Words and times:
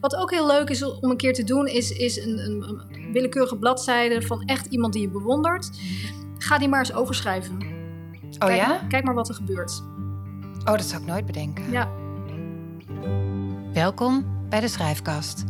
Wat 0.00 0.16
ook 0.16 0.30
heel 0.30 0.46
leuk 0.46 0.70
is 0.70 0.82
om 0.82 1.10
een 1.10 1.16
keer 1.16 1.32
te 1.32 1.44
doen, 1.44 1.66
is, 1.66 1.92
is 1.92 2.16
een, 2.16 2.38
een, 2.38 2.62
een 2.62 3.12
willekeurige 3.12 3.56
bladzijde 3.56 4.22
van 4.22 4.42
echt 4.42 4.66
iemand 4.66 4.92
die 4.92 5.02
je 5.02 5.08
bewondert. 5.08 5.70
Ga 6.38 6.58
die 6.58 6.68
maar 6.68 6.78
eens 6.78 6.92
overschrijven. 6.92 7.58
Oh 8.38 8.46
Kijk, 8.46 8.56
ja? 8.56 8.80
Kijk 8.88 9.04
maar 9.04 9.14
wat 9.14 9.28
er 9.28 9.34
gebeurt. 9.34 9.82
Oh, 10.58 10.64
dat 10.64 10.82
zou 10.82 11.02
ik 11.02 11.08
nooit 11.08 11.26
bedenken. 11.26 11.70
Ja. 11.70 11.88
Welkom 13.72 14.26
bij 14.48 14.60
de 14.60 14.68
Schrijfkast. 14.68 15.44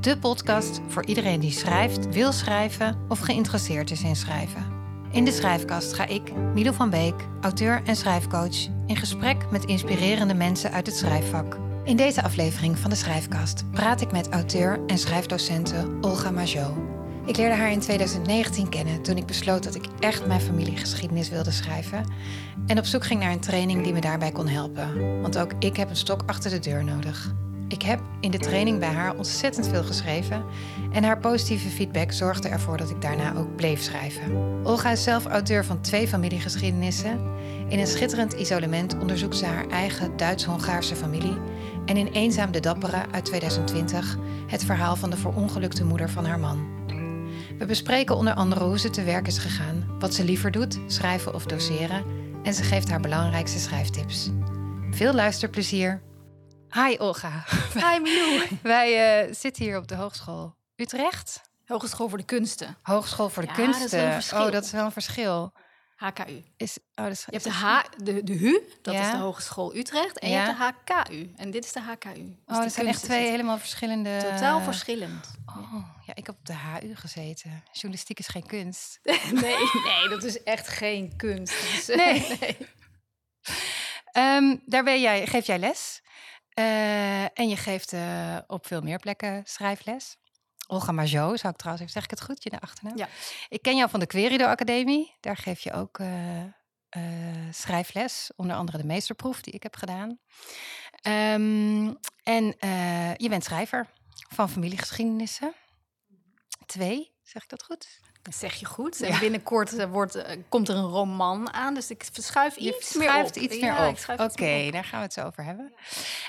De 0.00 0.18
podcast 0.18 0.80
voor 0.88 1.04
iedereen 1.04 1.40
die 1.40 1.50
schrijft, 1.50 2.14
wil 2.14 2.32
schrijven 2.32 2.96
of 3.08 3.18
geïnteresseerd 3.18 3.90
is 3.90 4.02
in 4.02 4.16
schrijven. 4.16 4.72
In 5.10 5.24
de 5.24 5.32
Schrijfkast 5.32 5.92
ga 5.92 6.06
ik, 6.06 6.32
Milo 6.54 6.72
van 6.72 6.90
Beek, 6.90 7.14
auteur 7.40 7.82
en 7.84 7.96
schrijfcoach, 7.96 8.66
in 8.86 8.96
gesprek 8.96 9.50
met 9.50 9.64
inspirerende 9.64 10.34
mensen 10.34 10.72
uit 10.72 10.86
het 10.86 10.96
schrijfvak. 10.96 11.63
In 11.84 11.96
deze 11.96 12.22
aflevering 12.22 12.78
van 12.78 12.90
de 12.90 12.96
Schrijfkast 12.96 13.70
praat 13.70 14.00
ik 14.00 14.12
met 14.12 14.28
auteur 14.28 14.80
en 14.86 14.98
schrijfdocente 14.98 15.98
Olga 16.00 16.30
Majot. 16.30 16.76
Ik 17.26 17.36
leerde 17.36 17.54
haar 17.54 17.70
in 17.70 17.80
2019 17.80 18.68
kennen 18.68 19.02
toen 19.02 19.16
ik 19.16 19.26
besloot 19.26 19.62
dat 19.64 19.74
ik 19.74 19.84
echt 20.00 20.26
mijn 20.26 20.40
familiegeschiedenis 20.40 21.28
wilde 21.28 21.50
schrijven 21.50 22.12
en 22.66 22.78
op 22.78 22.84
zoek 22.84 23.04
ging 23.04 23.20
naar 23.20 23.32
een 23.32 23.40
training 23.40 23.82
die 23.82 23.92
me 23.92 24.00
daarbij 24.00 24.32
kon 24.32 24.48
helpen. 24.48 25.20
Want 25.22 25.38
ook 25.38 25.52
ik 25.58 25.76
heb 25.76 25.90
een 25.90 25.96
stok 25.96 26.22
achter 26.26 26.50
de 26.50 26.58
deur 26.58 26.84
nodig. 26.84 27.34
Ik 27.68 27.82
heb 27.82 28.00
in 28.20 28.30
de 28.30 28.38
training 28.38 28.78
bij 28.78 28.92
haar 28.92 29.16
ontzettend 29.16 29.68
veel 29.68 29.84
geschreven 29.84 30.44
en 30.92 31.04
haar 31.04 31.18
positieve 31.18 31.68
feedback 31.68 32.12
zorgde 32.12 32.48
ervoor 32.48 32.76
dat 32.76 32.90
ik 32.90 33.02
daarna 33.02 33.34
ook 33.36 33.56
bleef 33.56 33.82
schrijven. 33.82 34.60
Olga 34.62 34.90
is 34.90 35.02
zelf 35.02 35.26
auteur 35.26 35.64
van 35.64 35.80
twee 35.80 36.08
familiegeschiedenissen. 36.08 37.20
In 37.68 37.78
een 37.78 37.86
schitterend 37.86 38.32
isolement 38.32 38.98
onderzoekt 38.98 39.36
ze 39.36 39.46
haar 39.46 39.68
eigen 39.68 40.16
Duits-Hongaarse 40.16 40.96
familie 40.96 41.36
en 41.86 41.96
in 41.96 42.06
Eenzaam 42.06 42.52
de 42.52 42.60
Dappere 42.60 43.04
uit 43.10 43.24
2020 43.24 44.16
het 44.46 44.64
verhaal 44.64 44.96
van 44.96 45.10
de 45.10 45.16
verongelukte 45.16 45.84
moeder 45.84 46.10
van 46.10 46.24
haar 46.24 46.38
man. 46.38 46.72
We 47.58 47.66
bespreken 47.66 48.16
onder 48.16 48.34
andere 48.34 48.64
hoe 48.64 48.78
ze 48.78 48.90
te 48.90 49.02
werk 49.02 49.26
is 49.26 49.38
gegaan, 49.38 49.96
wat 49.98 50.14
ze 50.14 50.24
liever 50.24 50.50
doet, 50.50 50.78
schrijven 50.86 51.34
of 51.34 51.44
doseren 51.44 52.04
en 52.42 52.54
ze 52.54 52.62
geeft 52.62 52.90
haar 52.90 53.00
belangrijkste 53.00 53.58
schrijftips. 53.58 54.30
Veel 54.90 55.12
luisterplezier. 55.12 56.02
Hi 56.68 56.96
Olga. 56.98 57.44
Hi 57.90 58.00
Milou. 58.00 58.42
Wij 58.62 59.22
eh, 59.26 59.34
zitten 59.34 59.64
hier 59.64 59.78
op 59.78 59.88
de 59.88 59.94
Hogeschool 59.94 60.54
Utrecht. 60.76 61.40
Hogeschool 61.66 62.08
voor 62.08 62.18
de 62.18 62.24
Kunsten. 62.24 62.76
Hogeschool 62.82 63.28
voor 63.28 63.42
de 63.42 63.48
Ja, 63.48 63.56
dat 63.56 63.68
is 63.68 63.76
Kunsten. 63.76 63.98
wel 63.98 64.06
een 64.06 64.12
verschil. 64.12 64.44
oh, 64.46 64.52
dat 64.52 64.64
is 64.64 64.70
wel 64.70 64.84
een 64.84 64.92
verschil. 64.92 65.52
HKU. 66.06 66.42
Is, 66.56 66.78
oh, 66.94 67.06
is, 67.08 67.20
Je 67.24 67.30
hebt 67.30 67.44
de, 67.44 67.50
H, 67.50 67.82
de, 68.02 68.22
de 68.24 68.32
HU, 68.32 68.60
dat 68.82 68.94
Ja. 68.94 69.00
is 69.06 69.10
de 69.10 69.16
Hogeschool 69.16 69.74
Utrecht. 69.76 70.18
En 70.18 70.30
Ja. 70.30 70.44
je 70.46 70.54
hebt 70.54 70.86
de 70.86 70.92
HKU. 70.94 71.32
En 71.36 71.50
dit 71.50 71.64
is 71.64 71.72
de 71.72 71.80
HKU. 71.80 72.12
Dus 72.14 72.56
Oh, 72.56 72.62
dat 72.62 72.72
zijn 72.72 72.86
echt 72.86 73.02
twee 73.02 73.30
helemaal 73.30 73.58
verschillende... 73.58 74.18
Totaal 74.22 74.60
verschillend. 74.60 75.30
Oh, 75.46 75.74
ja, 76.06 76.14
ik 76.14 76.26
heb 76.26 76.34
op 76.38 76.46
de 76.46 76.54
HU 76.56 76.94
gezeten. 76.96 77.62
Journalistiek 77.72 78.18
is 78.18 78.26
geen 78.28 78.46
kunst. 78.46 79.00
Nee, 79.32 79.56
nee, 79.84 80.08
dat 80.08 80.22
is 80.22 80.42
echt 80.42 80.68
geen 80.68 81.16
kunst. 81.16 81.88
Eh, 81.88 81.96
Nee. 81.96 82.56
Ehm, 84.12 84.56
daar 84.66 84.84
ben 84.84 85.00
jij, 85.00 85.26
geef 85.26 85.46
jij 85.46 85.58
les. 85.58 86.02
Eh, 86.48 87.22
en 87.38 87.48
je 87.48 87.56
geeft 87.56 87.92
eh, 87.92 88.36
op 88.46 88.66
veel 88.66 88.80
meer 88.80 88.98
plekken 88.98 89.42
schrijfles. 89.44 90.16
Olga 90.66 90.92
Majot, 90.92 91.38
zou 91.38 91.52
ik 91.52 91.58
trouwens 91.58 91.80
even, 91.80 91.92
zeg 91.92 92.04
ik 92.04 92.10
het 92.10 92.22
goed, 92.22 92.42
je 92.42 92.50
de 92.50 92.60
achternaam? 92.60 92.96
Ja. 92.96 93.08
Ik 93.48 93.62
ken 93.62 93.76
jou 93.76 93.90
van 93.90 94.00
de 94.00 94.06
Querido 94.06 94.44
Academie. 94.44 95.14
Daar 95.20 95.36
geef 95.36 95.60
je 95.60 95.72
ook 95.72 95.98
eh, 95.98 96.42
eh, 96.42 96.52
schrijfles. 97.50 98.30
Onder 98.36 98.56
andere 98.56 98.78
de 98.78 98.84
meesterproef 98.84 99.40
die 99.40 99.54
ik 99.54 99.62
heb 99.62 99.76
gedaan. 99.76 100.18
Ehm, 101.02 101.92
en 102.22 102.58
eh, 102.58 103.14
je 103.16 103.28
bent 103.28 103.44
schrijver 103.44 103.86
van 104.28 104.50
familiegeschiedenissen. 104.50 105.54
Twee, 106.66 107.14
zeg 107.22 107.42
ik 107.42 107.48
dat 107.48 107.64
goed? 107.64 108.00
Dat 108.24 108.34
zeg 108.34 108.54
je 108.54 108.66
goed. 108.66 108.98
Ja. 108.98 109.06
En 109.06 109.18
binnenkort 109.18 109.76
eh, 109.76 109.90
wordt, 109.90 110.14
eh, 110.14 110.36
komt 110.48 110.68
er 110.68 110.76
een 110.76 110.88
roman 110.88 111.52
aan. 111.52 111.74
Dus 111.74 111.90
ik 111.90 112.06
verschuif 112.12 112.58
Je 112.58 112.76
iets 112.76 112.94
meer 112.94 113.24
op. 113.24 113.36
iets 113.36 113.56
Ja, 113.56 113.78
meer 113.78 113.88
op. 113.88 113.98
schuif 113.98 114.20
Oké, 114.20 114.70
daar 114.70 114.84
gaan 114.84 114.98
we 114.98 115.04
het 115.04 115.12
zo 115.12 115.24
over 115.24 115.44
hebben. 115.44 115.72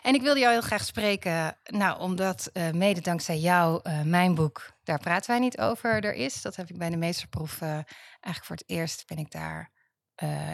En 0.02 0.14
ik 0.14 0.22
wilde 0.22 0.40
jou 0.40 0.52
heel 0.52 0.62
graag 0.62 0.84
spreken, 0.84 1.58
nou, 1.64 2.00
omdat 2.00 2.50
eh, 2.54 2.72
mede 2.72 3.02
dankzij 3.02 3.38
jou 3.38 3.90
mijn 4.04 4.36
boek, 4.36 4.72
daar 4.84 5.00
praten 5.00 5.30
wij 5.30 5.40
niet 5.40 5.58
over, 5.58 6.04
er 6.04 6.14
is. 6.14 6.42
Dat 6.42 6.56
heb 6.56 6.70
ik 6.70 6.78
bij 6.78 6.90
de 6.90 6.98
meesterproef 6.98 7.62
eigenlijk 7.62 8.46
voor 8.46 8.56
het 8.56 8.70
eerst 8.70 9.08
ben 9.08 9.18
ik 9.18 9.32
daar 9.32 9.72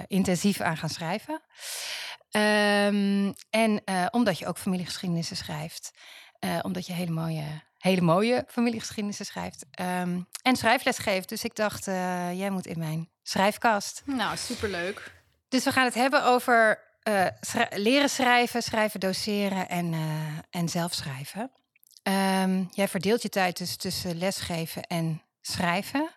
intensief 0.07 0.61
aan 0.61 0.77
gaan 0.77 0.89
schrijven. 0.89 1.41
Ehm, 2.29 3.31
en 3.49 3.83
omdat 4.11 4.39
je 4.39 4.47
ook 4.47 4.57
familiegeschiedenissen 4.57 5.35
schrijft, 5.35 5.91
omdat 6.61 6.85
je 6.85 6.93
hele 6.93 7.11
mooie, 7.11 7.45
hele 7.81 8.01
mooie 8.01 8.45
familiegeschiedenissen 8.47 9.25
schrijft 9.25 9.65
ehm, 9.71 10.21
en 10.41 10.55
schrijfles 10.55 10.97
geeft. 10.97 11.29
Dus 11.29 11.43
ik 11.43 11.55
dacht, 11.55 11.87
eh, 11.87 12.33
jij 12.33 12.49
moet 12.49 12.65
in 12.65 12.79
mijn 12.79 13.09
schrijfkast. 13.23 14.01
Nou, 14.05 14.37
superleuk. 14.37 15.11
Dus 15.47 15.63
we 15.63 15.71
gaan 15.71 15.85
het 15.85 15.93
hebben 15.93 16.23
over 16.23 16.89
eh, 17.01 17.25
schrij- 17.39 17.71
leren 17.75 18.09
schrijven, 18.09 18.63
schrijven 18.63 18.99
doseren 18.99 19.69
en, 19.69 19.93
eh, 19.93 20.37
en 20.49 20.69
zelf 20.69 20.93
schrijven. 20.93 21.51
Ehm, 22.03 22.63
jij 22.69 22.87
verdeelt 22.87 23.21
je 23.21 23.29
tijd 23.29 23.57
dus 23.57 23.75
tussen 23.75 24.17
lesgeven 24.17 24.83
en 24.83 25.21
schrijven. 25.41 26.09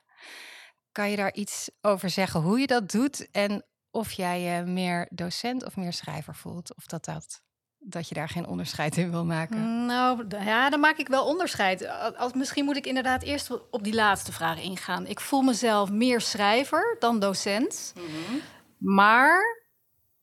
Kan 0.92 1.10
je 1.10 1.16
daar 1.16 1.32
iets 1.34 1.70
over 1.80 2.10
zeggen 2.10 2.40
hoe 2.40 2.60
je 2.60 2.66
dat 2.66 2.90
doet 2.90 3.30
en 3.30 3.64
of 3.90 4.12
jij 4.12 4.40
je 4.40 4.62
meer 4.62 5.08
docent 5.10 5.64
of 5.64 5.76
meer 5.76 5.92
schrijver 5.92 6.34
voelt? 6.34 6.74
Of 6.76 6.84
dat, 6.86 7.04
dat, 7.04 7.42
dat 7.86 8.08
je 8.08 8.14
daar 8.14 8.28
geen 8.28 8.46
onderscheid 8.46 8.96
in 8.96 9.10
wil 9.10 9.24
maken? 9.24 9.86
Nou, 9.86 10.24
ja, 10.28 10.70
dan 10.70 10.80
maak 10.80 10.96
ik 10.96 11.08
wel 11.08 11.26
onderscheid. 11.26 11.86
Al- 11.88 12.16
Als, 12.16 12.32
misschien 12.32 12.64
moet 12.64 12.76
ik 12.76 12.86
inderdaad 12.86 13.22
eerst 13.22 13.70
op 13.70 13.84
die 13.84 13.94
laatste 13.94 14.32
vraag 14.32 14.62
ingaan. 14.62 15.06
Ik 15.06 15.20
voel 15.20 15.42
mezelf 15.42 15.90
meer 15.90 16.20
schrijver 16.20 16.96
dan 16.98 17.18
docent. 17.18 17.92
Maar 18.78 19.62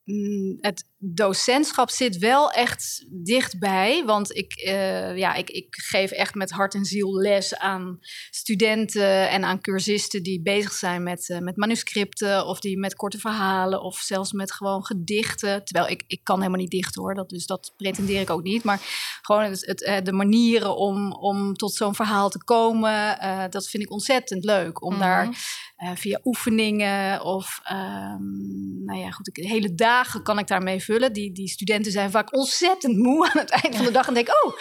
mm, 0.03 0.57
het 0.61 0.89
docentschap 1.03 1.89
zit 1.89 2.17
wel 2.17 2.51
echt 2.51 3.05
dichtbij. 3.09 4.05
Want 4.05 4.35
ik, 4.35 4.53
eh, 4.53 5.17
ja, 5.17 5.33
ik, 5.33 5.49
ik 5.49 5.67
geef 5.69 6.11
echt 6.11 6.35
met 6.35 6.51
hart 6.51 6.73
en 6.73 6.85
ziel 6.85 7.13
les 7.13 7.55
aan 7.55 7.99
studenten 8.29 9.29
en 9.29 9.43
aan 9.43 9.61
cursisten 9.61 10.23
die 10.23 10.41
bezig 10.41 10.71
zijn 10.71 11.03
met, 11.03 11.29
eh, 11.29 11.39
met 11.39 11.57
manuscripten 11.57 12.45
of 12.45 12.59
die 12.59 12.77
met 12.79 12.95
korte 12.95 13.17
verhalen 13.17 13.81
of 13.81 13.97
zelfs 13.97 14.31
met 14.31 14.51
gewoon 14.51 14.85
gedichten. 14.85 15.65
Terwijl 15.65 15.91
ik, 15.91 16.03
ik 16.07 16.19
kan 16.23 16.37
helemaal 16.37 16.59
niet 16.59 16.71
dichten 16.71 17.01
hoor, 17.01 17.15
dat, 17.15 17.29
dus 17.29 17.45
dat 17.45 17.73
pretendeer 17.77 18.21
ik 18.21 18.29
ook 18.29 18.43
niet. 18.43 18.63
Maar 18.63 18.79
gewoon 19.21 19.43
het, 19.43 19.65
het, 19.65 19.83
eh, 19.83 20.03
de 20.03 20.13
manieren 20.13 20.75
om, 20.75 21.11
om 21.11 21.53
tot 21.53 21.73
zo'n 21.73 21.95
verhaal 21.95 22.29
te 22.29 22.43
komen, 22.43 23.17
dat 23.49 23.69
vind 23.69 23.83
ik 23.83 23.91
ontzettend 23.91 24.43
leuk. 24.43 24.83
Om 24.83 24.93
Mhm. 24.93 25.01
daar 25.01 25.59
via 25.95 26.19
oefeningen 26.23 27.23
of 27.23 27.59
ehm, 27.63 28.83
nou 28.85 28.99
ja, 28.99 29.11
goed, 29.11 29.27
ik, 29.27 29.45
hele 29.45 29.73
dagen 29.73 30.23
kan 30.23 30.39
ik 30.39 30.47
daarmee 30.47 30.79
vullen. 30.83 30.90
Die, 30.99 31.31
die 31.31 31.47
studenten 31.49 31.91
zijn 31.91 32.11
vaak 32.11 32.35
ontzettend 32.35 32.97
moe 32.97 33.25
aan 33.29 33.39
het 33.39 33.49
eind 33.49 33.75
van 33.75 33.85
de 33.85 33.91
dag 33.91 34.07
en 34.07 34.13
denken, 34.13 34.33
oh, 34.45 34.53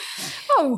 oh, 0.57 0.73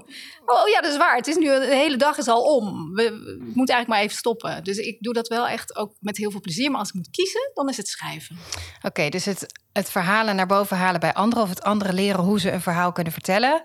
oh 0.45 0.69
ja, 0.69 0.81
dat 0.81 0.91
is 0.93 0.97
waar. 0.99 1.17
Het 1.17 1.27
is 1.27 1.37
nu 1.37 1.45
de 1.47 1.67
hele 1.75 1.97
dag 1.97 2.19
is 2.19 2.29
al 2.29 2.43
om. 2.57 2.93
We, 2.95 3.03
we 3.03 3.37
moeten 3.55 3.75
eigenlijk 3.75 3.89
maar 3.89 4.01
even 4.01 4.17
stoppen. 4.17 4.65
Dus 4.65 4.77
ik 4.77 4.97
doe 5.01 5.12
dat 5.15 5.29
wel 5.29 5.49
echt 5.49 5.77
ook 5.77 5.95
met 6.01 6.17
heel 6.17 6.31
veel 6.31 6.41
plezier. 6.41 6.71
Maar 6.71 6.79
als 6.79 6.89
ik 6.89 6.95
moet 6.95 7.11
kiezen, 7.11 7.51
dan 7.55 7.69
is 7.69 7.77
het 7.77 7.89
schrijven. 7.89 8.37
Oké, 8.83 9.09
dus 9.09 9.25
het, 9.25 9.47
het 9.73 9.91
verhalen 9.91 10.37
naar 10.37 10.47
boven 10.47 10.77
halen 10.77 11.01
bij 11.01 11.15
anderen 11.15 11.45
of 11.45 11.51
het 11.51 11.62
anderen 11.62 11.95
leren 11.95 12.21
hoe 12.25 12.41
ze 12.41 12.51
een 12.53 12.61
verhaal 12.61 12.93
kunnen 12.93 13.12
vertellen. 13.12 13.65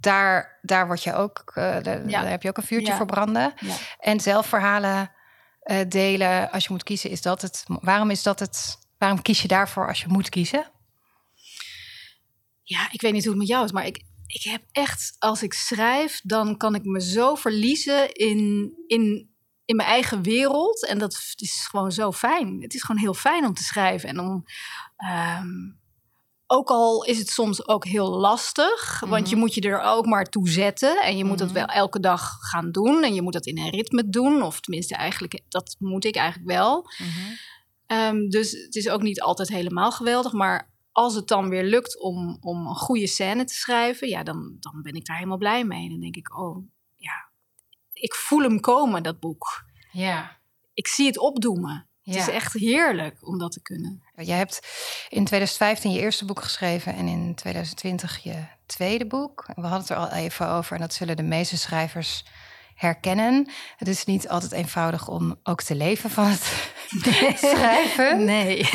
Daar, 0.00 0.58
daar, 0.62 0.86
word 0.86 1.02
je 1.02 1.14
ook, 1.14 1.42
eh, 1.54 1.82
daar, 1.82 2.08
Ja. 2.08 2.20
daar 2.20 2.30
heb 2.30 2.42
je 2.42 2.48
ook 2.48 2.56
een 2.56 2.62
vuurtje 2.62 2.90
Ja. 2.90 2.96
voor 2.96 3.06
branden. 3.06 3.52
Ja. 3.56 3.74
En 3.98 4.20
zelf 4.20 4.46
verhalen 4.46 5.10
eh, 5.60 5.78
delen, 5.88 6.50
als 6.50 6.64
je 6.64 6.72
moet 6.72 6.82
kiezen, 6.82 7.10
is 7.10 7.22
dat 7.22 7.42
het. 7.42 7.64
Waarom 7.66 8.10
is 8.10 8.22
dat 8.22 8.38
het? 8.38 8.76
Waarom 8.98 9.22
kies 9.22 9.42
je 9.42 9.48
daarvoor 9.48 9.88
als 9.88 10.00
je 10.00 10.08
moet 10.08 10.28
kiezen? 10.28 10.70
Ja, 12.68 12.88
ik 12.92 13.00
weet 13.00 13.12
niet 13.12 13.22
hoe 13.22 13.30
het 13.32 13.40
met 13.40 13.48
jou 13.48 13.64
is, 13.64 13.72
maar 13.72 13.86
ik, 13.86 14.02
ik 14.26 14.42
heb 14.42 14.62
echt, 14.72 15.16
als 15.18 15.42
ik 15.42 15.52
schrijf, 15.52 16.20
dan 16.22 16.56
kan 16.56 16.74
ik 16.74 16.84
me 16.84 17.00
zo 17.00 17.34
verliezen 17.34 18.12
in, 18.12 18.72
in, 18.86 19.30
in 19.64 19.76
mijn 19.76 19.88
eigen 19.88 20.22
wereld. 20.22 20.86
En 20.86 20.98
dat 20.98 21.12
is 21.36 21.66
gewoon 21.70 21.92
zo 21.92 22.12
fijn. 22.12 22.62
Het 22.62 22.74
is 22.74 22.82
gewoon 22.82 23.00
heel 23.00 23.14
fijn 23.14 23.46
om 23.46 23.54
te 23.54 23.62
schrijven. 23.62 24.08
En 24.08 24.20
om, 24.20 24.44
ehm, 24.96 25.46
ook 26.46 26.68
al 26.68 27.04
is 27.04 27.18
het 27.18 27.28
soms 27.28 27.68
ook 27.68 27.84
heel 27.84 28.08
lastig, 28.10 29.00
want 29.00 29.28
je 29.28 29.34
Mhm. 29.34 29.44
moet 29.44 29.54
je 29.54 29.60
er 29.60 29.80
ook 29.80 30.06
maar 30.06 30.24
toe 30.24 30.48
zetten. 30.48 31.02
En 31.02 31.16
je 31.16 31.24
moet 31.24 31.38
dat 31.38 31.48
Mhm. 31.48 31.56
wel 31.56 31.66
elke 31.66 32.00
dag 32.00 32.36
gaan 32.40 32.70
doen. 32.72 33.02
En 33.04 33.14
je 33.14 33.22
moet 33.22 33.32
dat 33.32 33.46
in 33.46 33.58
een 33.58 33.70
ritme 33.70 34.08
doen. 34.08 34.42
Of 34.42 34.60
tenminste, 34.60 34.94
eigenlijk, 34.94 35.40
dat 35.48 35.76
moet 35.78 36.04
ik 36.04 36.16
eigenlijk 36.16 36.50
wel. 36.50 36.84
Ehm, 37.86 38.28
dus 38.28 38.50
het 38.52 38.74
is 38.74 38.88
ook 38.88 39.02
niet 39.02 39.20
altijd 39.20 39.48
helemaal 39.48 39.90
geweldig. 39.92 40.32
Maar 40.32 40.76
als 40.98 41.14
het 41.14 41.28
dan 41.28 41.48
weer 41.48 41.64
lukt 41.64 42.00
om, 42.00 42.36
om 42.40 42.66
een 42.66 42.74
goede 42.74 43.06
scène 43.06 43.44
te 43.44 43.54
schrijven, 43.54 44.08
ja, 44.08 44.22
dan, 44.22 44.56
dan 44.60 44.82
ben 44.82 44.94
ik 44.94 45.06
daar 45.06 45.16
helemaal 45.16 45.38
blij 45.38 45.64
mee. 45.64 45.88
Dan 45.88 46.00
denk 46.00 46.16
ik, 46.16 46.38
oh 46.38 46.68
ja, 46.96 47.30
ik 47.92 48.14
voel 48.14 48.42
hem 48.42 48.60
komen, 48.60 49.02
dat 49.02 49.20
boek. 49.20 49.64
Ja. 49.92 50.38
Ik 50.74 50.86
zie 50.86 51.06
het 51.06 51.18
opdoemen. 51.18 51.88
Het 52.02 52.16
is 52.16 52.28
echt 52.28 52.52
heerlijk 52.52 53.26
om 53.26 53.38
dat 53.38 53.52
te 53.52 53.62
kunnen. 53.62 54.02
Jij 54.14 54.36
hebt 54.36 54.60
in 55.08 55.24
2015 55.24 55.90
je 55.90 56.00
eerste 56.00 56.24
boek 56.24 56.42
geschreven 56.42 56.94
en 56.94 57.06
in 57.08 57.34
2020 57.34 58.18
je 58.18 58.46
tweede 58.66 59.06
boek. 59.06 59.46
We 59.46 59.60
hadden 59.60 59.80
het 59.80 59.88
er 59.88 59.96
al 59.96 60.10
even 60.10 60.48
over 60.48 60.74
en 60.74 60.80
dat 60.80 60.94
zullen 60.94 61.16
de 61.16 61.22
meeste 61.22 61.56
schrijvers 61.56 62.24
herkennen. 62.78 63.50
Het 63.76 63.88
is 63.88 64.04
niet 64.04 64.28
altijd 64.28 64.52
eenvoudig 64.52 65.08
om 65.08 65.36
ook 65.42 65.62
te 65.62 65.74
leven 65.74 66.10
van 66.10 66.26
het 66.26 66.72
schrijven. 67.38 68.24
Nee. 68.24 68.68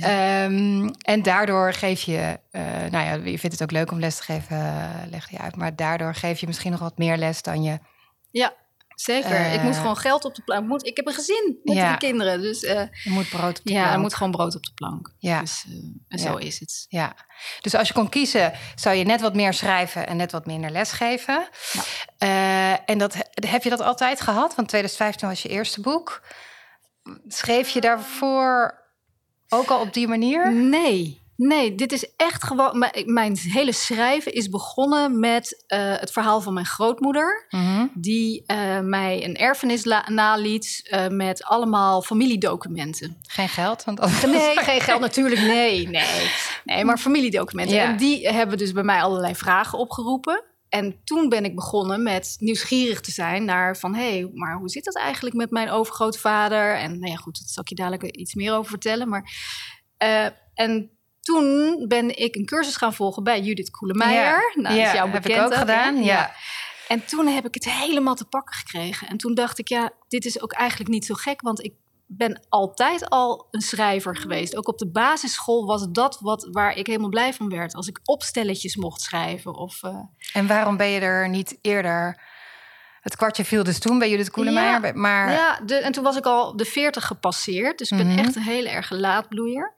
Ehm, 0.00 0.88
en 1.00 1.22
daardoor 1.22 1.72
geef 1.72 2.02
je, 2.02 2.38
uh, 2.52 2.62
nou 2.90 3.04
ja, 3.04 3.12
je 3.12 3.38
vindt 3.38 3.42
het 3.42 3.62
ook 3.62 3.70
leuk 3.70 3.90
om 3.90 3.98
les 3.98 4.16
te 4.16 4.22
geven, 4.22 4.56
uh, 4.56 5.10
leg 5.10 5.30
je 5.30 5.38
uit, 5.38 5.56
maar 5.56 5.76
daardoor 5.76 6.14
geef 6.14 6.40
je 6.40 6.46
misschien 6.46 6.70
nog 6.70 6.80
wat 6.80 6.98
meer 6.98 7.16
les 7.16 7.42
dan 7.42 7.62
je. 7.62 7.78
Ja, 8.30 8.54
Zeker. 9.02 9.52
ik 9.52 9.62
moet 9.62 9.74
eh, 9.74 9.80
gewoon 9.80 9.96
geld 9.96 10.24
op 10.24 10.34
de 10.34 10.42
plank. 10.42 10.66
Moet, 10.66 10.86
ik 10.86 10.96
heb 10.96 11.06
een 11.06 11.12
gezin 11.12 11.58
met 11.62 11.76
ja. 11.76 11.86
drie 11.86 12.10
kinderen. 12.10 12.40
Dus, 12.40 12.62
uh, 12.62 12.82
je 13.04 13.10
moet 13.10 13.28
brood 13.28 13.58
op 13.58 13.64
de 13.64 13.72
ja, 13.72 13.80
plank. 13.80 13.94
er 13.94 14.00
moet 14.00 14.14
gewoon 14.14 14.32
brood 14.32 14.56
op 14.56 14.64
de 14.64 14.72
plank. 14.74 15.14
Ja. 15.18 15.40
Dus, 15.40 15.64
uh, 15.68 15.74
en 16.08 16.18
zo 16.18 16.36
is 16.36 16.60
het. 16.60 16.86
Ja. 16.88 17.16
Dus 17.60 17.74
als 17.74 17.88
je 17.88 17.94
kon 17.94 18.08
kiezen, 18.08 18.52
zou 18.74 18.96
je 18.96 19.04
net 19.04 19.20
wat 19.20 19.34
meer 19.34 19.54
schrijven 19.54 20.06
en 20.06 20.16
net 20.16 20.32
wat 20.32 20.46
minder 20.46 20.70
lesgeven. 20.70 21.48
Ja. 22.18 22.84
en 22.84 22.98
dat, 22.98 23.16
heb 23.46 23.62
je 23.62 23.70
dat 23.70 23.80
altijd 23.80 24.20
gehad? 24.20 24.54
Want 24.54 24.68
2015 24.68 25.28
was 25.28 25.42
je 25.42 25.48
eerste 25.48 25.80
boek. 25.80 26.22
Schreef 27.28 27.68
je 27.68 27.80
daarvoor 27.80 28.80
ook 29.48 29.68
al 29.68 29.80
op 29.80 29.92
die 29.92 30.08
manier? 30.08 30.52
Nee. 30.52 31.21
Nee, 31.46 31.74
dit 31.74 31.92
is 31.92 32.12
echt 32.16 32.44
gewoon. 32.44 32.86
Mijn 33.04 33.36
hele 33.38 33.72
schrijven 33.72 34.32
is 34.32 34.48
begonnen 34.48 35.20
met 35.20 35.64
uh, 35.68 35.78
het 35.96 36.12
verhaal 36.12 36.40
van 36.40 36.54
mijn 36.54 36.66
grootmoeder. 36.66 37.46
Mm-hmm. 37.48 37.90
Die 37.94 38.44
uh, 38.46 38.80
mij 38.80 39.24
een 39.24 39.36
erfenis 39.36 39.84
naliet 40.06 40.88
uh, 40.90 41.08
met 41.08 41.44
allemaal 41.44 42.02
familiedocumenten. 42.02 43.16
Geen 43.22 43.48
geld? 43.48 43.84
Want 43.84 44.26
nee, 44.26 44.56
geen 44.68 44.80
geld 44.80 45.00
natuurlijk. 45.00 45.40
Nee, 45.40 45.88
nee. 45.88 46.30
Nee, 46.64 46.84
maar 46.84 46.98
familiedocumenten. 46.98 47.76
Ja. 47.76 47.84
En 47.84 47.96
die 47.96 48.28
hebben 48.28 48.58
dus 48.58 48.72
bij 48.72 48.82
mij 48.82 49.02
allerlei 49.02 49.34
vragen 49.34 49.78
opgeroepen. 49.78 50.44
En 50.68 51.00
toen 51.04 51.28
ben 51.28 51.44
ik 51.44 51.54
begonnen 51.54 52.02
met 52.02 52.36
nieuwsgierig 52.38 53.00
te 53.00 53.10
zijn 53.10 53.44
naar 53.44 53.76
van... 53.76 53.94
hé, 53.94 54.10
hey, 54.10 54.30
maar 54.34 54.56
hoe 54.56 54.68
zit 54.68 54.84
dat 54.84 54.96
eigenlijk 54.96 55.36
met 55.36 55.50
mijn 55.50 55.70
overgrootvader? 55.70 56.76
En 56.76 56.98
nou 56.98 57.10
ja, 57.10 57.16
goed, 57.16 57.38
dat 57.38 57.48
zal 57.48 57.62
ik 57.62 57.68
je 57.68 57.74
dadelijk 57.74 58.02
iets 58.02 58.34
meer 58.34 58.54
over 58.54 58.70
vertellen. 58.70 59.08
Maar, 59.08 59.32
en 60.54 60.90
toen 61.22 61.84
ben 61.88 62.18
ik 62.18 62.34
een 62.36 62.46
cursus 62.46 62.76
gaan 62.76 62.94
volgen 62.94 63.22
bij 63.22 63.40
Judith 63.40 63.70
Koelemeijer. 63.70 64.52
Ja, 64.54 64.62
nou, 64.62 64.76
dat 64.76 64.86
is 64.86 64.92
jouw 64.92 65.08
heb 65.08 65.26
ik 65.26 65.40
ook 65.40 65.54
gedaan. 65.54 66.02
Ja. 66.02 66.32
En 66.88 67.04
toen 67.04 67.26
heb 67.26 67.46
ik 67.46 67.54
het 67.54 67.70
helemaal 67.70 68.14
te 68.14 68.24
pakken 68.24 68.54
gekregen. 68.54 69.08
En 69.08 69.16
toen 69.16 69.34
dacht 69.34 69.58
ik, 69.58 69.68
ja, 69.68 69.90
dit 70.08 70.24
is 70.24 70.40
ook 70.40 70.52
eigenlijk 70.52 70.90
niet 70.90 71.04
zo 71.04 71.14
gek, 71.14 71.40
want 71.40 71.64
ik 71.64 71.72
ben 72.06 72.46
altijd 72.48 73.08
al 73.08 73.46
een 73.50 73.60
schrijver 73.60 74.16
geweest. 74.16 74.56
Ook 74.56 74.68
op 74.68 74.78
de 74.78 74.90
basisschool 74.90 75.66
was 75.66 75.86
dat 75.90 76.18
wat, 76.20 76.48
waar 76.50 76.76
ik 76.76 76.86
helemaal 76.86 77.08
blij 77.08 77.32
van 77.32 77.48
werd. 77.48 77.74
Als 77.74 77.88
ik 77.88 78.00
opstelletjes 78.04 78.76
mocht 78.76 79.00
schrijven. 79.00 79.54
Of, 79.54 79.82
uh... 79.82 79.98
En 80.32 80.46
waarom 80.46 80.76
ben 80.76 80.88
je 80.88 81.00
er 81.00 81.28
niet 81.28 81.58
eerder... 81.60 82.30
Het 83.00 83.16
kwartje 83.16 83.44
viel 83.44 83.64
dus 83.64 83.78
toen 83.78 83.98
bij 83.98 84.10
Judith 84.10 84.30
Koelemeijer. 84.30 84.84
Ja, 84.84 84.92
maar... 84.94 85.32
ja 85.32 85.60
de, 85.64 85.74
en 85.74 85.92
toen 85.92 86.04
was 86.04 86.16
ik 86.16 86.24
al 86.24 86.56
de 86.56 86.64
40 86.64 87.06
gepasseerd. 87.06 87.78
Dus 87.78 87.90
ik 87.90 87.96
ben 87.96 88.06
mhm. 88.06 88.18
echt 88.18 88.36
een 88.36 88.42
hele 88.42 88.68
erg 88.68 88.90
laatbloeier. 88.90 89.74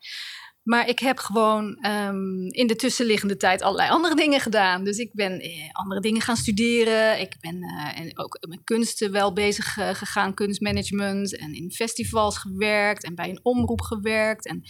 Maar 0.65 0.89
ik 0.89 0.99
heb 0.99 1.19
gewoon 1.19 1.87
um, 1.87 2.47
in 2.51 2.67
de 2.67 2.77
tussenliggende 2.77 3.37
tijd 3.37 3.63
allerlei 3.63 3.91
andere 3.91 4.15
dingen 4.15 4.41
gedaan. 4.41 4.85
Dus 4.85 4.97
ik 4.97 5.11
ben 5.13 5.41
eh, 5.41 5.51
andere 5.73 6.01
dingen 6.01 6.21
gaan 6.21 6.37
studeren. 6.37 7.21
Ik 7.21 7.37
ben 7.41 7.57
uh, 7.57 8.01
en 8.01 8.19
ook 8.19 8.39
met 8.49 8.61
kunsten 8.65 9.13
wel 9.13 9.33
bezig 9.33 9.77
uh, 9.77 9.89
gegaan, 9.95 10.35
kunstmanagement. 10.35 11.37
En 11.37 11.55
in 11.55 11.73
festivals 11.73 12.39
gewerkt 12.39 13.05
en 13.05 13.15
bij 13.15 13.29
een 13.29 13.41
omroep 13.43 13.81
gewerkt. 13.81 14.47
En 14.47 14.63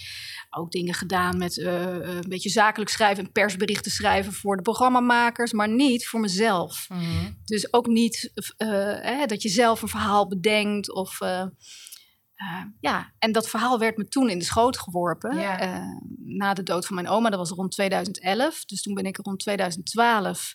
ook 0.49 0.71
dingen 0.71 0.93
gedaan 0.93 1.37
met 1.37 1.57
uh, 1.57 1.81
een 2.01 2.29
beetje 2.29 2.49
zakelijk 2.49 2.91
schrijven 2.91 3.25
en 3.25 3.31
persberichten 3.31 3.91
schrijven 3.91 4.33
voor 4.33 4.55
de 4.55 4.61
programmamakers. 4.61 5.51
Maar 5.51 5.69
niet 5.69 6.07
voor 6.07 6.19
mezelf. 6.19 6.85
Mm 6.89 6.99
-hmm. 6.99 7.37
Dus 7.45 7.73
ook 7.73 7.87
niet 7.87 8.31
dat 9.27 9.41
je 9.41 9.49
zelf 9.49 9.81
een 9.81 9.87
verhaal 9.87 10.27
bedenkt 10.27 10.93
of... 10.93 11.19
Uh, 12.41 12.63
ja, 12.79 13.13
en 13.19 13.31
dat 13.31 13.49
verhaal 13.49 13.79
werd 13.79 13.97
me 13.97 14.07
toen 14.07 14.29
in 14.29 14.39
de 14.39 14.45
schoot 14.45 14.77
geworpen. 14.77 15.37
Ja. 15.37 15.63
Uh, 15.63 15.85
na 16.17 16.53
de 16.53 16.63
dood 16.63 16.85
van 16.85 16.95
mijn 16.95 17.07
oma, 17.07 17.29
dat 17.29 17.39
was 17.39 17.49
rond 17.49 17.71
2011. 17.71 18.65
Dus 18.65 18.81
toen 18.81 18.93
ben 18.93 19.05
ik 19.05 19.17
rond 19.17 19.39
2012 19.39 20.53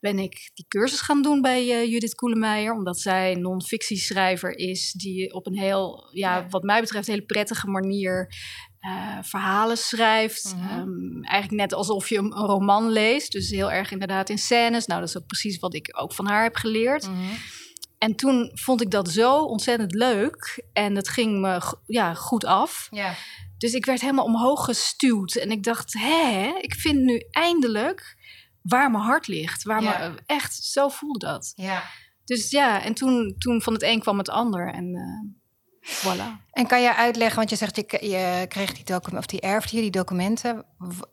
ben 0.00 0.18
ik 0.18 0.50
die 0.54 0.64
cursus 0.68 1.00
gaan 1.00 1.22
doen 1.22 1.40
bij 1.40 1.64
uh, 1.64 1.90
Judith 1.90 2.14
Koelemeijer. 2.14 2.72
Omdat 2.72 3.00
zij 3.00 3.34
non-fictieschrijver 3.34 4.58
is 4.58 4.92
die 4.92 5.34
op 5.34 5.46
een 5.46 5.58
heel, 5.58 6.08
ja, 6.12 6.36
ja. 6.36 6.48
wat 6.48 6.62
mij 6.62 6.80
betreft, 6.80 7.06
hele 7.06 7.24
prettige 7.24 7.66
manier 7.66 8.32
verhalen 9.22 9.76
schrijft. 9.76 10.54
-huh. 10.56 10.78
um, 10.78 11.22
eigenlijk 11.22 11.62
net 11.62 11.72
alsof 11.72 12.08
je 12.08 12.18
een, 12.18 12.24
een, 12.24 12.46
roman 12.46 12.90
leest. 12.90 13.32
Dus 13.32 13.50
heel 13.50 13.72
erg 13.72 13.90
inderdaad 13.90 14.28
in 14.28 14.38
scènes. 14.38 14.86
Nou, 14.86 15.00
dat 15.00 15.08
is 15.08 15.16
ook 15.16 15.26
precies 15.26 15.58
wat 15.58 15.74
ik 15.74 16.00
ook 16.00 16.12
van 16.12 16.26
haar 16.26 16.42
heb 16.42 16.56
geleerd. 16.56 17.06
-huh. 17.06 17.14
En 18.04 18.14
toen 18.14 18.50
vond 18.54 18.80
ik 18.80 18.90
dat 18.90 19.08
zo 19.08 19.42
ontzettend 19.44 19.94
leuk. 19.94 20.64
En 20.72 20.96
het 20.96 21.08
ging 21.08 21.40
me 21.40 21.76
ja, 21.86 22.14
goed 22.14 22.44
af. 22.44 22.88
Ja. 22.90 23.14
Dus 23.58 23.72
ik 23.72 23.86
werd 23.86 24.00
helemaal 24.00 24.24
omhoog 24.24 24.64
gestuurd. 24.64 25.36
En 25.36 25.50
ik 25.50 25.62
dacht, 25.62 25.92
hè, 25.92 26.58
ik 26.60 26.74
vind 26.74 27.00
nu 27.00 27.24
eindelijk 27.30 28.16
waar 28.62 28.90
mijn 28.90 29.04
hart 29.04 29.26
ligt. 29.26 29.62
Waar 29.62 29.82
ja. 29.82 30.08
me, 30.08 30.22
echt, 30.26 30.54
zo 30.64 30.88
voelde 30.88 31.18
dat. 31.18 31.52
Ja. 31.54 31.82
Dus 32.24 32.50
ja, 32.50 32.82
en 32.82 32.94
toen, 32.94 33.34
toen 33.38 33.62
van 33.62 33.72
het 33.72 33.82
een 33.82 34.00
kwam 34.00 34.18
het 34.18 34.28
ander. 34.28 34.72
En 34.72 34.94
uh, 34.94 35.32
voilà. 35.84 36.40
En 36.52 36.66
kan 36.66 36.82
je 36.82 36.96
uitleggen, 36.96 37.36
want 37.36 37.50
je 37.50 37.56
zegt 37.56 37.76
je, 37.76 37.84
je 38.00 38.46
kreeg 38.48 38.72
die 38.72 38.84
documenten, 38.84 39.18
of 39.18 39.26
die 39.26 39.40
erfde 39.40 39.76
je 39.76 39.82
die 39.82 39.90
documenten. 39.90 40.64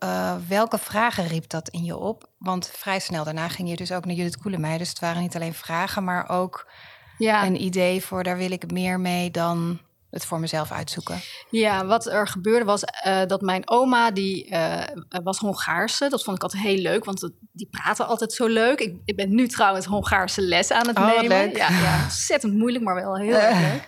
Uh, 0.04 0.34
welke 0.48 0.78
vragen 0.78 1.26
riep 1.26 1.48
dat 1.48 1.68
in 1.68 1.84
je 1.84 1.96
op? 1.96 2.28
Want 2.38 2.70
vrij 2.74 2.98
snel 2.98 3.24
daarna 3.24 3.48
ging 3.48 3.68
je 3.68 3.76
dus 3.76 3.92
ook 3.92 4.04
naar 4.04 4.14
Judith 4.14 4.38
Koelemeijer. 4.38 4.78
Dus 4.78 4.88
het 4.88 4.98
waren 4.98 5.22
niet 5.22 5.34
alleen 5.34 5.54
vragen, 5.54 6.04
maar 6.04 6.28
ook 6.28 6.70
ja. 7.18 7.46
een 7.46 7.62
idee 7.62 8.02
voor 8.04 8.22
daar 8.22 8.36
wil 8.36 8.50
ik 8.50 8.70
meer 8.70 9.00
mee 9.00 9.30
dan 9.30 9.80
het 10.12 10.24
voor 10.24 10.40
mezelf 10.40 10.72
uitzoeken. 10.72 11.20
Ja, 11.50 11.86
wat 11.86 12.06
er 12.06 12.28
gebeurde 12.28 12.64
was 12.64 12.82
uh, 13.06 13.26
dat 13.26 13.40
mijn 13.40 13.68
oma, 13.68 14.10
die 14.10 14.50
uh, 14.50 14.82
was 15.08 15.38
Hongaarse. 15.38 16.08
Dat 16.08 16.22
vond 16.22 16.36
ik 16.36 16.42
altijd 16.42 16.62
heel 16.62 16.76
leuk, 16.78 17.04
want 17.04 17.30
die 17.52 17.68
praten 17.70 18.06
altijd 18.06 18.32
zo 18.32 18.46
leuk. 18.46 18.80
Ik, 18.80 18.96
ik, 19.04 19.16
ben 19.16 19.34
nu 19.34 19.48
trouwens 19.48 19.86
Hongaarse 19.86 20.42
les 20.42 20.70
aan 20.70 20.86
het 20.86 20.98
oh, 20.98 21.06
nemen. 21.06 21.28
Leuk. 21.28 21.56
Ja, 21.56 21.68
ja, 21.68 22.02
ontzettend 22.02 22.54
moeilijk, 22.54 22.84
maar 22.84 22.94
wel 22.94 23.16
heel 23.16 23.36
erg 23.36 23.58
leuk. 23.70 23.86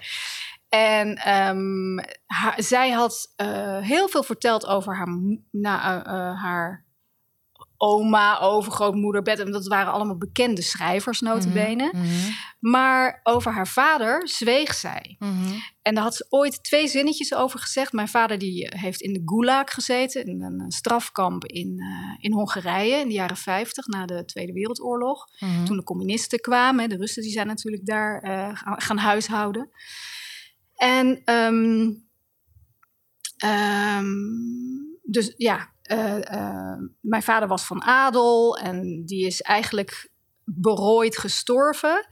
En 0.75 1.33
um, 1.49 2.05
haar, 2.27 2.63
zij 2.63 2.91
had 2.91 3.35
uh, 3.37 3.79
heel 3.79 4.09
veel 4.09 4.23
verteld 4.23 4.67
over 4.67 4.97
haar, 4.97 5.09
na, 5.51 6.05
haar 6.35 6.85
oma, 7.77 8.39
overgrootmoeder, 8.39 9.23
Bet. 9.23 9.53
Dat 9.53 9.67
waren 9.67 9.93
allemaal 9.93 10.17
bekende 10.17 10.63
schrijvers, 10.63 11.21
notabene. 11.21 11.91
Mm 11.93 12.01
-hmm. 12.01 12.35
Maar 12.61 13.21
over 13.23 13.53
haar 13.53 13.69
vader 13.69 14.29
zweeg 14.29 14.75
zij. 14.75 15.17
Mm 15.19 15.29
-hmm. 15.29 15.63
En 15.83 15.95
daar 15.95 16.05
had 16.05 16.15
ze 16.15 16.27
ooit 16.29 16.65
twee 16.65 16.89
zinnetjes 16.89 17.35
over 17.35 17.59
gezegd. 17.59 17.93
Mijn 17.93 18.09
vader 18.09 18.39
die 18.39 18.69
heeft 18.77 19.01
in 19.01 19.13
de 19.13 19.23
Gulag 19.25 19.75
gezeten, 19.75 20.25
in 20.25 20.43
een 20.43 20.71
strafkamp 20.71 21.45
in, 21.45 21.75
uh, 21.79 22.17
in 22.19 22.33
Hongarije 22.33 22.97
in 22.97 23.09
de 23.09 23.15
jaren 23.15 23.37
50, 23.37 23.87
na 23.87 24.07
de 24.07 24.25
Tweede 24.25 24.53
Wereldoorlog. 24.53 25.27
Mm 25.39 25.49
-hmm. 25.49 25.65
Toen 25.65 25.77
de 25.77 25.83
communisten 25.83 26.41
kwamen, 26.41 26.89
de 26.89 26.97
Russen 26.97 27.23
die 27.23 27.33
zijn 27.33 27.47
natuurlijk 27.47 27.87
daar 27.87 28.25
uh, 28.25 28.51
gaan 28.63 28.99
huishouden. 28.99 29.71
En 30.77 31.23
um, 31.35 32.05
um, 33.45 34.99
dus 35.03 35.35
ja, 35.37 35.73
uh, 35.93 36.19
uh, 36.33 36.77
mijn 37.01 37.23
vader 37.23 37.49
was 37.49 37.65
van 37.65 37.83
adel 37.83 38.59
en 38.59 39.03
die 39.05 39.27
is 39.27 39.43
eigenlijk 39.43 40.11
berooid 40.45 41.19
gestorven. 41.19 42.07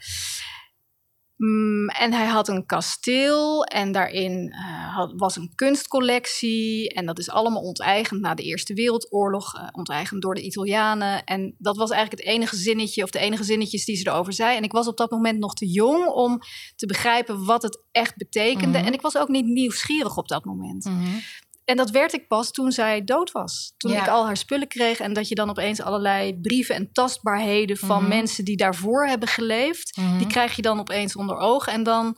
Mm, 1.43 1.89
en 1.89 2.13
hij 2.13 2.27
had 2.27 2.49
een 2.49 2.67
kasteel 2.67 3.65
en 3.65 3.93
daarin 3.93 4.55
uh, 4.55 4.95
had, 4.95 5.13
was 5.17 5.37
een 5.37 5.53
kunstcollectie. 5.55 6.93
En 6.93 7.07
dat 7.07 7.19
is 7.19 7.31
allemaal 7.31 7.63
onteigend 7.63 8.21
na 8.21 8.35
de 8.35 8.43
Eerste 8.43 8.75
Wereldoorlog, 8.75 9.53
onteigend 9.73 10.23
door 10.23 10.35
de 10.35 10.43
Italianen. 10.43 11.25
En 11.25 11.55
dat 11.59 11.77
was 11.77 11.91
eigenlijk 11.91 12.23
het 12.23 12.35
enige 12.35 12.57
zinnetje 12.57 13.03
of 13.03 13.11
de 13.11 13.19
enige 13.19 13.45
zinnetjes 13.45 13.85
die 13.85 13.97
ze 13.97 14.09
erover 14.09 14.33
zei. 14.33 14.57
En 14.57 14.63
ik 14.63 14.73
was 14.73 14.87
op 14.87 14.97
dat 14.97 15.11
moment 15.11 15.39
nog 15.39 15.55
te 15.55 15.67
jong 15.67 16.07
om 16.07 16.39
te 16.77 16.87
begrijpen 16.87 17.45
wat 17.45 17.63
het 17.63 17.83
echt 17.91 18.17
betekende. 18.17 18.67
Mm 18.67 18.75
-hmm. 18.75 18.87
En 18.87 18.93
ik 18.93 19.01
was 19.01 19.17
ook 19.17 19.29
niet 19.29 19.47
nieuwsgierig 19.47 20.17
op 20.17 20.29
dat 20.29 20.45
moment. 20.45 20.85
Mm 20.85 21.03
-hmm. 21.03 21.21
En 21.65 21.77
dat 21.77 21.91
werd 21.91 22.13
ik 22.13 22.29
pas 22.29 22.51
toen 22.51 22.73
zij 22.73 23.05
dood 23.05 23.33
was. 23.33 23.75
Toen 23.77 23.93
ja. 23.93 24.03
ik 24.03 24.09
al 24.09 24.27
haar 24.27 24.37
spullen 24.37 24.69
kreeg 24.69 24.99
en 25.01 25.13
dat 25.13 25.29
je 25.29 25.35
dan 25.35 25.51
opeens 25.51 25.83
allerlei 25.83 26.41
brieven 26.41 26.75
en 26.75 26.93
tastbaarheden 26.93 27.77
van 27.77 27.97
mm 27.97 28.01
-hmm. 28.01 28.09
mensen 28.09 28.45
die 28.45 28.57
daarvoor 28.57 29.07
hebben 29.07 29.29
geleefd, 29.29 29.97
mm 29.97 30.05
-hmm. 30.05 30.19
die 30.19 30.27
krijg 30.27 30.57
je 30.57 30.63
dan 30.63 30.81
opeens 30.81 31.17
onder 31.17 31.37
ogen. 31.37 31.73
En 31.73 31.83
dan 31.83 32.17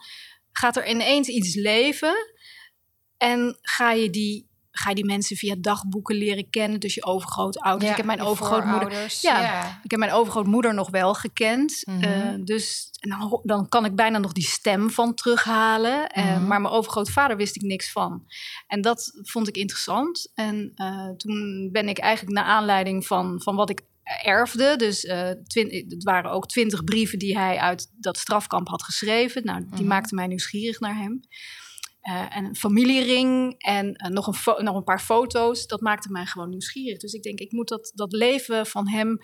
gaat 0.53 0.77
er 0.77 0.89
ineens 0.89 1.29
iets 1.29 1.55
leven 1.55 2.15
en 3.17 3.59
ga 3.61 3.93
je 3.93 4.11
die 4.11 4.49
ga 4.77 4.89
je 4.89 4.95
die 4.95 5.05
mensen 5.05 5.37
via 5.37 5.55
dagboeken 5.59 6.17
leren 6.17 6.51
kennen. 6.51 6.81
Dus 6.81 6.95
je 6.95 7.05
overgrootouders. 7.05 7.85
Ja, 7.85 7.91
ik 7.91 7.97
heb 7.97 8.07
mijn 8.07 8.23
overgrootmoeder. 8.23 9.17
Ja, 9.21 9.41
ja. 9.41 9.81
Ik 9.83 9.91
heb 9.91 10.01
mijn 10.01 10.13
overgrootmoeder 10.13 10.75
nog 10.75 10.91
wel 10.91 11.15
gekend. 11.15 11.83
Mhm. 11.87 12.03
Eh, 12.03 12.35
dus 12.45 12.89
en 13.01 13.11
dan, 13.11 13.41
dan 13.43 13.69
kan 13.69 13.85
ik 13.85 13.95
bijna 13.95 14.19
nog 14.19 14.33
die 14.33 14.45
stem 14.45 14.91
van 14.91 15.15
terughalen. 15.15 16.09
Eh, 16.09 16.25
Mhm. 16.25 16.47
maar 16.47 16.61
mijn 16.61 16.75
overgrootvader 16.75 17.37
wist 17.37 17.57
ik 17.57 17.63
niks 17.63 17.93
van. 17.93 18.25
En 18.67 18.81
dat 18.81 19.13
vond 19.23 19.49
ik 19.49 19.57
interessant. 19.57 20.31
En 20.35 20.73
eh, 20.75 21.09
toen 21.17 21.69
ben 21.73 21.89
ik 21.89 21.99
eigenlijk 21.99 22.37
naar 22.37 22.45
aanleiding 22.45 23.07
van, 23.07 23.41
van 23.43 23.57
wat 23.57 23.71
ik 23.71 23.81
erfde. 24.23 24.77
Dus 24.77 25.03
het 25.03 26.03
waren 26.05 26.31
ook 26.31 26.47
twintig 26.49 26.85
brieven 26.85 27.19
die 27.19 27.39
hij 27.39 27.59
uit 27.59 27.91
dat 27.97 28.19
strafkamp 28.19 28.69
had 28.69 28.83
geschreven. 28.83 29.45
Nou, 29.45 29.61
die 29.61 29.79
Mhm. 29.81 29.87
maakten 29.87 30.17
mij 30.17 30.27
nieuwsgierig 30.27 30.81
naar 30.81 30.97
hem. 30.97 31.21
Eh, 32.05 32.37
en 32.37 32.45
een 32.45 32.57
familiering 32.57 33.55
en 33.59 33.95
eh, 33.95 34.11
nog, 34.11 34.27
een 34.27 34.65
nog 34.65 34.77
een 34.77 34.85
paar 34.85 35.01
foto's. 35.01 35.67
Dat 35.67 35.81
maakte 35.81 36.11
mij 36.11 36.27
gewoon 36.27 36.49
nieuwsgierig. 36.49 36.99
Dus 36.99 37.13
ik 37.13 37.23
denk, 37.23 37.39
ik 37.39 37.53
moet 37.53 37.69
dat, 37.69 37.93
dat 37.95 38.13
leven 38.13 38.67
van 38.67 38.89
hem... 38.89 39.19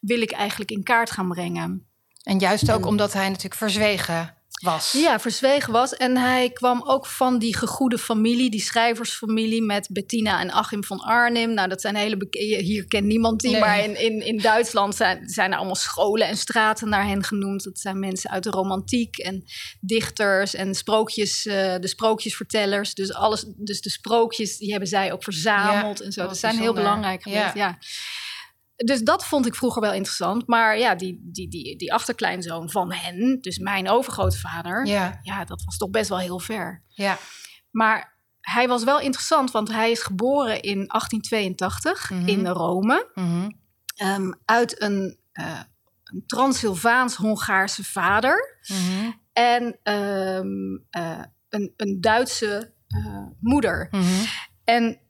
wil 0.00 0.20
ik 0.20 0.30
eigenlijk 0.30 0.70
in 0.70 0.82
kaart 0.82 1.10
gaan 1.10 1.28
brengen. 1.28 1.88
En 2.22 2.38
juist 2.38 2.72
ook 2.72 2.80
En- 2.80 2.86
omdat 2.86 3.12
hij 3.12 3.26
natuurlijk 3.26 3.54
verzwegen 3.54 4.39
was. 4.60 4.92
Ja, 4.92 5.20
verzwegen 5.20 5.72
was. 5.72 5.94
En 5.94 6.16
hij 6.16 6.50
kwam 6.50 6.82
ook 6.84 7.06
van 7.06 7.38
die 7.38 7.56
gegoede 7.56 7.98
familie, 7.98 8.50
die 8.50 8.60
schrijversfamilie 8.60 9.62
met 9.62 9.88
Bettina 9.92 10.40
en 10.40 10.50
Achim 10.50 10.84
van 10.84 10.98
Arnhem. 11.00 11.54
Nou, 11.54 11.68
dat 11.68 11.80
zijn 11.80 11.94
hele 11.96 12.16
bekende. 12.16 12.56
Hier 12.56 12.86
kent 12.86 13.06
niemand 13.06 13.40
die, 13.40 13.50
Nee. 13.50 13.60
maar 13.60 13.84
in, 13.84 14.00
in, 14.00 14.26
in 14.26 14.38
Duitsland 14.38 14.94
zijn, 14.94 15.28
zijn 15.28 15.50
er 15.50 15.56
allemaal 15.56 15.74
scholen 15.74 16.28
en 16.28 16.36
straten 16.36 16.88
naar 16.88 17.06
hen 17.06 17.24
genoemd. 17.24 17.64
Dat 17.64 17.78
zijn 17.78 17.98
mensen 17.98 18.30
uit 18.30 18.42
de 18.42 18.50
romantiek 18.50 19.18
en 19.18 19.44
dichters 19.80 20.54
en 20.54 20.74
sprookjes, 20.74 21.46
eh, 21.46 21.74
de 21.78 21.88
sprookjesvertellers. 21.88 22.94
Dus 22.94 23.12
alles, 23.12 23.44
dus 23.56 23.80
de 23.80 23.90
sprookjes, 23.90 24.56
die 24.56 24.70
hebben 24.70 24.88
zij 24.88 25.12
ook 25.12 25.22
verzameld 25.22 26.00
en 26.00 26.12
zo. 26.12 26.20
wat 26.20 26.30
Dat 26.30 26.38
zijn 26.38 26.58
heel 26.58 26.74
belangrijk 26.74 27.22
geweest. 27.22 27.40
Ja. 27.40 27.52
ja. 27.54 27.78
Dus 28.84 29.02
dat 29.02 29.24
vond 29.26 29.46
ik 29.46 29.54
vroeger 29.54 29.82
wel 29.82 29.92
interessant. 29.92 30.46
Maar 30.46 30.78
ja, 30.78 30.94
die, 30.94 31.20
die, 31.32 31.48
die, 31.48 31.76
die 31.76 31.92
achterkleinzoon 31.92 32.70
van 32.70 32.92
hen, 32.92 33.38
dus 33.40 33.58
mijn 33.58 33.88
overgrootvader, 33.88 34.86
Ja, 34.86 35.18
ja, 35.22 35.44
dat 35.44 35.62
was 35.64 35.76
toch 35.76 35.90
best 35.90 36.08
wel 36.08 36.18
heel 36.18 36.38
ver. 36.40 36.84
ja. 36.88 37.18
Maar 37.70 38.18
hij 38.40 38.68
was 38.68 38.84
wel 38.84 39.00
interessant, 39.00 39.50
want 39.50 39.68
hij 39.72 39.90
is 39.90 40.02
geboren 40.02 40.60
in 40.62 40.84
1882 40.88 42.10
Mhm. 42.10 42.28
in 42.28 42.46
Rome. 42.46 43.10
Mhm. 43.14 43.50
ehm, 43.94 44.32
uit 44.44 44.82
een, 44.82 45.18
eh, 45.32 45.60
een 46.04 46.22
Transylvaans-Hongaarse 46.26 47.84
vader 47.84 48.58
Mhm. 48.68 49.10
en 49.32 49.78
ehm, 49.82 50.76
eh, 50.90 51.22
een, 51.48 51.72
een 51.76 52.00
Duitse 52.00 52.74
eh, 52.86 53.26
moeder. 53.40 53.88
En 54.64 55.00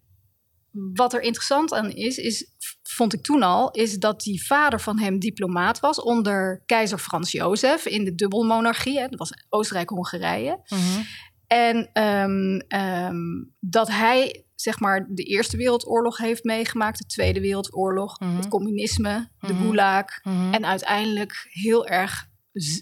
wat 0.94 1.12
er 1.12 1.20
interessant 1.20 1.72
aan 1.72 1.90
is, 1.90 2.16
is, 2.16 2.46
vond 2.94 3.12
ik 3.12 3.22
toen 3.22 3.42
al, 3.42 3.70
is 3.70 3.98
dat 3.98 4.20
die 4.20 4.46
vader 4.46 4.80
van 4.80 4.98
hem 4.98 5.18
diplomaat 5.18 5.80
was 5.80 6.00
onder 6.00 6.62
keizer 6.66 6.98
Frans 6.98 7.30
Jozef 7.32 7.86
in 7.86 8.04
de 8.04 8.14
dubbelmonarchie. 8.14 8.98
Hè, 8.98 9.08
dat 9.08 9.18
was 9.18 9.32
Oostenrijk-Hongarije. 9.48 10.60
Mhm. 10.68 11.02
En 11.46 11.90
ehm, 11.92 12.58
ehm, 12.68 13.18
dat 13.60 13.88
hij 13.88 14.44
zeg 14.54 14.80
maar 14.80 15.06
de 15.08 15.22
Eerste 15.22 15.56
Wereldoorlog 15.56 16.16
heeft 16.18 16.44
meegemaakt, 16.44 16.98
de 16.98 17.04
Tweede 17.06 17.40
Wereldoorlog, 17.40 18.20
Mhm. 18.20 18.36
het 18.36 18.48
communisme, 18.48 19.28
de 19.40 19.54
gulag. 19.54 20.04
Mhm. 20.22 20.52
En 20.52 20.66
uiteindelijk 20.66 21.46
heel 21.50 21.86
erg 21.86 22.28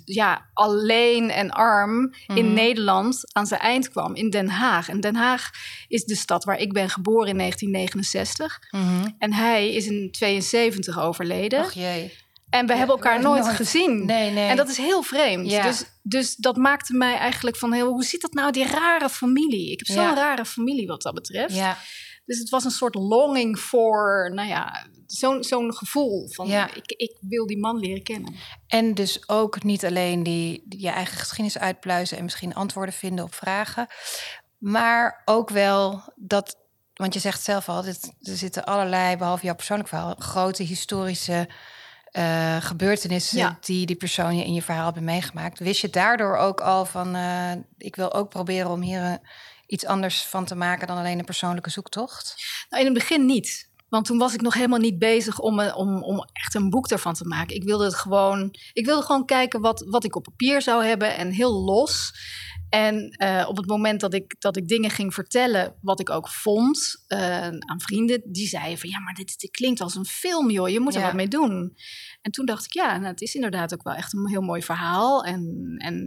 ja, 0.04 0.50
alleen 0.52 1.30
en 1.30 1.50
arm 1.50 2.14
in 2.26 2.44
Mhm. 2.44 2.54
Nederland 2.54 3.20
aan 3.34 3.46
zijn 3.46 3.60
eind 3.60 3.88
kwam, 3.90 4.14
in 4.14 4.30
Den 4.30 4.48
Haag. 4.48 4.88
En 4.88 5.00
Den 5.00 5.14
Haag 5.16 5.50
is 5.88 6.04
de 6.04 6.16
stad 6.16 6.44
waar 6.44 6.58
ik 6.58 6.72
ben 6.72 6.90
geboren 6.90 7.28
in 7.28 7.36
1969. 7.36 8.58
Mhm. 8.70 9.08
En 9.18 9.32
hij 9.32 9.74
is 9.74 9.86
in 9.86 10.08
72 10.12 10.98
overleden. 11.00 11.60
Och 11.64 11.72
jee. 11.72 12.12
en 12.50 12.66
we 12.66 12.72
ja, 12.72 12.78
hebben 12.78 12.96
elkaar 12.96 13.20
nooit, 13.20 13.42
nooit. 13.44 13.56
gezien. 13.56 14.06
Nee, 14.06 14.30
nee. 14.30 14.48
En 14.48 14.56
dat 14.56 14.68
is 14.68 14.76
heel 14.76 15.02
vreemd. 15.02 15.50
Ja. 15.50 15.62
Dus, 15.62 15.84
dus 16.02 16.36
dat 16.36 16.56
maakte 16.56 16.94
mij 16.96 17.16
eigenlijk 17.16 17.56
van... 17.56 17.72
Heel, 17.72 17.88
hoe 17.88 18.04
zit 18.04 18.20
dat 18.20 18.32
nou, 18.32 18.52
die 18.52 18.66
rare 18.66 19.08
familie? 19.08 19.72
Ik 19.72 19.78
heb 19.78 19.96
zo'n 19.96 20.04
Ja. 20.04 20.14
rare 20.14 20.44
familie 20.44 20.86
wat 20.86 21.02
dat 21.02 21.14
betreft. 21.14 21.54
Ja, 21.54 21.78
Dus 22.24 22.38
het 22.38 22.48
was 22.48 22.64
een 22.64 22.70
soort 22.70 22.94
longing 22.94 23.58
voor... 23.60 24.30
Nou 24.34 24.48
ja, 24.48 24.86
zo'n 25.08 25.44
zo'n 25.44 25.74
gevoel 25.74 26.28
van... 26.28 26.46
Ja. 26.46 26.74
Ik, 26.74 26.92
ik 26.92 27.16
wil 27.20 27.46
die 27.46 27.58
man 27.58 27.78
leren 27.78 28.02
kennen. 28.02 28.34
en 28.66 28.94
dus 28.94 29.28
ook 29.28 29.62
niet 29.62 29.84
alleen 29.84 30.22
die, 30.22 30.62
die 30.66 30.80
je 30.80 30.90
eigen 30.90 31.16
geschiedenis 31.16 31.58
uitpluizen 31.58 32.16
en 32.18 32.24
misschien 32.24 32.54
antwoorden 32.54 32.94
vinden 32.94 33.24
op 33.24 33.34
vragen, 33.34 33.86
maar 34.58 35.22
ook 35.24 35.50
wel 35.50 36.02
dat, 36.16 36.56
want 36.94 37.14
je 37.14 37.20
zegt 37.20 37.42
zelf 37.42 37.68
al, 37.68 37.82
dit, 37.82 38.12
er 38.22 38.36
zitten 38.36 38.64
allerlei, 38.64 39.16
behalve 39.16 39.44
jouw 39.44 39.54
persoonlijk 39.54 39.88
verhaal, 39.88 40.14
grote 40.18 40.62
historische 40.62 41.48
eh, 42.08 42.56
gebeurtenissen 42.60 43.38
Ja. 43.38 43.58
die 43.60 43.86
die 43.86 43.96
persoon 43.96 44.36
je 44.36 44.44
in 44.44 44.54
je 44.54 44.62
verhaal 44.62 44.84
hebben 44.84 45.04
meegemaakt. 45.04 45.58
Wist 45.58 45.80
je 45.80 45.90
daardoor 45.90 46.36
ook 46.36 46.60
al 46.60 46.84
van, 46.84 47.14
eh, 47.14 47.52
ik 47.78 47.96
wil 47.96 48.14
ook 48.14 48.28
proberen 48.28 48.70
om 48.70 48.80
hier 48.80 49.02
eh, 49.02 49.12
iets 49.66 49.84
anders 49.86 50.22
van 50.22 50.44
te 50.44 50.54
maken 50.54 50.86
dan 50.86 50.96
alleen 50.98 51.18
een 51.18 51.24
persoonlijke 51.24 51.70
zoektocht? 51.70 52.34
Nou, 52.70 52.84
in 52.84 52.88
het 52.90 52.98
begin 52.98 53.26
niet. 53.26 53.67
Want 53.88 54.06
toen 54.06 54.18
was 54.18 54.34
ik 54.34 54.40
nog 54.40 54.54
helemaal 54.54 54.78
niet 54.78 54.98
bezig 54.98 55.38
om, 55.38 55.60
eh, 55.60 55.76
om, 55.76 56.02
om 56.02 56.24
echt 56.32 56.54
een 56.54 56.70
boek 56.70 56.88
ervan 56.88 57.14
te 57.14 57.24
maken. 57.24 57.56
Ik 57.56 57.64
wilde 57.64 57.84
het 57.84 57.94
gewoon, 57.94 58.54
ik 58.72 58.84
wilde 58.84 59.02
gewoon 59.02 59.24
kijken 59.24 59.60
wat, 59.60 59.84
wat 59.88 60.04
ik 60.04 60.16
op 60.16 60.22
papier 60.22 60.62
zou 60.62 60.84
hebben 60.84 61.16
en 61.16 61.30
heel 61.30 61.52
los. 61.52 62.12
En 62.70 63.10
eh, 63.10 63.44
op 63.48 63.56
het 63.56 63.66
moment 63.66 64.00
dat 64.00 64.14
ik, 64.14 64.34
dat 64.38 64.56
ik 64.56 64.68
dingen 64.68 64.90
ging 64.90 65.14
vertellen, 65.14 65.74
wat 65.80 66.00
ik 66.00 66.10
ook 66.10 66.28
vond 66.28 67.04
eh, 67.06 67.46
aan 67.46 67.80
vrienden, 67.80 68.22
die 68.24 68.48
zeiden 68.48 68.78
van 68.78 68.88
ja, 68.88 68.98
maar 68.98 69.14
dit, 69.14 69.40
dit 69.40 69.50
klinkt 69.50 69.80
als 69.80 69.94
een 69.94 70.04
film, 70.04 70.50
joh, 70.50 70.68
je 70.68 70.80
moet 70.80 70.94
er 70.94 71.00
Ja. 71.00 71.06
wat 71.06 71.14
mee 71.14 71.28
doen. 71.28 71.76
En 72.22 72.30
toen 72.30 72.46
dacht 72.46 72.64
ik 72.64 72.72
ja, 72.72 72.96
nou, 72.96 73.10
het 73.10 73.20
is 73.20 73.34
inderdaad 73.34 73.74
ook 73.74 73.82
wel 73.82 73.94
echt 73.94 74.12
een 74.12 74.28
heel 74.28 74.40
mooi 74.40 74.62
verhaal. 74.62 75.24
En, 75.24 75.74
en 75.78 76.04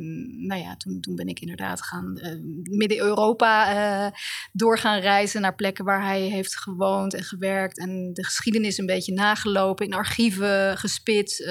nou 0.48 0.62
ja, 0.62 0.76
toen, 0.78 1.02
toen 1.02 1.16
ben 1.16 1.28
ik 1.28 1.40
inderdaad 1.40 1.82
gaan 1.82 2.18
eh, 2.18 2.36
Midden-Europa 2.64 3.72
eh, 4.06 4.12
door 4.52 4.78
gaan 4.78 5.00
reizen 5.00 5.42
naar 5.42 5.56
plekken 5.56 5.86
waar 5.86 6.04
hij 6.04 6.22
heeft 6.22 6.58
gewoond 6.58 7.14
en 7.14 7.24
gewerkt. 7.24 7.78
En 7.78 8.14
de 8.14 8.26
geschiedenis 8.26 8.78
een 8.78 8.86
beetje 8.86 9.14
nagelopen, 9.14 9.86
in 9.86 9.94
archieven 9.94 10.78
gespit. 10.78 11.50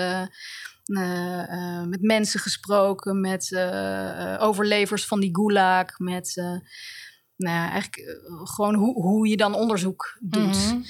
Eh, 0.96 1.78
eh, 1.78 1.86
met 1.86 2.02
mensen 2.02 2.40
gesproken, 2.40 3.20
met 3.20 3.52
eh, 3.52 4.36
overlevers 4.40 5.06
van 5.06 5.20
die 5.20 5.36
gulag, 5.36 5.98
met 5.98 6.32
nou 7.36 7.70
eigenlijk 7.70 8.20
gewoon 8.44 8.74
hoe, 8.74 9.02
hoe 9.02 9.28
je 9.28 9.36
dan 9.36 9.54
onderzoek 9.54 10.18
doet. 10.20 10.72
Mhm. 10.72 10.80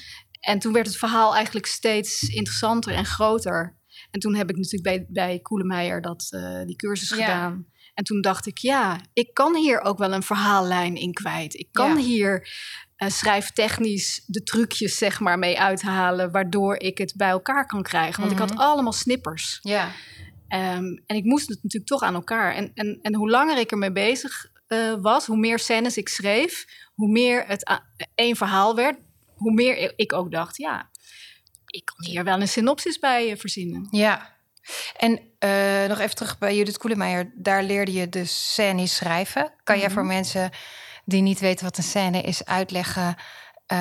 En 0.41 0.59
toen 0.59 0.73
werd 0.73 0.87
het 0.87 0.97
verhaal 0.97 1.35
eigenlijk 1.35 1.67
steeds 1.67 2.23
interessanter 2.23 2.95
en 2.95 3.05
groter. 3.05 3.79
En 4.11 4.21
toen 4.21 4.35
heb 4.35 4.51
ik 4.51 4.57
natuurlijk 4.57 4.83
bij, 4.83 5.07
bij 5.09 5.39
Koelemeijer 5.39 6.01
dat, 6.01 6.29
die 6.67 6.77
cursus 6.77 7.09
Ja. 7.09 7.17
gedaan. 7.17 7.67
En 7.95 8.05
toen 8.05 8.21
dacht 8.21 8.47
ik, 8.47 8.59
ja, 8.59 9.01
ik 9.13 9.35
kan 9.35 9.57
hier 9.57 9.81
ook 9.81 9.99
wel 9.99 10.13
een 10.13 10.23
verhaallijn 10.23 10.95
in 10.95 11.13
kwijt. 11.13 11.55
Ik 11.55 11.69
kan 11.73 11.97
Ja. 11.97 12.05
hier 12.05 12.49
eh, 13.01 13.09
schrijftechnisch 13.09 14.23
de 14.27 14.43
trucjes 14.43 14.97
zeg 14.99 15.21
maar 15.21 15.39
mee 15.39 15.61
uithalen... 15.61 16.31
waardoor 16.31 16.77
ik 16.81 16.99
het 16.99 17.13
bij 17.17 17.29
elkaar 17.29 17.67
kan 17.67 17.83
krijgen. 17.83 18.21
Want 18.21 18.33
ik 18.33 18.39
Mhm. 18.39 18.49
had 18.49 18.59
allemaal 18.59 18.93
snippers. 18.93 19.59
Ja, 19.63 19.91
Ehm, 20.49 20.85
en 21.07 21.17
ik 21.17 21.25
moest 21.25 21.49
het 21.49 21.63
natuurlijk 21.63 21.91
toch 21.91 22.03
aan 22.03 22.15
elkaar. 22.15 22.55
En, 22.55 22.71
en, 22.75 22.99
en 23.03 23.15
hoe 23.15 23.31
langer 23.31 23.59
ik 23.59 23.71
ermee 23.71 23.93
bezig 23.93 24.47
eh, 24.67 24.95
was, 25.01 25.27
hoe 25.27 25.37
meer 25.37 25.59
scènes 25.59 25.97
ik 25.97 26.09
schreef... 26.09 26.65
hoe 26.95 27.09
meer 27.11 27.45
het 27.47 27.81
één 28.15 28.37
verhaal 28.37 28.75
werd, 28.75 28.97
hoe 29.35 29.53
meer 29.53 29.93
ik 29.97 30.13
ook 30.13 30.31
dacht... 30.33 30.57
ja, 30.57 30.91
ik 31.67 31.85
kan 31.85 32.07
hier 32.07 32.25
wel 32.25 32.41
een 32.41 32.49
synopsis 32.49 32.99
bij 32.99 33.31
eh, 33.31 33.39
verzinnen. 33.39 33.89
Ja. 33.91 34.37
En 34.97 35.13
nog 35.89 35.99
even 35.99 36.15
terug 36.17 36.39
bij 36.39 36.57
Judith 36.57 36.79
Koelemeijer. 36.79 37.33
Daar 37.35 37.63
leerde 37.63 37.93
je 37.93 38.09
de 38.09 38.25
scène 38.25 38.87
schrijven. 38.87 39.53
Kan 39.65 39.77
jij 39.79 39.87
Mhm. 39.87 39.95
voor 39.95 40.05
mensen 40.07 40.51
die 41.05 41.23
niet 41.23 41.41
weten 41.41 41.65
wat 41.65 41.77
een 41.77 41.83
scène 41.83 42.23
is 42.23 42.45
uitleggen... 42.45 43.15
eh, 43.67 43.79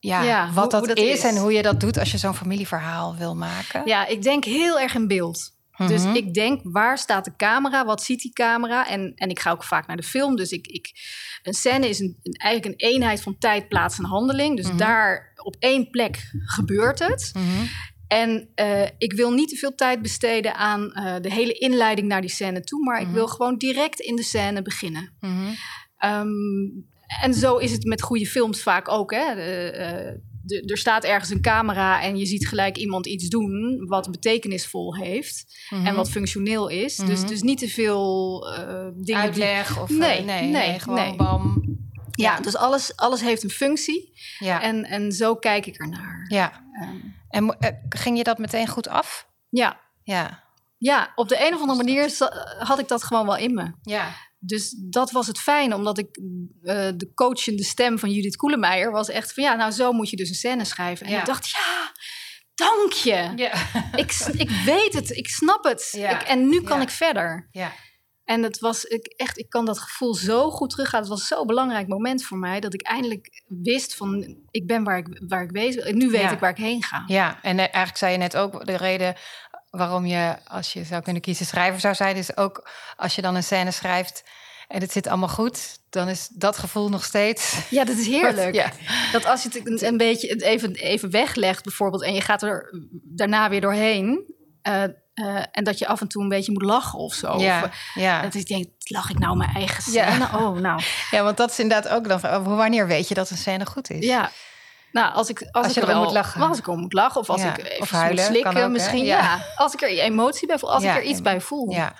ja, 0.00 0.22
Ja, 0.22 0.50
wat 0.52 0.62
hoe- 0.62 0.68
dat, 0.70 0.78
hoe 0.86 0.88
dat 0.88 0.98
is, 0.98 1.12
is. 1.18 1.24
en 1.24 1.36
hoe 1.36 1.52
je 1.52 1.62
dat 1.62 1.80
doet 1.80 1.98
als 1.98 2.10
je 2.10 2.18
zo'n 2.18 2.34
familieverhaal 2.34 3.16
wil 3.16 3.36
maken? 3.36 3.82
Ja, 3.84 4.06
ik 4.06 4.22
denk 4.22 4.44
heel 4.44 4.80
erg 4.80 4.94
in 4.94 5.06
beeld. 5.08 5.50
Dus 5.86 6.02
Mhm. 6.04 6.14
ik 6.14 6.34
denk, 6.34 6.60
waar 6.62 6.98
staat 6.98 7.24
de 7.24 7.36
camera? 7.36 7.84
Wat 7.84 8.02
ziet 8.02 8.20
die 8.20 8.32
camera? 8.32 8.88
En, 8.88 9.12
en 9.14 9.28
ik 9.28 9.38
ga 9.40 9.50
ook 9.50 9.64
vaak 9.64 9.86
naar 9.86 9.96
de 9.96 10.02
film. 10.02 10.36
Dus 10.36 10.50
ik, 10.50 10.66
ik, 10.66 10.90
een 11.42 11.54
scène 11.54 11.88
is 11.88 11.98
een, 12.00 12.18
eigenlijk 12.22 12.64
een 12.82 12.88
eenheid 12.90 13.20
van 13.22 13.38
tijd, 13.38 13.68
plaats 13.68 13.98
en 13.98 14.04
handeling. 14.04 14.56
Dus 14.56 14.66
Mhm. 14.66 14.76
daar 14.76 15.32
op 15.36 15.56
één 15.58 15.90
plek 15.90 16.30
gebeurt 16.44 16.98
het. 16.98 17.30
Mhm. 17.34 17.66
En 18.08 18.48
eh, 18.54 18.82
ik 18.98 19.12
wil 19.12 19.30
niet 19.30 19.48
te 19.48 19.56
veel 19.56 19.74
tijd 19.74 20.02
besteden 20.02 20.54
aan 20.54 20.92
eh, 20.92 21.14
de 21.20 21.32
hele 21.32 21.52
inleiding 21.52 22.08
naar 22.08 22.20
die 22.20 22.30
scène 22.30 22.60
toe. 22.60 22.82
Maar 22.84 23.00
ik 23.00 23.08
wil 23.08 23.26
gewoon 23.26 23.56
direct 23.58 24.00
in 24.00 24.16
de 24.16 24.22
scène 24.22 24.62
beginnen. 24.62 25.12
Mhm. 25.20 25.50
Ehm, 26.02 26.28
en 27.22 27.34
zo 27.34 27.56
is 27.56 27.72
het 27.72 27.84
met 27.84 28.02
goede 28.02 28.26
films 28.26 28.62
vaak 28.62 28.88
ook. 28.88 29.10
Hè? 29.12 29.18
Eh, 29.34 30.08
eh, 30.08 30.14
de- 30.44 30.62
er 30.66 30.78
staat 30.78 31.04
ergens 31.04 31.30
een 31.30 31.40
camera 31.40 32.02
en 32.02 32.16
je 32.16 32.26
ziet 32.26 32.48
gelijk 32.48 32.76
iemand 32.76 33.06
iets 33.06 33.28
doen 33.28 33.84
wat 33.86 34.10
betekenisvol 34.10 34.96
heeft 34.96 35.66
Mhm. 35.70 35.86
en 35.86 35.94
wat 35.94 36.10
functioneel 36.10 36.68
is. 36.68 36.96
dus, 36.96 37.18
Mhm. 37.20 37.28
dus 37.28 37.42
niet 37.42 37.58
te 37.58 37.68
veel 37.68 38.42
eh, 38.56 38.64
dingen. 38.82 39.02
die- 39.04 39.16
Uitleg 39.16 39.80
of... 39.80 39.88
Nee, 39.90 39.98
nee, 40.22 40.42
nee, 40.42 40.50
nee, 40.50 40.78
gewoon 40.78 40.98
nee. 40.98 41.16
bam. 41.16 41.62
Ja, 42.10 42.40
dus 42.40 42.56
alles, 42.56 42.96
alles 42.96 43.20
heeft 43.20 43.42
een 43.42 43.50
functie. 43.50 44.12
Ja. 44.38 44.62
En, 44.62 44.84
en 44.84 45.12
zo 45.12 45.34
kijk 45.36 45.66
ik 45.66 45.76
ernaar. 45.76 46.24
ja. 46.28 46.64
Ehm, 46.80 46.96
En 47.28 47.56
ging 47.88 48.16
je 48.16 48.24
dat 48.24 48.38
meteen 48.38 48.66
goed 48.68 48.88
af? 48.88 49.28
ja. 49.48 49.80
Ja. 50.04 50.42
ja, 50.78 51.12
op 51.14 51.28
de 51.28 51.46
een 51.46 51.54
of 51.54 51.60
andere 51.60 51.78
manier 51.84 52.10
had 52.58 52.78
ik 52.78 52.88
dat 52.88 53.04
gewoon 53.04 53.26
wel 53.26 53.36
in 53.36 53.54
me. 53.54 53.70
Ja. 53.82 54.08
Dus 54.44 54.74
dat 54.78 55.10
was 55.10 55.26
het 55.26 55.38
fijne, 55.38 55.74
omdat 55.74 55.98
ik 55.98 56.16
eh, 56.62 56.88
de 56.96 57.10
coachende 57.14 57.64
stem 57.64 57.98
van 57.98 58.10
Judith 58.10 58.36
Koelemeijer 58.36 58.90
was 58.90 59.08
echt 59.08 59.32
van 59.32 59.44
ja, 59.44 59.54
nou 59.54 59.70
zo 59.70 59.92
moet 59.92 60.10
je 60.10 60.16
dus 60.16 60.28
een 60.28 60.34
scène 60.34 60.64
schrijven. 60.64 61.06
En 61.06 61.12
Ja. 61.12 61.18
ik 61.18 61.26
dacht, 61.26 61.48
ja, 61.50 61.92
dank 62.54 62.92
je. 62.92 63.32
Ja. 63.36 63.52
Ik, 63.96 64.14
ik 64.36 64.50
weet 64.50 64.92
het, 64.92 65.10
ik 65.10 65.28
snap 65.28 65.64
het. 65.64 65.88
Ja. 65.92 66.20
Ik, 66.20 66.26
en 66.26 66.48
nu 66.48 66.62
kan 66.62 66.80
ik 66.80 66.90
verder. 66.90 67.48
Ja. 67.50 67.72
En 68.24 68.42
het 68.42 68.58
was 68.58 68.84
ik, 68.84 69.06
echt, 69.06 69.38
ik 69.38 69.48
kan 69.48 69.64
dat 69.64 69.78
gevoel 69.78 70.14
zo 70.14 70.50
goed 70.50 70.70
teruggaan. 70.70 71.00
Het 71.00 71.08
was 71.08 71.26
zo'n 71.26 71.46
belangrijk 71.46 71.88
moment 71.88 72.24
voor 72.24 72.38
mij 72.38 72.60
dat 72.60 72.74
ik 72.74 72.82
eindelijk 72.82 73.42
wist 73.46 73.96
van 73.96 74.36
ik 74.50 74.66
ben 74.66 74.84
waar 74.84 74.98
ik, 74.98 75.22
waar 75.28 75.42
ik 75.42 75.50
wees. 75.50 75.74
Nu 75.92 76.10
weet 76.10 76.30
ik 76.30 76.38
waar 76.38 76.50
ik 76.50 76.56
heen 76.56 76.82
ga. 76.82 77.04
Ja, 77.06 77.38
en 77.42 77.52
eh, 77.58 77.58
eigenlijk 77.58 77.96
zei 77.96 78.12
je 78.12 78.18
net 78.18 78.36
ook 78.36 78.66
de 78.66 78.76
reden 78.76 79.14
waarom 79.72 80.06
je, 80.06 80.36
als 80.46 80.72
je 80.72 80.84
zou 80.84 81.02
kunnen 81.02 81.22
kiezen, 81.22 81.46
schrijver 81.46 81.80
zou 81.80 81.94
zijn, 81.94 82.16
is 82.16 82.36
ook 82.36 82.68
als 82.96 83.14
je 83.14 83.22
dan 83.22 83.34
een 83.34 83.42
scène 83.42 83.70
schrijft 83.70 84.22
en 84.68 84.80
het 84.80 84.92
zit 84.92 85.06
allemaal 85.06 85.28
goed, 85.28 85.78
dan 85.90 86.08
is 86.08 86.28
dat 86.32 86.58
gevoel 86.58 86.88
nog 86.88 87.04
steeds. 87.04 87.56
Ja, 87.70 87.84
dat 87.84 87.96
is 87.96 88.06
heerlijk. 88.16 88.54
Ja. 88.54 88.70
Dat 89.12 89.24
als 89.26 89.42
je 89.42 89.48
het 89.52 89.66
een, 89.68 89.86
een 89.86 89.96
beetje 89.96 90.28
even, 90.44 90.74
even 90.74 91.10
weglegt, 91.10 91.62
bijvoorbeeld, 91.62 92.02
en 92.02 92.14
je 92.14 92.20
gaat 92.20 92.42
er 92.42 92.70
daarna 93.02 93.48
weer 93.48 93.60
doorheen. 93.60 94.34
eh, 94.62 94.82
eh, 95.14 95.44
en 95.52 95.64
dat 95.64 95.78
je 95.78 95.86
af 95.86 96.00
en 96.00 96.08
toe 96.08 96.22
een 96.22 96.28
beetje 96.28 96.52
moet 96.52 96.62
lachen 96.62 96.98
of 96.98 97.14
zo. 97.14 97.38
Ja, 97.40 97.64
Of, 97.64 97.70
ja. 97.94 98.22
dat 98.22 98.34
ik 98.34 98.46
denk, 98.46 98.66
lach 98.82 99.10
ik 99.10 99.18
nou 99.18 99.36
mijn 99.36 99.50
eigen 99.54 99.92
Ja. 99.92 100.10
scène? 100.10 100.24
Oh, 100.38 100.58
nou. 100.58 100.80
ja, 101.10 101.22
want 101.22 101.36
dat 101.36 101.50
is 101.50 101.58
inderdaad 101.58 101.92
ook 101.92 102.08
dan. 102.08 102.20
van, 102.20 102.56
Wanneer 102.56 102.86
weet 102.86 103.08
je 103.08 103.14
dat 103.14 103.30
een 103.30 103.36
scène 103.36 103.66
goed 103.66 103.90
is? 103.90 104.04
Ja. 104.04 104.30
Nou, 104.92 105.14
als 105.14 105.28
ik, 105.28 105.40
als, 105.50 105.66
Als 105.66 105.76
ik 105.76 105.82
er 105.82 105.88
wel- 105.88 106.02
moet 106.02 106.12
lachen. 106.12 106.40
Als 106.48 106.58
ik 106.58 106.66
om 106.66 106.80
moet 106.80 106.92
lachen. 106.92 107.20
Of 107.20 107.30
als 107.30 107.42
Ja, 107.42 107.56
ik 107.56 107.64
even 107.66 107.80
of 107.80 107.90
huilen, 107.90 108.24
slikken 108.24 108.56
ook, 108.64 108.70
misschien. 108.70 109.04
Ja. 109.04 109.18
Ja. 109.18 109.38
Als 109.56 109.72
ik 109.74 109.82
er 109.82 109.88
emotie 109.88 110.46
bij 110.46 110.58
voel. 110.58 110.72
Als 110.72 110.82
Ja, 110.82 110.90
ik 110.90 110.96
er 110.96 111.02
iets 111.08 111.22
bij 111.22 111.40
voel. 111.40 111.70
ja. 111.70 111.94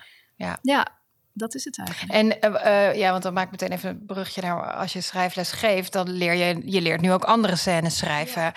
Ja, 0.63 0.87
dat 1.33 1.55
is 1.55 1.65
het 1.65 1.79
eigenlijk. 1.79 2.13
En 2.13 2.41
eh, 2.41 2.89
eh, 2.89 2.97
ja, 2.97 3.11
want 3.11 3.23
dan 3.23 3.33
maak 3.33 3.45
ik 3.45 3.51
meteen 3.51 3.73
even 3.73 3.91
een 3.91 4.07
brugje 4.07 4.41
naar 4.43 4.73
als 4.75 4.93
je 4.93 5.01
schrijfles 5.01 5.53
geeft, 5.53 5.93
dan 5.93 6.11
leer 6.11 6.35
je, 6.35 6.63
je 6.65 6.81
leert 6.81 7.01
nu 7.01 7.13
ook 7.13 7.25
andere 7.25 7.57
scènes 7.57 7.97
schrijven. 7.99 8.53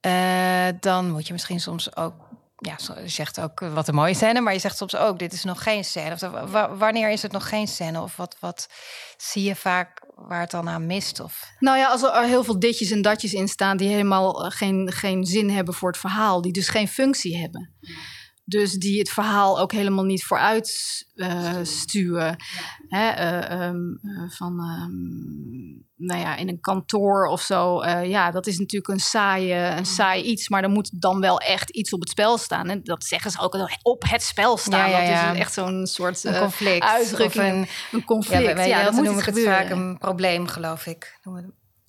Eh, 0.00 0.12
dan 0.80 1.10
moet 1.10 1.26
je 1.26 1.32
misschien 1.32 1.60
soms 1.60 1.96
ook, 1.96 2.14
ja, 2.56 2.76
je 3.02 3.08
zegt 3.08 3.40
ook 3.40 3.60
eh, 3.60 3.74
wat 3.74 3.88
een 3.88 3.94
mooie 3.94 4.14
scène, 4.14 4.40
maar 4.40 4.52
je 4.52 4.58
zegt 4.58 4.76
soms 4.76 4.96
ook, 4.96 5.18
dit 5.18 5.32
is 5.32 5.44
nog 5.44 5.62
geen 5.62 5.84
scène. 5.84 6.12
Of 6.12 6.20
wa- 6.50 6.74
wanneer 6.76 7.10
is 7.10 7.22
het 7.22 7.32
nog 7.32 7.48
geen 7.48 7.68
scène? 7.68 8.00
Of 8.02 8.16
wat, 8.16 8.36
wat 8.40 8.68
zie 9.16 9.42
je 9.42 9.56
vaak 9.56 10.04
waar 10.14 10.40
het 10.40 10.50
dan 10.50 10.68
aan 10.68 10.86
mist? 10.86 11.20
Of, 11.20 11.50
Nou 11.58 11.78
ja, 11.78 11.88
als 11.88 12.02
er 12.02 12.22
heel 12.22 12.44
veel 12.44 12.58
ditjes 12.58 12.90
en 12.90 13.02
datjes 13.02 13.32
in 13.32 13.48
staan 13.48 13.76
die 13.76 13.88
helemaal 13.88 14.44
eh, 14.44 14.50
geen, 14.50 14.92
geen 14.92 15.24
zin 15.24 15.50
hebben 15.50 15.74
voor 15.74 15.88
het 15.88 15.98
verhaal, 16.00 16.42
die 16.42 16.52
dus 16.52 16.68
geen 16.68 16.88
functie 16.88 17.38
hebben. 17.40 17.74
Dus 18.48 18.72
die 18.72 18.98
het 18.98 19.10
verhaal 19.10 19.60
ook 19.60 19.72
helemaal 19.72 20.04
niet 20.04 20.24
vooruit 20.24 21.06
eh, 21.14 21.54
stuwen. 21.62 22.36
Hè, 22.88 23.08
eh, 23.08 23.50
ehm, 23.50 23.76
eh, 24.02 24.30
van, 24.30 24.60
ehm, 24.60 26.06
nou 26.06 26.20
ja, 26.20 26.36
in 26.36 26.48
een 26.48 26.60
kantoor 26.60 27.26
of 27.26 27.40
zo. 27.40 27.84
ja, 27.84 28.30
dat 28.30 28.46
is 28.46 28.58
natuurlijk 28.58 28.92
een, 28.92 29.00
saaie, 29.00 29.54
een 29.54 29.86
saai 29.86 30.22
iets. 30.22 30.48
Maar 30.48 30.62
er 30.62 30.70
moet 30.70 31.00
dan 31.00 31.20
wel 31.20 31.40
echt 31.40 31.70
iets 31.70 31.92
op 31.92 32.00
het 32.00 32.08
spel 32.08 32.38
staan. 32.38 32.68
En 32.68 32.80
dat 32.84 33.04
zeggen 33.04 33.30
ze 33.30 33.40
ook 33.40 33.78
op 33.82 34.04
het 34.08 34.22
spel 34.22 34.56
staan. 34.56 34.90
Ja. 34.90 35.26
Dat 35.26 35.34
is 35.34 35.40
echt 35.40 35.52
zo'n 35.52 35.86
soort 35.86 36.24
een 36.24 36.38
conflict. 36.38 36.84
uitdrukking. 36.84 37.62
Of 37.62 37.92
een, 37.92 37.98
een 37.98 38.04
conflict. 38.04 38.48
ja, 38.48 38.54
bij, 38.54 38.84
dat 38.84 38.92
moet 38.92 39.04
noem 39.04 39.18
ik 39.18 39.24
het 39.24 39.34
gebeuren. 39.34 39.54
vaak 39.56 39.70
een 39.70 39.98
probleem, 39.98 40.46
geloof 40.46 40.86
ik. 40.86 41.18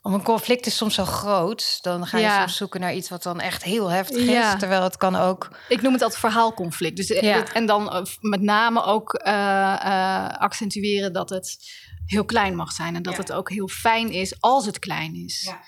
Om 0.07 0.13
een 0.13 0.23
conflict 0.23 0.65
is 0.65 0.77
soms 0.77 0.93
zo 0.95 1.05
groot, 1.05 1.79
dan 1.81 2.07
ga 2.07 2.17
je 2.17 2.23
Ja. 2.23 2.39
soms 2.39 2.57
zoeken 2.57 2.79
naar 2.79 2.95
iets 2.95 3.09
wat 3.09 3.23
dan 3.23 3.39
echt 3.39 3.63
heel 3.63 3.87
heftig 3.89 4.25
Ja. 4.25 4.53
is. 4.53 4.59
Terwijl 4.59 4.83
het 4.83 4.97
kan 4.97 5.15
ook 5.15 5.57
Ik 5.69 5.81
noem 5.81 5.93
het 5.93 6.01
altijd 6.01 6.19
verhaalconflict. 6.19 6.97
Dus 6.97 7.09
eh, 7.11 7.21
Ja. 7.21 7.53
en 7.53 7.65
dan 7.65 7.91
eh, 7.91 8.01
met 8.19 8.41
name 8.41 8.83
ook 8.83 9.13
eh, 9.13 10.27
accentueren 10.27 11.13
dat 11.13 11.29
het 11.29 11.57
heel 12.05 12.25
klein 12.25 12.55
mag 12.55 12.71
zijn. 12.71 12.95
En 12.95 13.01
dat 13.03 13.17
het 13.17 13.31
ook 13.31 13.49
heel 13.49 13.67
fijn 13.67 14.11
is 14.11 14.41
als 14.41 14.65
het 14.65 14.79
klein 14.79 15.15
is. 15.15 15.43
Ja. 15.43 15.59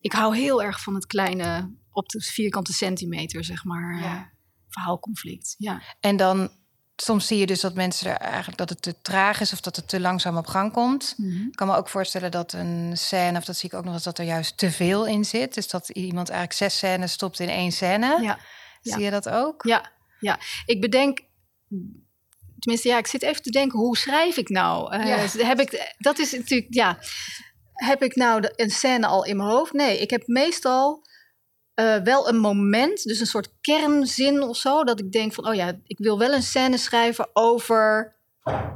Ik 0.00 0.12
hou 0.12 0.36
heel 0.36 0.62
erg 0.62 0.82
van 0.82 0.94
het 0.94 1.06
kleine 1.06 1.74
op 1.90 2.08
de 2.08 2.20
vierkante 2.20 2.72
centimeter, 2.72 3.44
zeg 3.44 3.64
maar. 3.64 4.32
Verhaalconflict. 4.68 5.54
Ja. 5.58 5.82
En 6.00 6.16
dan 6.16 6.50
soms 7.02 7.26
zie 7.26 7.38
je 7.38 7.46
dus 7.46 7.60
dat 7.60 7.74
mensen 7.74 8.10
er 8.10 8.16
eigenlijk 8.16 8.58
dat 8.58 8.68
het 8.68 8.82
te 8.82 8.94
traag 9.02 9.40
is 9.40 9.52
of 9.52 9.60
dat 9.60 9.76
het 9.76 9.88
te 9.88 10.00
langzaam 10.00 10.36
op 10.36 10.46
gang 10.46 10.72
komt. 10.72 11.14
Ik 11.48 11.56
kan 11.56 11.66
me 11.66 11.76
ook 11.76 11.88
voorstellen 11.88 12.30
dat 12.30 12.52
een 12.52 12.90
scène, 12.96 13.38
of 13.38 13.44
dat 13.44 13.56
zie 13.56 13.70
ik 13.70 13.76
ook 13.76 13.84
nog 13.84 13.94
eens, 13.94 14.02
dat 14.02 14.18
er 14.18 14.24
juist 14.24 14.58
te 14.58 14.70
veel 14.70 15.06
in 15.06 15.24
zit. 15.24 15.54
Dus 15.54 15.68
dat 15.68 15.88
iemand 15.88 16.28
eigenlijk 16.28 16.58
zes 16.58 16.76
scènes 16.76 17.12
stopt 17.12 17.40
in 17.40 17.48
één 17.48 17.72
scène. 17.72 18.18
Ja. 18.22 18.38
Zie 18.82 19.00
je 19.00 19.10
dat 19.10 19.28
ook? 19.28 19.62
Ja, 19.62 19.90
ja. 20.20 20.38
Ik 20.66 20.80
bedenk. 20.80 21.20
Tenminste, 22.58 22.88
ja, 22.88 22.98
ik 22.98 23.06
zit 23.06 23.22
even 23.22 23.42
te 23.42 23.50
denken, 23.50 23.78
hoe 23.78 23.96
schrijf 23.96 24.36
ik 24.36 24.48
nou? 24.48 24.92
Eh, 24.92 25.06
Ja. 25.06 25.44
Heb 25.46 25.60
ik, 25.60 25.94
dat 25.98 26.18
is 26.18 26.32
natuurlijk, 26.32 26.74
ja. 26.74 26.98
Heb 27.72 28.02
ik 28.02 28.16
nou 28.16 28.40
de, 28.40 28.52
een 28.56 28.70
scène 28.70 29.06
al 29.06 29.24
in 29.24 29.36
mijn 29.36 29.48
hoofd? 29.48 29.72
Nee, 29.72 29.98
ik 29.98 30.10
heb 30.10 30.26
meestal 30.26 31.06
eh, 31.78 31.96
wel 31.96 32.28
een 32.28 32.38
moment, 32.38 33.02
dus 33.02 33.20
een 33.20 33.26
soort 33.26 33.52
kernzin 33.60 34.42
of 34.42 34.56
zo, 34.56 34.84
dat 34.84 35.00
ik 35.00 35.12
denk 35.12 35.32
van, 35.34 35.46
oh 35.48 35.54
ja, 35.54 35.80
ik 35.84 35.98
wil 35.98 36.18
wel 36.18 36.32
een 36.32 36.42
scène 36.42 36.76
schrijven 36.76 37.28
over. 37.32 38.16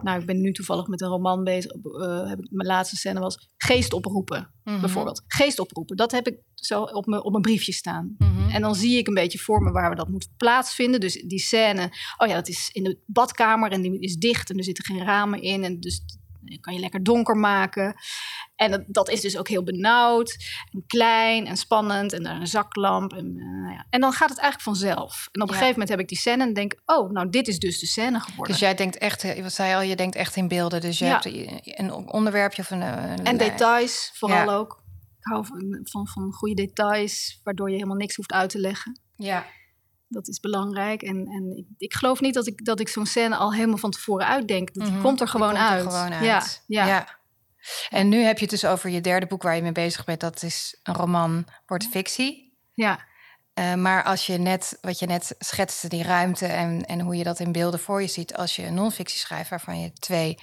Nou, 0.03 0.21
ik 0.21 0.27
ben 0.27 0.41
nu 0.41 0.53
toevallig 0.53 0.87
met 0.87 1.01
een 1.01 1.09
roman 1.09 1.45
bezig. 1.45 1.71
eh, 1.73 2.29
heb 2.29 2.38
ik, 2.38 2.51
mijn 2.51 2.69
laatste 2.69 2.97
scène 2.97 3.21
was 3.21 3.49
geestoproepen, 3.57 4.51
Mhm. 4.65 4.81
bijvoorbeeld. 4.81 5.23
Geestoproepen, 5.27 5.97
dat 5.97 6.11
heb 6.12 6.27
ik 6.27 6.38
zo 6.55 6.83
op 6.83 7.07
mijn, 7.07 7.23
op 7.23 7.31
mijn 7.31 7.43
briefje 7.43 7.73
staan. 7.73 8.15
Mhm. 8.19 8.49
En 8.51 8.61
dan 8.61 8.75
zie 8.75 8.99
ik 8.99 9.07
een 9.09 9.15
beetje 9.15 9.38
voor 9.38 9.62
me 9.62 9.71
waar 9.71 9.91
we 9.91 9.97
dat 9.97 10.09
moeten 10.09 10.31
plaatsvinden. 10.37 11.01
Dus 11.01 11.23
die 11.27 11.38
scène, 11.38 11.91
oh 12.17 12.29
ja, 12.29 12.35
dat 12.35 12.49
is 12.49 12.71
in 12.73 12.85
de 12.85 12.99
badkamer 13.07 13.71
en 13.73 13.83
die 13.83 13.99
is 14.01 14.17
dicht 14.17 14.51
en 14.51 14.57
er 14.59 14.65
zitten 14.65 14.85
geen 14.85 15.05
ramen 15.05 15.43
in. 15.43 15.65
En 15.65 15.81
dus 15.81 16.03
kan 16.61 16.74
je 16.74 16.81
lekker 16.81 17.02
donker 17.02 17.37
maken. 17.37 17.94
En 18.57 18.70
dat, 18.70 18.83
dat 18.87 19.09
is 19.09 19.20
dus 19.20 19.37
ook 19.37 19.48
heel 19.48 19.62
benauwd 19.64 20.37
en 20.72 20.85
klein 20.87 21.46
en 21.46 21.57
spannend. 21.57 22.12
En 22.12 22.22
daar 22.22 22.40
een 22.40 22.46
zaklamp. 22.46 23.12
En, 23.12 23.26
eh, 23.38 23.61
nou 23.62 23.72
ja. 23.72 23.87
en 23.90 24.00
dan 24.00 24.12
gaat 24.12 24.28
het 24.31 24.38
eigenlijk 24.38 24.76
vanzelf. 24.78 25.28
En 25.33 25.42
op 25.42 25.48
een 25.48 25.55
Ja. 25.55 25.61
gegeven 25.61 25.70
moment 25.72 25.88
heb 25.88 26.00
ik 26.00 26.09
die 26.09 26.18
scène 26.18 26.42
en 26.42 26.52
denk, 26.52 26.81
oh, 26.85 27.11
nou 27.11 27.28
dit 27.28 27.48
is 27.48 27.59
dus 27.59 27.81
de 27.81 27.87
scène 27.87 28.20
geworden. 28.20 28.52
Dus 28.52 28.59
jij 28.59 28.74
denkt 28.74 28.98
echt, 28.98 29.24
eh, 29.24 29.42
wat 29.42 29.52
zei 29.52 29.68
je 29.68 29.74
al, 29.74 29.83
je 29.83 29.96
denkt 29.96 30.14
echt 30.16 30.37
in 30.37 30.48
beelden. 30.48 30.81
Dus 30.81 30.98
je 30.98 31.05
Ja. 31.05 31.12
hebt 31.12 31.78
een 31.78 31.92
onderwerpje 31.92 32.62
of 32.62 32.70
een... 32.70 32.83
eh, 32.83 33.11
een 33.16 33.24
en 33.24 33.37
details 33.37 34.11
vooral 34.14 34.50
ook. 34.50 34.81
Ik 35.18 35.28
hou 35.33 35.46
van, 35.46 35.81
van, 35.83 36.09
van 36.09 36.33
goede 36.33 36.55
details, 36.55 37.40
waardoor 37.44 37.68
je 37.68 37.74
helemaal 37.74 37.96
niks 37.96 38.16
hoeft 38.16 38.33
uit 38.33 38.50
te 38.50 38.59
leggen. 38.59 39.00
Ja. 39.16 39.46
Dat 40.12 40.29
is 40.29 40.40
belangrijk. 40.40 41.03
En, 41.03 41.27
en 41.27 41.57
ik, 41.57 41.64
ik 41.79 41.94
geloof 41.94 42.20
niet 42.20 42.35
dat 42.35 42.46
ik, 42.46 42.64
dat 42.64 42.81
ik 42.81 42.88
zo'n 42.88 43.07
scène 43.07 43.37
al 43.37 43.53
helemaal 43.55 43.77
van 43.77 43.90
tevoren 43.90 44.27
uitdenk. 44.27 44.75
Dat 44.75 44.85
die 44.85 44.92
Mhm. 44.92 45.03
komt 45.03 45.20
er 45.20 45.29
gewoon, 45.29 45.48
komt 45.48 45.61
er 45.61 45.66
uit. 45.68 45.83
gewoon 45.83 46.12
uit. 46.12 46.25
Ja, 46.25 46.42
ja. 46.66 46.87
ja. 46.87 47.20
En 47.90 48.09
nu 48.09 48.22
heb 48.22 48.37
je 48.37 48.42
het 48.42 48.51
dus 48.51 48.64
over 48.64 48.90
je 48.90 49.01
derde 49.01 49.27
boek 49.27 49.42
waar 49.42 49.57
je 49.57 49.62
mee 49.62 49.72
bezig 49.72 50.05
bent. 50.05 50.20
Dat 50.20 50.42
is 50.42 50.79
een 50.83 50.94
roman, 50.94 51.46
wordt 51.66 51.87
fictie. 51.90 52.57
ja. 52.75 53.11
Eh, 53.55 53.75
maar 53.75 54.05
als 54.05 54.27
je 54.27 54.38
net, 54.38 54.79
wat 54.81 54.98
je 54.98 55.07
net 55.07 55.35
schetste, 55.38 55.88
die 55.88 56.03
ruimte 56.03 56.46
en, 56.46 56.85
en 56.85 57.01
hoe 57.01 57.16
je 57.16 57.25
dat 57.25 57.38
in 57.40 57.53
beelden 57.53 57.81
voor 57.81 58.01
je 58.01 58.07
ziet, 58.09 58.37
als 58.37 58.57
je 58.57 58.66
een 58.66 58.75
non-fictie 58.75 59.18
schrijft 59.18 59.51
waarvan 59.51 59.81
je 59.81 59.92
twee 59.92 60.38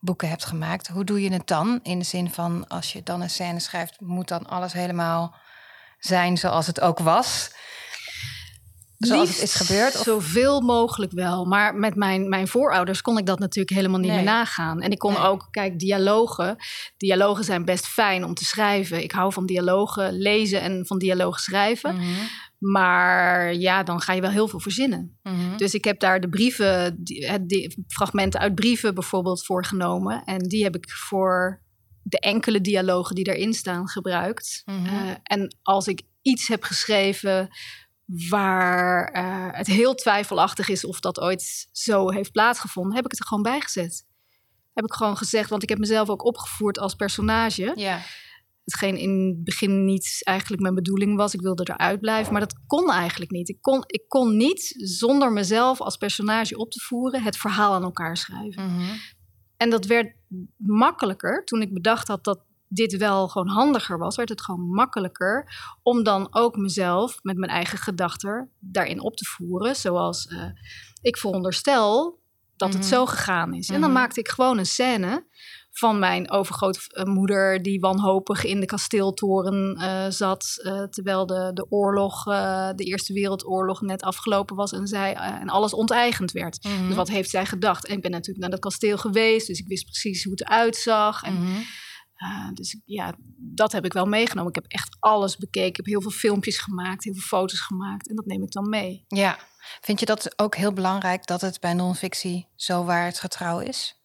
boeken 0.00 0.28
hebt 0.28 0.44
gemaakt, 0.44 0.88
hoe 0.88 1.04
doe 1.04 1.22
je 1.22 1.32
het 1.32 1.46
dan? 1.46 1.80
In 1.82 1.98
de 1.98 2.04
zin 2.04 2.30
van, 2.30 2.66
als 2.68 2.92
je 2.92 3.02
dan 3.02 3.20
een 3.20 3.30
scène 3.30 3.60
schrijft, 3.60 4.00
moet 4.00 4.28
dan 4.28 4.46
alles 4.46 4.72
helemaal 4.72 5.36
zijn 5.98 6.36
zoals 6.36 6.66
het 6.66 6.80
ook 6.80 6.98
was? 6.98 7.50
Zoals 8.98 9.28
het 9.28 9.42
is 9.42 9.54
gebeurd? 9.54 9.96
Of? 9.96 10.02
Zoveel 10.02 10.60
mogelijk 10.60 11.12
wel. 11.12 11.44
Maar 11.44 11.74
met 11.74 11.94
mijn, 11.94 12.28
mijn 12.28 12.48
voorouders 12.48 13.02
kon 13.02 13.18
ik 13.18 13.26
dat 13.26 13.38
natuurlijk 13.38 13.76
helemaal 13.76 13.98
niet 13.98 14.08
Nee. 14.08 14.16
meer 14.16 14.26
nagaan. 14.26 14.80
En 14.80 14.90
ik 14.90 14.98
kon 14.98 15.12
Nee. 15.12 15.22
ook, 15.22 15.48
kijk, 15.50 15.78
dialogen. 15.78 16.56
Dialogen 16.96 17.44
zijn 17.44 17.64
best 17.64 17.86
fijn 17.86 18.24
om 18.24 18.34
te 18.34 18.44
schrijven. 18.44 19.02
Ik 19.02 19.12
hou 19.12 19.32
van 19.32 19.46
dialogen 19.46 20.12
lezen 20.12 20.60
en 20.60 20.86
van 20.86 20.98
dialogen 20.98 21.40
schrijven. 21.40 21.94
Mhm, 21.96 22.04
Maar 22.58 23.54
ja, 23.54 23.82
dan 23.82 24.00
ga 24.00 24.12
je 24.12 24.20
wel 24.20 24.30
heel 24.30 24.48
veel 24.48 24.60
verzinnen. 24.60 25.18
mhm. 25.22 25.56
Dus 25.56 25.74
ik 25.74 25.84
heb 25.84 26.00
daar 26.00 26.20
de 26.20 26.28
brieven, 26.28 26.96
die, 27.46 27.84
fragmenten 27.88 28.40
uit 28.40 28.54
brieven 28.54 28.94
bijvoorbeeld 28.94 29.44
voor 29.44 29.64
genomen. 29.64 30.22
En 30.24 30.38
die 30.38 30.62
heb 30.62 30.76
ik 30.76 30.90
voor 30.90 31.62
de 32.02 32.18
enkele 32.20 32.60
dialogen 32.60 33.14
die 33.14 33.34
erin 33.34 33.52
staan 33.54 33.88
gebruikt. 33.88 34.62
Mhm. 34.64 34.86
Eh, 34.86 35.10
en 35.22 35.56
als 35.62 35.86
ik 35.86 36.02
iets 36.22 36.48
heb 36.48 36.62
geschreven 36.62 37.48
waar 38.28 39.04
eh, 39.04 39.48
het 39.50 39.66
heel 39.66 39.94
twijfelachtig 39.94 40.68
is 40.68 40.84
of 40.84 41.00
dat 41.00 41.20
ooit 41.20 41.68
zo 41.72 42.10
heeft 42.10 42.32
plaatsgevonden, 42.32 42.94
heb 42.94 43.04
ik 43.04 43.10
het 43.10 43.20
er 43.20 43.26
gewoon 43.26 43.42
bij 43.42 43.60
gezet. 43.60 44.06
Heb 44.74 44.84
ik 44.84 44.92
gewoon 44.92 45.16
gezegd, 45.16 45.50
want 45.50 45.62
ik 45.62 45.68
heb 45.68 45.78
mezelf 45.78 46.08
ook 46.08 46.24
opgevoerd 46.24 46.78
als 46.78 46.94
personage. 46.94 47.72
ja. 47.76 48.00
Hetgeen 48.64 48.96
in 48.96 49.26
het 49.28 49.44
begin 49.44 49.84
niet 49.84 50.20
eigenlijk 50.22 50.62
mijn 50.62 50.74
bedoeling 50.74 51.16
was. 51.16 51.34
Ik 51.34 51.40
wilde 51.40 51.68
eruit 51.72 52.00
blijven, 52.00 52.32
maar 52.32 52.40
dat 52.40 52.58
kon 52.66 52.90
eigenlijk 52.90 53.30
niet. 53.30 53.48
Ik 53.48 53.58
kon, 53.60 53.84
ik 53.86 54.04
kon 54.08 54.36
niet 54.36 54.74
zonder 54.76 55.32
mezelf 55.32 55.80
als 55.80 55.96
personage 55.96 56.56
op 56.56 56.70
te 56.70 56.80
voeren 56.80 57.22
het 57.22 57.36
verhaal 57.36 57.74
aan 57.74 57.82
elkaar 57.82 58.16
schrijven. 58.16 58.66
Mhm. 58.66 58.96
En 59.56 59.70
dat 59.70 59.86
werd 59.86 60.14
makkelijker 60.56 61.44
toen 61.44 61.62
ik 61.62 61.72
bedacht 61.72 62.08
had 62.08 62.24
dat 62.24 62.40
dit 62.68 62.96
wel 62.96 63.28
gewoon 63.28 63.48
handiger 63.48 63.98
was, 63.98 64.16
werd 64.16 64.28
het 64.28 64.42
gewoon 64.42 64.68
makkelijker 64.68 65.52
om 65.82 66.02
dan 66.02 66.26
ook 66.30 66.56
mezelf 66.56 67.18
met 67.22 67.36
mijn 67.36 67.50
eigen 67.50 67.78
gedachten 67.78 68.50
daarin 68.58 69.00
op 69.00 69.16
te 69.16 69.24
voeren. 69.24 69.76
Zoals 69.76 70.26
uh, 70.26 70.44
ik 71.00 71.16
veronderstel 71.16 72.20
dat 72.56 72.72
het 72.72 72.82
mhm. 72.82 72.90
zo 72.90 73.06
gegaan 73.06 73.54
is. 73.54 73.68
En 73.68 73.80
dan 73.80 73.90
mhm. 73.90 73.98
maakte 73.98 74.20
ik 74.20 74.28
gewoon 74.28 74.58
een 74.58 74.66
scène 74.66 75.26
van 75.70 75.98
mijn 75.98 76.30
overgrootmoeder 76.30 77.62
die 77.62 77.80
wanhopig 77.80 78.44
in 78.44 78.60
de 78.60 78.66
kasteeltoren 78.66 79.76
uh, 79.80 80.06
zat, 80.08 80.60
uh, 80.62 80.82
terwijl 80.82 81.26
de, 81.26 81.50
de 81.54 81.66
oorlog, 81.70 82.26
uh, 82.26 82.68
de 82.74 82.84
Eerste 82.84 83.12
Wereldoorlog 83.12 83.80
net 83.80 84.02
afgelopen 84.02 84.56
was 84.56 84.72
en, 84.72 84.86
zij, 84.86 85.14
en 85.14 85.48
alles 85.48 85.74
onteigend 85.74 86.32
werd. 86.32 86.64
Mm 86.64 86.76
-hmm. 86.76 86.86
Dus 86.86 86.96
wat 86.96 87.08
heeft 87.08 87.30
zij 87.30 87.46
gedacht? 87.46 87.86
En 87.86 87.96
ik 87.96 88.02
ben 88.02 88.10
natuurlijk 88.10 88.40
naar 88.40 88.50
dat 88.50 88.60
kasteel 88.60 88.98
geweest, 88.98 89.46
dus 89.46 89.58
ik 89.58 89.68
wist 89.68 89.84
precies 89.84 90.24
hoe 90.24 90.32
het 90.32 90.40
eruit 90.40 90.76
zag. 90.76 91.22
En, 91.22 91.32
mm 91.32 91.46
-hmm. 91.46 91.62
Dus 92.54 92.76
ja, 92.84 93.14
dat 93.36 93.72
heb 93.72 93.84
ik 93.84 93.92
wel 93.92 94.06
meegenomen. 94.06 94.48
Ik 94.48 94.62
heb 94.62 94.72
echt 94.72 94.96
alles 95.00 95.36
bekeken. 95.36 95.68
Ik 95.68 95.76
heb 95.76 95.86
heel 95.86 96.02
veel 96.02 96.10
filmpjes 96.10 96.58
gemaakt, 96.58 97.04
heel 97.04 97.12
veel 97.12 97.38
foto's 97.38 97.60
gemaakt 97.60 98.08
en 98.08 98.16
dat 98.16 98.26
neem 98.26 98.42
ik 98.42 98.50
dan 98.50 98.68
mee. 98.68 99.04
Ja, 99.08 99.38
vind 99.80 100.00
je 100.00 100.06
dat 100.06 100.38
ook 100.38 100.56
heel 100.56 100.72
belangrijk 100.72 101.26
dat 101.26 101.40
het 101.40 101.60
bij 101.60 101.74
non-fictie 101.74 102.48
zo 102.54 102.84
waarheidsgetrouw 102.84 103.60
is? 103.60 104.02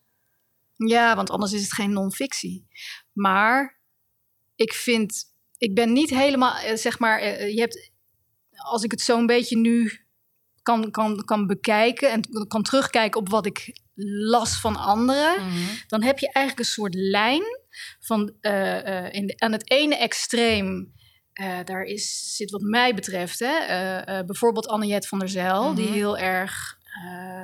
Ja, 0.75 1.15
want 1.15 1.29
anders 1.29 1.53
is 1.53 1.61
het 1.61 1.73
geen 1.73 1.93
non-fictie. 1.93 2.67
Maar 3.13 3.81
ik 4.55 4.73
vind, 4.73 5.23
ik 5.57 5.75
ben 5.75 5.93
niet 5.93 6.09
helemaal, 6.09 6.55
eh, 6.55 6.75
zeg 6.75 6.99
maar, 6.99 7.19
eh, 7.19 7.53
je 7.53 7.59
hebt, 7.59 7.91
als 8.51 8.83
ik 8.83 8.91
het 8.91 9.01
zo'n 9.01 9.25
beetje 9.25 9.57
nu 9.57 10.05
kan, 10.61 10.91
kan, 10.91 11.25
kan 11.25 11.47
bekijken 11.47 12.11
en 12.11 12.47
kan 12.47 12.63
terugkijken 12.63 13.19
op 13.19 13.29
wat 13.29 13.45
ik 13.45 13.81
las 13.95 14.59
van 14.59 14.75
anderen, 14.75 15.47
mhm. 15.47 15.75
dan 15.87 16.03
heb 16.03 16.19
je 16.19 16.31
eigenlijk 16.31 16.59
een 16.59 16.73
soort 16.73 16.93
lijn 16.93 17.43
van 17.99 18.33
uh, 18.41 19.13
in 19.13 19.27
de, 19.27 19.33
aan 19.37 19.51
het 19.51 19.71
ene 19.71 19.95
extreem. 19.95 20.93
daar 21.63 21.83
is, 21.83 22.35
zit 22.35 22.51
wat 22.51 22.61
mij 22.61 22.95
betreft, 22.95 23.39
hè, 23.39 24.23
bijvoorbeeld 24.23 24.67
Anniette 24.67 25.07
van 25.07 25.19
der 25.19 25.29
Zijl, 25.29 25.73
die 25.73 25.85
mhm. 25.85 25.93
heel 25.93 26.17
erg, 26.17 26.77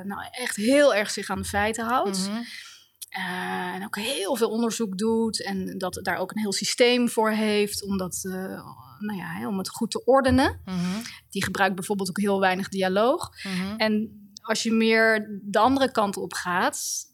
nou 0.04 0.20
echt 0.30 0.56
heel 0.56 0.94
erg 0.94 1.10
zich 1.10 1.30
aan 1.30 1.42
de 1.42 1.48
feiten 1.48 1.84
houdt. 1.84 2.28
Mhm. 2.28 2.42
En 3.74 3.84
ook 3.84 3.96
heel 3.96 4.36
veel 4.36 4.50
onderzoek 4.50 4.98
doet 4.98 5.44
en 5.44 5.78
dat 5.78 6.00
daar 6.02 6.16
ook 6.16 6.30
een 6.30 6.40
heel 6.40 6.52
systeem 6.52 7.08
voor 7.08 7.30
heeft 7.30 7.84
om, 7.84 7.96
dat, 7.96 8.18
nou 8.98 9.16
ja, 9.16 9.48
om 9.48 9.58
het 9.58 9.68
goed 9.68 9.90
te 9.90 10.04
ordenen. 10.04 10.60
Mm 10.64 11.02
Die 11.30 11.44
gebruikt 11.44 11.74
bijvoorbeeld 11.74 12.08
ook 12.08 12.20
heel 12.20 12.40
weinig 12.40 12.68
dialoog. 12.68 13.30
En 13.76 14.20
als 14.42 14.62
je 14.62 14.72
meer 14.72 15.40
de 15.42 15.58
andere 15.58 15.90
kant 15.90 16.16
op 16.16 16.32
gaat, 16.32 17.09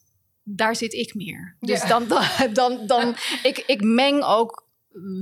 daar 0.48 0.76
zit 0.76 0.92
ik 0.92 1.14
meer. 1.14 1.56
Dus 1.60 1.86
dan, 1.86 2.08
dan, 2.08 2.24
dan, 2.52 2.86
dan 2.86 3.16
ik, 3.42 3.62
ik 3.66 3.82
meng 3.82 4.22
ook 4.22 4.66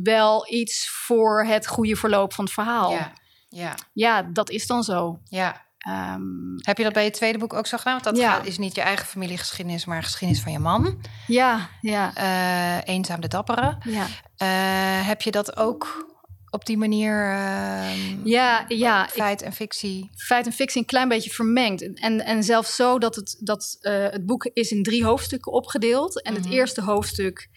wel 0.02 0.52
iets 0.52 0.88
voor 0.88 1.44
het 1.44 1.66
goede 1.66 1.96
verloop 1.96 2.32
van 2.32 2.44
het 2.44 2.52
verhaal. 2.52 2.90
Ja, 2.90 3.12
ja. 3.48 3.74
ja 3.92 4.22
dat 4.22 4.50
is 4.50 4.66
dan 4.66 4.82
zo. 4.82 5.18
Ja. 5.24 5.62
Um, 5.88 6.54
Heb 6.62 6.78
je 6.78 6.84
dat 6.84 6.92
bij 6.92 7.04
je 7.04 7.10
tweede 7.10 7.38
boek 7.38 7.52
ook 7.52 7.66
zo 7.66 7.76
gedaan? 7.76 8.00
Want 8.02 8.16
dat 8.16 8.46
is 8.46 8.58
niet 8.58 8.74
je 8.74 8.80
eigen 8.80 9.06
familiegeschiedenis, 9.06 9.84
maar 9.84 10.02
geschiedenis 10.02 10.42
van 10.42 10.52
je 10.52 10.58
man. 10.58 11.00
Ja, 11.26 11.68
ja. 11.80 12.12
Uh, 12.18 12.94
eenzaam 12.94 13.20
de 13.20 13.28
dappere. 13.28 13.78
Ja. 13.84 14.06
Uh, 14.42 15.06
heb 15.06 15.22
je 15.22 15.30
dat 15.30 15.56
ook 15.56 16.13
op 16.54 16.66
die 16.66 16.78
manier? 16.78 17.32
Uh, 17.32 18.24
ja, 18.24 18.64
ja. 18.68 19.08
Feit 19.08 19.42
en 19.42 19.52
fictie. 19.52 20.10
Feit 20.14 20.46
en 20.46 20.52
fictie 20.52 20.80
een 20.80 20.86
klein 20.86 21.08
beetje 21.08 21.30
vermengd. 21.30 21.94
En, 21.94 22.24
en 22.24 22.44
zelfs 22.44 22.76
zo 22.76 22.98
dat 22.98 23.14
het, 23.16 23.36
dat, 23.40 23.78
uh, 23.80 23.92
het 24.10 24.26
boek 24.26 24.44
is 24.52 24.70
in 24.70 24.82
drie 24.82 25.04
hoofdstukken 25.04 25.52
opgedeeld. 25.52 26.22
En 26.22 26.34
het 26.34 26.44
mhm. 26.44 26.52
eerste 26.52 26.82
hoofdstuk 26.82 27.48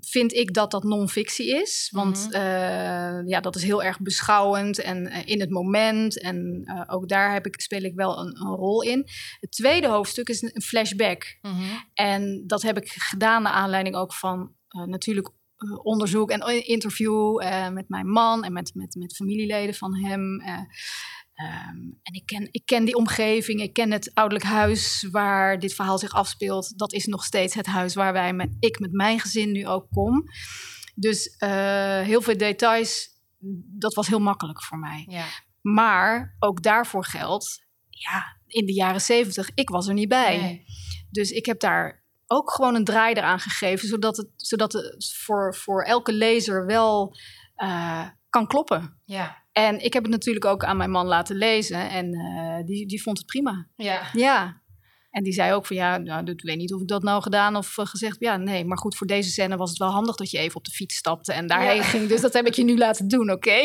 vind 0.00 0.32
ik 0.32 0.54
dat 0.54 0.70
dat 0.70 0.82
non-fictie 0.82 1.60
is. 1.60 1.88
Want 1.94 2.26
mhm. 2.26 2.34
eh, 2.34 3.26
ja, 3.26 3.40
dat 3.40 3.56
is 3.56 3.62
heel 3.62 3.82
erg 3.82 4.00
beschouwend 4.00 4.80
en 4.80 5.06
uh, 5.06 5.26
in 5.26 5.40
het 5.40 5.50
moment. 5.50 6.20
En 6.20 6.62
uh, 6.64 6.82
ook 6.86 7.08
daar 7.08 7.32
heb 7.32 7.46
ik, 7.46 7.60
speel 7.60 7.82
ik 7.82 7.94
wel 7.94 8.18
een, 8.18 8.40
een, 8.40 8.54
rol 8.54 8.82
in. 8.82 9.08
Het 9.40 9.52
tweede 9.52 9.88
hoofdstuk 9.88 10.28
is 10.28 10.42
een 10.42 10.62
flashback. 10.62 11.38
Mm 11.42 11.50
-hmm. 11.50 11.84
En 11.94 12.44
dat 12.46 12.62
heb 12.62 12.76
ik 12.76 12.88
gedaan 12.88 13.42
naar 13.42 13.52
aanleiding 13.52 13.96
ook 13.96 14.14
van 14.14 14.54
natuurlijk 14.86 15.30
onderzoek 15.82 16.30
en 16.30 16.66
interview 16.66 17.42
met 17.72 17.88
mijn 17.88 18.06
man 18.06 18.44
en 18.44 18.52
met, 18.52 18.74
met, 18.74 18.94
met 18.94 19.16
familieleden 19.16 19.74
van 19.74 19.96
hem. 19.96 20.42
Um, 21.40 21.98
en 22.02 22.12
ik 22.12 22.26
ken, 22.26 22.48
ik 22.50 22.62
ken 22.64 22.84
die 22.84 22.94
omgeving, 22.94 23.60
ik 23.60 23.72
ken 23.72 23.90
het 23.90 24.10
ouderlijk 24.14 24.50
huis 24.50 25.08
waar 25.10 25.58
dit 25.58 25.74
verhaal 25.74 25.98
zich 25.98 26.12
afspeelt. 26.12 26.78
Dat 26.78 26.92
is 26.92 27.06
nog 27.06 27.24
steeds 27.24 27.54
het 27.54 27.66
huis 27.66 27.94
waar 27.94 28.12
wij 28.12 28.32
met, 28.32 28.56
ik 28.58 28.78
met 28.78 28.92
mijn 28.92 29.20
gezin 29.20 29.52
nu 29.52 29.66
ook 29.66 29.86
kom. 29.90 30.24
Dus 30.94 31.36
uh, 31.38 32.00
heel 32.00 32.20
veel 32.20 32.36
details, 32.36 33.08
dat 33.78 33.94
was 33.94 34.06
heel 34.06 34.20
makkelijk 34.20 34.62
voor 34.62 34.78
mij. 34.78 35.04
Ja. 35.08 35.26
Maar 35.60 36.36
ook 36.38 36.62
daarvoor 36.62 37.04
geldt, 37.04 37.66
ja, 37.88 38.40
in 38.46 38.66
de 38.66 38.74
jaren 38.74 39.00
zeventig, 39.00 39.50
ik 39.54 39.68
was 39.68 39.88
er 39.88 39.94
niet 39.94 40.08
bij. 40.08 40.40
Nee. 40.40 40.64
Dus 41.10 41.30
ik 41.30 41.46
heb 41.46 41.60
daar 41.60 41.99
ook 42.32 42.50
gewoon 42.50 42.74
een 42.74 42.84
draai 42.84 43.14
eraan 43.14 43.40
gegeven, 43.40 43.88
zodat 43.88 44.16
het, 44.16 44.28
zodat 44.36 44.72
het 44.72 45.14
voor, 45.16 45.54
voor 45.54 45.82
elke 45.82 46.12
lezer 46.12 46.66
wel 46.66 47.16
uh, 47.56 48.08
kan 48.28 48.46
kloppen. 48.46 49.00
Ja. 49.04 49.42
En 49.52 49.84
ik 49.84 49.92
heb 49.92 50.02
het 50.02 50.12
natuurlijk 50.12 50.44
ook 50.44 50.64
aan 50.64 50.76
mijn 50.76 50.90
man 50.90 51.06
laten 51.06 51.36
lezen 51.36 51.90
en 51.90 52.14
uh, 52.14 52.66
die, 52.66 52.86
die 52.86 53.02
vond 53.02 53.18
het 53.18 53.26
prima. 53.26 53.68
Ja. 53.76 54.02
Ja. 54.12 54.62
En 55.10 55.22
die 55.22 55.32
zei 55.32 55.52
ook 55.52 55.66
van 55.66 55.76
ja, 55.76 55.98
nou, 55.98 56.30
ik 56.30 56.42
weet 56.42 56.56
niet 56.56 56.74
of 56.74 56.80
ik 56.80 56.88
dat 56.88 57.02
nou 57.02 57.22
gedaan 57.22 57.56
of 57.56 57.78
uh, 57.78 57.86
gezegd. 57.86 58.16
Ja, 58.18 58.36
nee, 58.36 58.64
maar 58.64 58.78
goed, 58.78 58.96
voor 58.96 59.06
deze 59.06 59.30
scène 59.30 59.56
was 59.56 59.68
het 59.68 59.78
wel 59.78 59.90
handig 59.90 60.16
dat 60.16 60.30
je 60.30 60.38
even 60.38 60.56
op 60.56 60.64
de 60.64 60.70
fiets 60.70 60.96
stapte 60.96 61.32
en 61.32 61.46
daarheen 61.46 61.76
ja. 61.76 61.82
ging. 61.82 62.08
Dus 62.08 62.20
dat 62.20 62.32
heb 62.32 62.46
ik 62.46 62.54
je 62.54 62.64
nu 62.64 62.78
laten 62.78 63.08
doen, 63.08 63.30
oké? 63.30 63.48
Okay? 63.48 63.64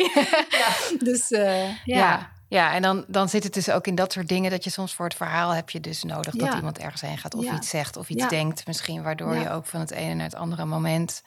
Ja. 0.50 0.76
dus 1.10 1.30
ja. 1.30 1.76
ja. 1.84 2.35
Ja, 2.50 2.74
en 2.74 2.82
dan, 2.82 3.06
dan 3.08 3.30
zit 3.30 3.44
het 3.44 3.54
dus 3.54 3.70
ook 3.70 3.88
in 3.88 3.96
dat 3.96 4.14
soort 4.14 4.28
dingen 4.28 4.52
dat 4.52 4.64
je 4.64 4.70
soms 4.70 4.94
voor 4.94 5.06
het 5.06 5.16
verhaal 5.16 5.52
heb 5.52 5.70
je 5.70 5.80
dus 5.80 6.04
nodig 6.04 6.34
dat 6.34 6.54
iemand 6.54 6.78
ergens 6.78 7.02
heen 7.02 7.18
gaat 7.18 7.36
of 7.36 7.52
iets 7.52 7.70
zegt 7.70 7.98
of 7.98 8.10
iets 8.10 8.28
denkt 8.28 8.68
misschien, 8.68 9.04
waardoor 9.04 9.36
je 9.36 9.50
ook 9.50 9.66
van 9.66 9.80
het 9.80 9.92
ene 9.92 10.14
naar 10.14 10.26
het 10.26 10.36
andere 10.36 10.66
moment 10.66 11.22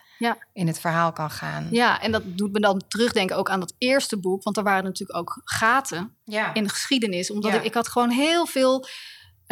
in 0.53 0.67
het 0.67 0.81
verhaal 0.81 1.13
kan 1.13 1.31
gaan. 1.31 1.69
Ja, 1.71 2.01
en 2.01 2.13
dat 2.13 2.23
doet 2.25 2.53
me 2.53 2.61
dan 2.61 2.83
terugdenken 2.89 3.37
ook 3.37 3.51
aan 3.51 3.61
dat 3.61 3.75
eerste 3.79 4.19
boek, 4.19 4.43
want 4.43 4.57
er 4.57 4.63
waren 4.63 4.85
natuurlijk 4.85 5.19
ook 5.19 5.41
gaten 5.45 6.17
in 6.53 6.63
de 6.63 6.69
geschiedenis, 6.69 7.31
omdat 7.31 7.55
ik, 7.55 7.65
ik 7.65 7.75
had 7.75 7.89
gewoon 7.89 8.11
heel 8.11 8.47
veel 8.47 8.87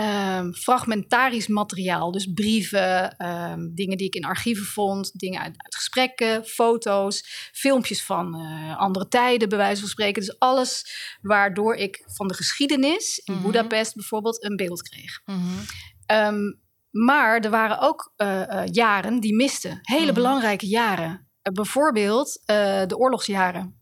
um, 0.01 0.55
fragmentarisch 0.55 1.47
materiaal. 1.47 2.13
Dus 2.13 2.33
brieven, 2.35 3.27
um, 3.27 3.75
dingen 3.75 3.97
die 3.97 4.07
ik 4.07 4.15
in 4.15 4.25
archieven 4.25 4.65
vond, 4.65 5.19
dingen 5.19 5.41
uit, 5.41 5.55
uit 5.57 5.75
gesprekken, 5.75 6.45
foto's, 6.45 7.51
filmpjes 7.53 8.05
van 8.05 8.41
uh, 8.41 8.79
andere 8.79 9.09
tijden, 9.09 9.49
bij 9.49 9.59
wijze 9.59 9.81
van 9.81 9.89
spreken. 9.89 10.23
Dus 10.23 10.39
alles 10.39 10.85
waardoor 11.21 11.75
ik 11.75 12.03
van 12.07 12.29
de 12.29 12.35
geschiedenis 12.35 13.19
in 13.19 13.35
mm 13.35 13.41
-hmm. 13.41 13.51
Budapest 13.51 13.95
bijvoorbeeld 13.95 14.45
een 14.45 14.57
beeld 14.57 14.83
kreeg. 14.83 15.21
Mm 15.25 15.35
-hmm. 15.35 15.65
um, 16.17 16.65
maar 16.91 17.41
er 17.41 17.51
waren 17.51 17.81
ook 17.81 18.13
uh, 18.17 18.41
uh, 18.41 18.63
jaren 18.65 19.21
die 19.21 19.35
misten. 19.35 19.79
Hele 19.83 20.01
mm 20.01 20.07
-hmm. 20.07 20.15
belangrijke 20.15 20.67
jaren. 20.67 21.29
bijvoorbeeld 21.53 22.43
de 22.87 22.97
oorlogsjaren. 22.97 23.76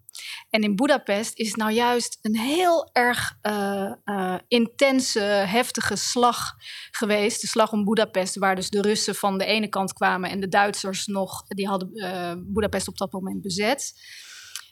En 0.55 0.63
in 0.63 0.77
Budapest 0.77 1.39
is 1.39 1.49
het 1.49 1.57
nou 1.57 1.73
juist 1.73 2.19
een 2.23 2.39
heel 2.39 2.91
erg 2.93 3.39
uh, 3.43 3.93
uh, 4.05 4.35
intense, 4.49 5.21
heftige 5.21 5.97
slag 5.97 6.55
geweest. 6.91 7.41
De 7.41 7.47
slag 7.47 7.73
om 7.73 7.85
Budapest, 7.85 8.39
waar 8.39 8.55
dus 8.55 8.71
de 8.71 8.81
Russen 8.81 9.15
van 9.15 9.39
de 9.39 9.45
ene 9.45 9.69
kant 9.69 9.93
kwamen 9.93 10.31
en 10.31 10.41
de 10.41 10.49
Duitsers 10.49 11.07
nog, 11.07 11.47
die 11.47 11.69
hadden 11.69 11.91
uh, 11.93 12.33
Budapest 12.39 12.89
op 12.89 12.99
dat 12.99 13.13
moment 13.13 13.43
bezet. 13.43 13.93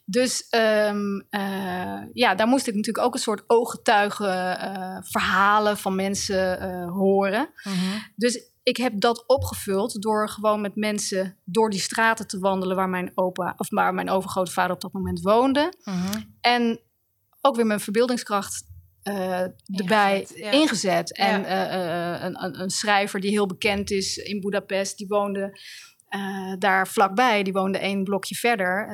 Dus 0.04 0.46
um, 0.50 1.26
ja, 2.12 2.34
daar 2.34 2.46
moest 2.46 2.66
ik 2.66 2.74
natuurlijk 2.74 3.06
ook 3.06 3.14
een 3.14 3.20
soort 3.20 3.44
ooggetuigen 3.46 5.04
verhalen 5.04 5.76
van 5.76 5.94
mensen 5.94 6.62
horen. 6.88 7.50
Mm 7.62 7.72
-hmm. 7.72 8.12
Dus 8.16 8.51
ik 8.62 8.76
heb 8.76 9.00
dat 9.00 9.24
opgevuld 9.26 10.02
door 10.02 10.28
gewoon 10.28 10.60
met 10.60 10.76
mensen 10.76 11.38
door 11.44 11.70
die 11.70 11.80
straten 11.80 12.26
te 12.26 12.38
wandelen 12.38 12.76
waar 12.76 12.88
mijn 12.88 13.12
opa 13.14 13.54
of 13.56 13.70
waar 13.70 13.94
mijn 13.94 14.10
overgrootvader 14.10 14.74
op 14.74 14.80
dat 14.80 14.92
moment 14.92 15.20
woonde. 15.20 15.72
Mhm. 15.84 16.20
En 16.40 16.80
ook 17.40 17.56
weer 17.56 17.66
mijn 17.66 17.80
verbeeldingskracht 17.80 18.70
uh, 19.02 19.40
erbij 19.78 20.18
ingezet. 20.20 20.38
Ja. 20.38 20.50
ingezet. 20.50 21.16
En 21.16 21.40
ja. 21.40 22.18
uh, 22.18 22.24
een, 22.24 22.60
een, 22.60 22.70
schrijver 22.70 23.20
die 23.20 23.30
heel 23.30 23.46
bekend 23.46 23.90
is 23.90 24.16
in 24.16 24.40
Budapest, 24.40 24.98
die 24.98 25.06
woonde 25.06 25.60
uh, 26.10 26.54
daar 26.58 26.88
vlakbij. 26.88 27.42
Die 27.42 27.52
woonde 27.52 27.78
één 27.78 28.04
blokje 28.04 28.34
verder. 28.34 28.88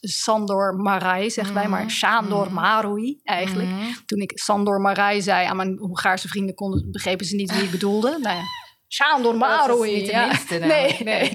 Sandor 0.00 0.74
Marai, 0.74 1.30
zeggen 1.30 1.54
mm 1.54 1.60
wij, 1.60 1.68
maar 1.68 1.84
mhm. 1.84 1.90
Sandor 1.90 2.46
mm 2.46 2.54
Marui 2.54 3.20
eigenlijk. 3.22 3.68
Toen 4.06 4.20
ik 4.20 4.38
Sandor 4.38 4.80
Marai 4.80 5.22
zei 5.22 5.46
aan 5.46 5.56
mijn 5.56 5.78
Hongaarse 5.78 6.28
vrienden, 6.28 6.54
konden, 6.54 6.90
begrepen 6.90 7.26
ze 7.26 7.34
niet 7.34 7.54
wie 7.54 7.62
ik 7.62 7.70
bedoelde. 7.70 8.18
nou 8.20 8.36
ja. 8.36 8.42
Sándor 8.88 9.36
Mároé. 9.36 9.86
Ja. 9.86 10.32
Nou. 10.48 10.66
nee, 10.66 11.02
nee. 11.02 11.32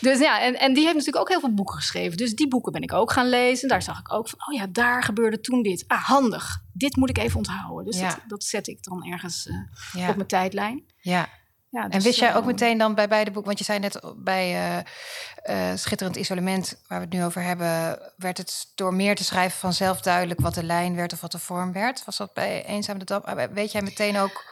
Dus 0.00 0.18
ja, 0.18 0.40
en, 0.40 0.58
en 0.58 0.74
die 0.74 0.82
heeft 0.82 0.96
natuurlijk 0.96 1.22
ook 1.22 1.28
heel 1.28 1.40
veel 1.40 1.54
boeken 1.54 1.74
geschreven. 1.76 2.16
Dus 2.16 2.34
die 2.34 2.48
boeken 2.48 2.72
ben 2.72 2.82
ik 2.82 2.92
ook 2.92 3.12
gaan 3.12 3.28
lezen. 3.28 3.68
Daar 3.68 3.82
zag 3.82 3.98
ik 3.98 4.12
ook 4.12 4.28
van, 4.28 4.38
oh 4.46 4.54
ja, 4.60 4.66
daar 4.70 5.02
gebeurde 5.02 5.40
toen 5.40 5.62
dit. 5.62 5.84
Ah, 5.86 6.02
handig. 6.04 6.62
Dit 6.72 6.96
moet 6.96 7.10
ik 7.10 7.18
even 7.18 7.36
onthouden. 7.36 7.84
Dus 7.84 7.98
ja. 8.00 8.08
dat, 8.08 8.20
dat, 8.26 8.44
zet 8.44 8.66
ik 8.66 8.82
dan 8.82 9.04
ergens 9.04 9.46
uh, 9.46 9.56
ja. 10.02 10.08
op 10.08 10.16
mijn 10.16 10.28
tijdlijn. 10.28 10.84
Ja. 11.00 11.28
ja 11.70 11.82
En 11.82 11.90
dus, 11.90 12.04
wist 12.04 12.18
jij 12.18 12.30
eh, 12.30 12.36
ook 12.36 12.44
meteen 12.44 12.78
dan 12.78 12.94
bij 12.94 13.08
beide 13.08 13.30
boeken, 13.30 13.46
want 13.46 13.58
je 13.58 13.64
zei 13.64 13.78
net 13.78 14.00
bij 14.16 14.54
eh, 14.54 15.70
eh, 15.70 15.76
Schitterend 15.78 16.16
Isolement, 16.16 16.82
waar 16.88 16.98
we 16.98 17.04
het 17.04 17.14
nu 17.14 17.24
over 17.24 17.42
hebben, 17.42 17.98
werd 18.16 18.38
het 18.38 18.72
door 18.74 18.94
meer 18.94 19.14
te 19.14 19.24
schrijven 19.24 19.58
vanzelf 19.58 20.00
duidelijk 20.00 20.40
wat 20.40 20.54
de 20.54 20.64
lijn 20.64 20.94
werd 20.94 21.12
of 21.12 21.20
wat 21.20 21.32
de 21.32 21.38
vorm 21.38 21.72
werd? 21.72 22.04
Was 22.04 22.16
dat 22.16 22.34
bij 22.34 22.64
Eenzaam 22.64 22.98
de 22.98 23.04
Dap? 23.04 23.26
eh, 23.26 23.44
Weet 23.52 23.72
jij 23.72 23.82
meteen 23.82 24.16
ook, 24.16 24.44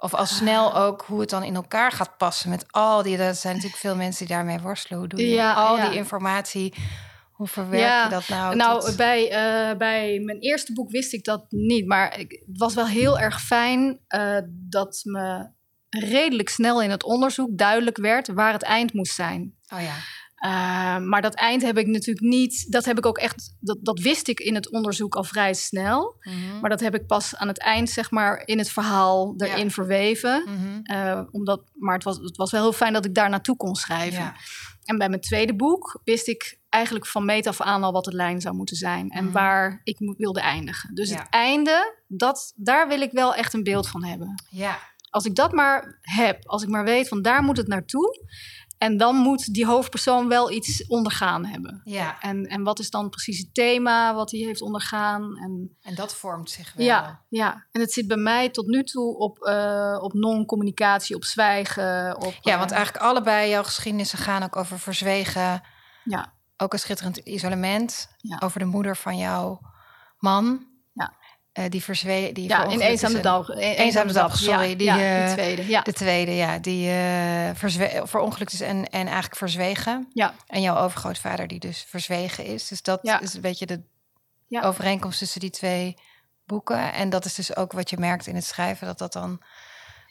of 0.00 0.14
al 0.14 0.26
snel 0.26 0.72
Ah. 0.72 0.82
ook, 0.84 1.02
hoe 1.06 1.20
het 1.20 1.30
dan 1.30 1.42
in 1.42 1.54
elkaar 1.54 1.92
gaat 1.92 2.16
passen 2.16 2.50
met 2.50 2.64
al 2.70 3.02
die, 3.02 3.16
er 3.18 3.34
zijn 3.34 3.54
natuurlijk 3.54 3.80
veel 3.82 3.96
mensen 3.96 4.26
die 4.26 4.34
daarmee 4.36 4.58
worstelen. 4.58 4.98
Hoe 4.98 5.08
doe 5.08 5.20
je 5.20 5.28
Ja, 5.28 5.52
al 5.52 5.76
ja. 5.76 5.88
die 5.88 5.98
informatie, 5.98 6.74
hoe 7.32 7.46
verwerk 7.46 7.82
Ja, 7.82 8.04
je 8.04 8.10
dat 8.10 8.28
nou? 8.28 8.56
Nou, 8.56 8.80
tot- 8.80 8.96
bij, 8.96 9.30
eh, 9.30 9.76
bij 9.76 10.18
mijn 10.24 10.38
eerste 10.38 10.72
boek 10.72 10.90
wist 10.90 11.12
ik 11.12 11.24
dat 11.24 11.44
niet. 11.48 11.86
Maar 11.86 12.10
het 12.18 12.40
was 12.46 12.74
wel 12.74 12.86
heel 12.86 13.18
erg 13.18 13.40
fijn 13.42 14.00
eh, 14.06 14.36
dat 14.48 15.00
me 15.04 15.48
redelijk 15.88 16.48
snel 16.48 16.82
in 16.82 16.90
het 16.90 17.04
onderzoek 17.04 17.58
duidelijk 17.58 17.96
werd 17.96 18.28
waar 18.28 18.52
het 18.52 18.62
eind 18.62 18.92
moest 18.92 19.14
zijn. 19.14 19.54
oh 19.74 19.82
ja. 19.82 19.94
Uh, 20.44 20.50
maar 20.98 21.22
dat 21.22 21.34
eind 21.34 21.62
heb 21.62 21.78
ik 21.78 21.86
natuurlijk 21.86 22.26
niet. 22.26 22.72
Dat 22.72 22.84
heb 22.84 22.98
ik 22.98 23.06
ook 23.06 23.18
echt. 23.18 23.56
Dat, 23.60 23.78
dat 23.80 23.98
wist 23.98 24.28
ik 24.28 24.40
in 24.40 24.54
het 24.54 24.70
onderzoek 24.70 25.14
al 25.14 25.24
vrij 25.24 25.54
snel. 25.54 26.16
Mhm. 26.20 26.60
Maar 26.60 26.70
dat 26.70 26.80
heb 26.80 26.94
ik 26.94 27.06
pas 27.06 27.36
aan 27.36 27.48
het 27.48 27.58
eind, 27.60 27.90
zeg 27.90 28.10
maar, 28.10 28.42
in 28.44 28.58
het 28.58 28.70
verhaal 28.70 29.34
erin 29.36 29.64
Ja. 29.64 29.70
verweven. 29.70 30.44
Uh, 30.92 31.20
omdat, 31.30 31.62
maar 31.74 31.94
het 31.94 32.04
was, 32.04 32.16
het 32.16 32.36
was 32.36 32.50
wel 32.50 32.62
heel 32.62 32.72
fijn 32.72 32.92
dat 32.92 33.04
ik 33.04 33.14
daar 33.14 33.30
naartoe 33.30 33.56
kon 33.56 33.74
schrijven. 33.74 34.20
Ja. 34.22 34.34
En 34.84 34.98
bij 34.98 35.08
mijn 35.08 35.20
tweede 35.20 35.56
boek 35.56 36.00
wist 36.04 36.28
ik 36.28 36.58
eigenlijk 36.68 37.06
van 37.06 37.24
meet 37.24 37.46
af 37.46 37.60
aan 37.60 37.82
al 37.82 37.92
wat 37.92 38.04
de 38.04 38.14
lijn 38.14 38.40
zou 38.40 38.54
moeten 38.54 38.76
zijn. 38.76 39.10
En 39.10 39.24
Mhm. 39.24 39.32
waar 39.32 39.80
ik 39.84 39.96
wilde 40.16 40.40
eindigen. 40.40 40.94
Dus 40.94 41.10
Ja. 41.10 41.16
het 41.16 41.26
einde, 41.30 41.96
dat, 42.08 42.52
daar 42.56 42.88
wil 42.88 43.00
ik 43.00 43.12
wel 43.12 43.34
echt 43.34 43.54
een 43.54 43.62
beeld 43.62 43.88
van 43.88 44.04
hebben. 44.04 44.42
ja. 44.50 44.78
Als 45.12 45.24
ik 45.24 45.34
dat 45.34 45.52
maar 45.52 45.98
heb, 46.00 46.46
als 46.46 46.62
ik 46.62 46.68
maar 46.68 46.84
weet 46.84 47.08
van 47.08 47.22
daar 47.22 47.42
moet 47.42 47.56
het 47.56 47.66
naartoe. 47.68 48.26
En 48.80 48.96
dan 48.96 49.16
moet 49.16 49.54
die 49.54 49.66
hoofdpersoon 49.66 50.28
wel 50.28 50.50
iets 50.50 50.86
ondergaan 50.86 51.44
hebben. 51.44 51.80
Ja. 51.84 52.20
En, 52.20 52.46
en 52.46 52.62
wat 52.62 52.78
is 52.78 52.90
dan 52.90 53.08
precies 53.08 53.38
het 53.38 53.54
thema 53.54 54.14
wat 54.14 54.30
hij 54.30 54.40
heeft 54.40 54.60
ondergaan? 54.60 55.36
En, 55.36 55.76
En 55.82 55.94
dat 55.94 56.14
vormt 56.14 56.50
zich 56.50 56.72
wel. 56.72 56.86
ja, 56.86 57.22
ja, 57.28 57.66
en 57.70 57.80
het 57.80 57.92
zit 57.92 58.06
bij 58.06 58.16
mij 58.16 58.48
tot 58.50 58.66
nu 58.66 58.84
toe 58.84 59.16
op, 59.16 59.38
eh, 59.38 59.98
op 60.00 60.12
non-communicatie, 60.12 61.16
op 61.16 61.24
zwijgen. 61.24 62.16
Op, 62.16 62.34
Ja, 62.40 62.52
eh, 62.52 62.58
want 62.58 62.70
eigenlijk 62.70 63.04
allebei 63.04 63.50
jouw 63.50 63.62
geschiedenissen 63.62 64.18
gaan 64.18 64.42
ook 64.42 64.56
over 64.56 64.78
verzwegen. 64.78 65.62
Ja. 66.04 66.32
Ook 66.56 66.72
een 66.72 66.78
schitterend 66.78 67.16
isolement. 67.16 68.08
Ja. 68.16 68.36
Over 68.44 68.58
de 68.58 68.64
moeder 68.64 68.96
van 68.96 69.16
jouw 69.16 69.60
man. 70.18 70.66
Eh, 71.60 71.70
die 71.70 71.82
verzwegen. 71.82 72.34
Die 72.34 72.48
ja, 72.48 72.64
in 72.64 72.80
en- 72.80 73.22
dag. 73.22 73.48
Een- 73.48 73.58
Eens 73.58 73.96
aan 73.96 74.06
de 74.06 74.12
dag, 74.12 74.36
sorry. 74.38 74.68
Ja, 74.70 74.76
die, 74.76 74.86
ja, 74.86 75.22
eh, 75.22 75.28
de 75.28 75.34
tweede. 75.34 75.68
Ja. 75.68 75.80
De 75.82 75.92
tweede, 75.92 76.34
ja. 76.34 76.58
Die 76.58 76.88
eh 76.90 77.50
verzwe- 77.54 78.02
verongelukt 78.04 78.52
is 78.52 78.60
en, 78.60 78.84
en 78.90 79.06
eigenlijk 79.06 79.36
verzwegen. 79.36 80.08
Ja. 80.12 80.34
En 80.46 80.60
jouw 80.62 80.76
overgrootvader 80.76 81.46
die 81.46 81.58
dus 81.58 81.84
verzwegen 81.88 82.44
is. 82.44 82.68
Dus 82.68 82.82
dat 82.82 82.98
Ja. 83.02 83.20
is 83.20 83.34
een 83.34 83.40
beetje 83.40 83.66
de 83.66 83.82
overeenkomst 84.62 85.18
tussen 85.18 85.40
die 85.40 85.50
twee 85.50 85.96
boeken. 86.44 86.92
En 86.92 87.10
dat 87.10 87.24
is 87.24 87.34
dus 87.34 87.56
ook 87.56 87.72
wat 87.72 87.90
je 87.90 87.98
merkt 87.98 88.26
in 88.26 88.34
het 88.34 88.44
schrijven. 88.44 88.86
Dat 88.86 88.98
dat 88.98 89.12
dan 89.12 89.42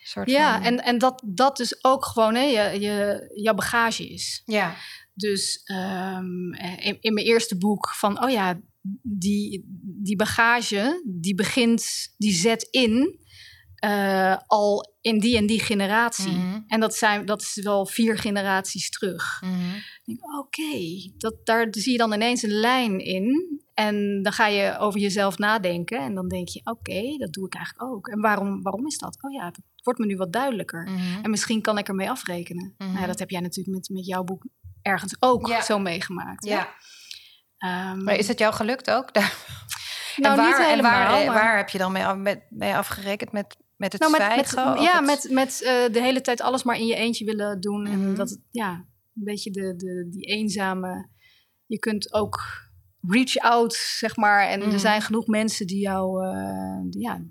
soort 0.03 0.29
Ja, 0.29 0.53
van... 0.53 0.63
en, 0.63 0.83
en 0.83 0.97
dat, 0.97 1.21
dat 1.25 1.57
dus 1.57 1.83
ook 1.83 2.05
gewoon 2.05 2.35
hè, 2.35 2.41
je, 2.43 2.79
je, 2.79 3.29
jouw 3.35 3.53
bagage 3.53 4.09
is. 4.09 4.41
Ja. 4.45 4.73
Dus 5.13 5.61
ehm, 5.63 6.53
in, 6.53 6.97
in 7.01 7.13
mijn 7.13 7.25
eerste 7.25 7.57
boek 7.57 7.89
van, 7.89 8.23
oh 8.23 8.29
ja, 8.29 8.59
die, 9.01 9.63
die 10.03 10.15
bagage, 10.15 11.03
die 11.05 11.35
begint, 11.35 12.13
die 12.17 12.33
zet 12.33 12.67
in 12.71 13.19
eh, 13.79 14.37
al 14.47 14.97
in 15.01 15.19
die 15.19 15.37
en 15.37 15.45
die 15.45 15.59
generatie. 15.59 16.31
Mhm. 16.31 16.59
En 16.67 16.79
dat, 16.79 16.95
zijn, 16.95 17.25
dat 17.25 17.41
is 17.41 17.59
wel 17.63 17.85
vier 17.85 18.17
generaties 18.17 18.89
terug. 18.89 19.41
Mhm. 19.41 20.15
Oké, 20.39 21.11
dat 21.17 21.35
daar 21.43 21.67
zie 21.71 21.91
je 21.91 21.97
dan 21.97 22.13
ineens 22.13 22.41
een 22.41 22.59
lijn 22.59 22.99
in. 22.99 23.59
En 23.73 24.23
dan 24.23 24.31
ga 24.31 24.47
je 24.47 24.77
over 24.77 24.99
jezelf 24.99 25.37
nadenken. 25.37 25.99
En 25.99 26.13
dan 26.15 26.27
denk 26.27 26.47
je, 26.47 26.61
oké, 26.63 27.17
dat 27.17 27.33
doe 27.33 27.45
ik 27.45 27.55
eigenlijk 27.55 27.91
ook. 27.91 28.07
En 28.07 28.19
waarom, 28.19 28.61
waarom 28.61 28.85
is 28.85 28.97
dat? 28.97 29.17
Oh 29.23 29.31
ja, 29.31 29.45
het 29.45 29.59
wordt 29.83 29.99
me 29.99 30.05
nu 30.05 30.15
wat 30.15 30.33
duidelijker. 30.33 30.83
Mhm. 30.83 31.23
En 31.23 31.29
misschien 31.29 31.61
kan 31.61 31.77
ik 31.77 31.87
ermee 31.87 32.09
afrekenen. 32.09 32.73
Nou 32.77 32.99
ja, 32.99 33.05
dat 33.05 33.19
heb 33.19 33.29
jij 33.29 33.41
natuurlijk 33.41 33.75
met, 33.77 33.89
met 33.89 34.05
jouw 34.05 34.23
boek 34.23 34.45
ergens 34.81 35.15
ook 35.19 35.47
Ja. 35.47 35.61
zo 35.61 35.79
meegemaakt. 35.79 36.45
Ja. 36.45 36.75
Ehm, 37.59 38.03
Maar 38.03 38.15
is 38.15 38.27
het 38.27 38.39
jou 38.39 38.53
gelukt 38.53 38.89
ook? 38.91 39.09
Nou, 40.15 40.31
en 40.37 40.39
waar, 40.45 40.47
niet 40.59 40.67
helemaal. 40.67 40.91
en 40.91 41.07
waar, 41.07 41.25
maar- 41.25 41.33
waar 41.43 41.57
heb 41.57 41.69
je 41.69 41.77
dan 41.77 41.91
mee, 41.91 42.05
af- 42.05 42.17
met, 42.17 42.41
mee 42.49 42.75
afgerekend? 42.75 43.31
Met, 43.31 43.57
met 43.75 43.91
het 43.91 44.01
nou, 44.01 44.11
met, 44.11 44.47
zwijgen? 44.47 44.81
ja, 44.81 44.95
het- 44.95 45.05
met, 45.05 45.27
met 45.31 45.61
eh, 45.61 45.93
de 45.93 46.01
hele 46.01 46.21
tijd 46.21 46.41
alles 46.41 46.63
maar 46.63 46.77
in 46.77 46.85
je 46.85 46.95
eentje 46.95 47.25
willen 47.25 47.59
doen. 47.61 47.81
Mhm. 47.81 47.91
En 47.91 48.15
dat 48.15 48.29
het, 48.29 48.39
ja, 48.51 48.71
een 49.15 49.23
beetje 49.23 49.51
de, 49.51 49.75
de, 49.75 50.07
die 50.09 50.25
eenzame... 50.25 51.09
Je 51.65 51.79
kunt 51.79 52.13
ook 52.13 52.39
reach 53.01 53.35
out, 53.37 53.73
zeg 53.73 54.15
maar. 54.15 54.47
En 54.47 54.59
Mhm. 54.59 54.71
er 54.71 54.79
zijn 54.79 55.01
genoeg 55.01 55.27
mensen 55.27 55.67
die 55.67 55.79
jou... 55.81 56.21
die- 56.89 57.01
ja, 57.01 57.21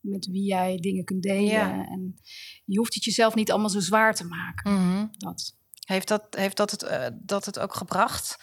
met 0.00 0.26
wie 0.26 0.44
jij 0.44 0.76
dingen 0.76 1.04
kunt 1.04 1.22
delen. 1.22 1.42
Ja. 1.50 1.70
En 1.86 2.20
je 2.64 2.78
hoeft 2.78 2.94
het 2.94 3.04
jezelf 3.04 3.34
niet 3.34 3.50
allemaal 3.50 3.70
zo 3.70 3.80
zwaar 3.80 4.14
te 4.14 4.24
maken. 4.26 4.72
Mhm. 4.72 5.06
Dat. 5.10 5.56
Heeft 5.86 6.08
dat, 6.08 6.22
heeft 6.30 6.56
dat, 6.56 6.70
het, 6.70 6.82
eh, 6.82 7.06
dat 7.14 7.44
het 7.44 7.58
ook 7.58 7.74
gebracht? 7.74 8.38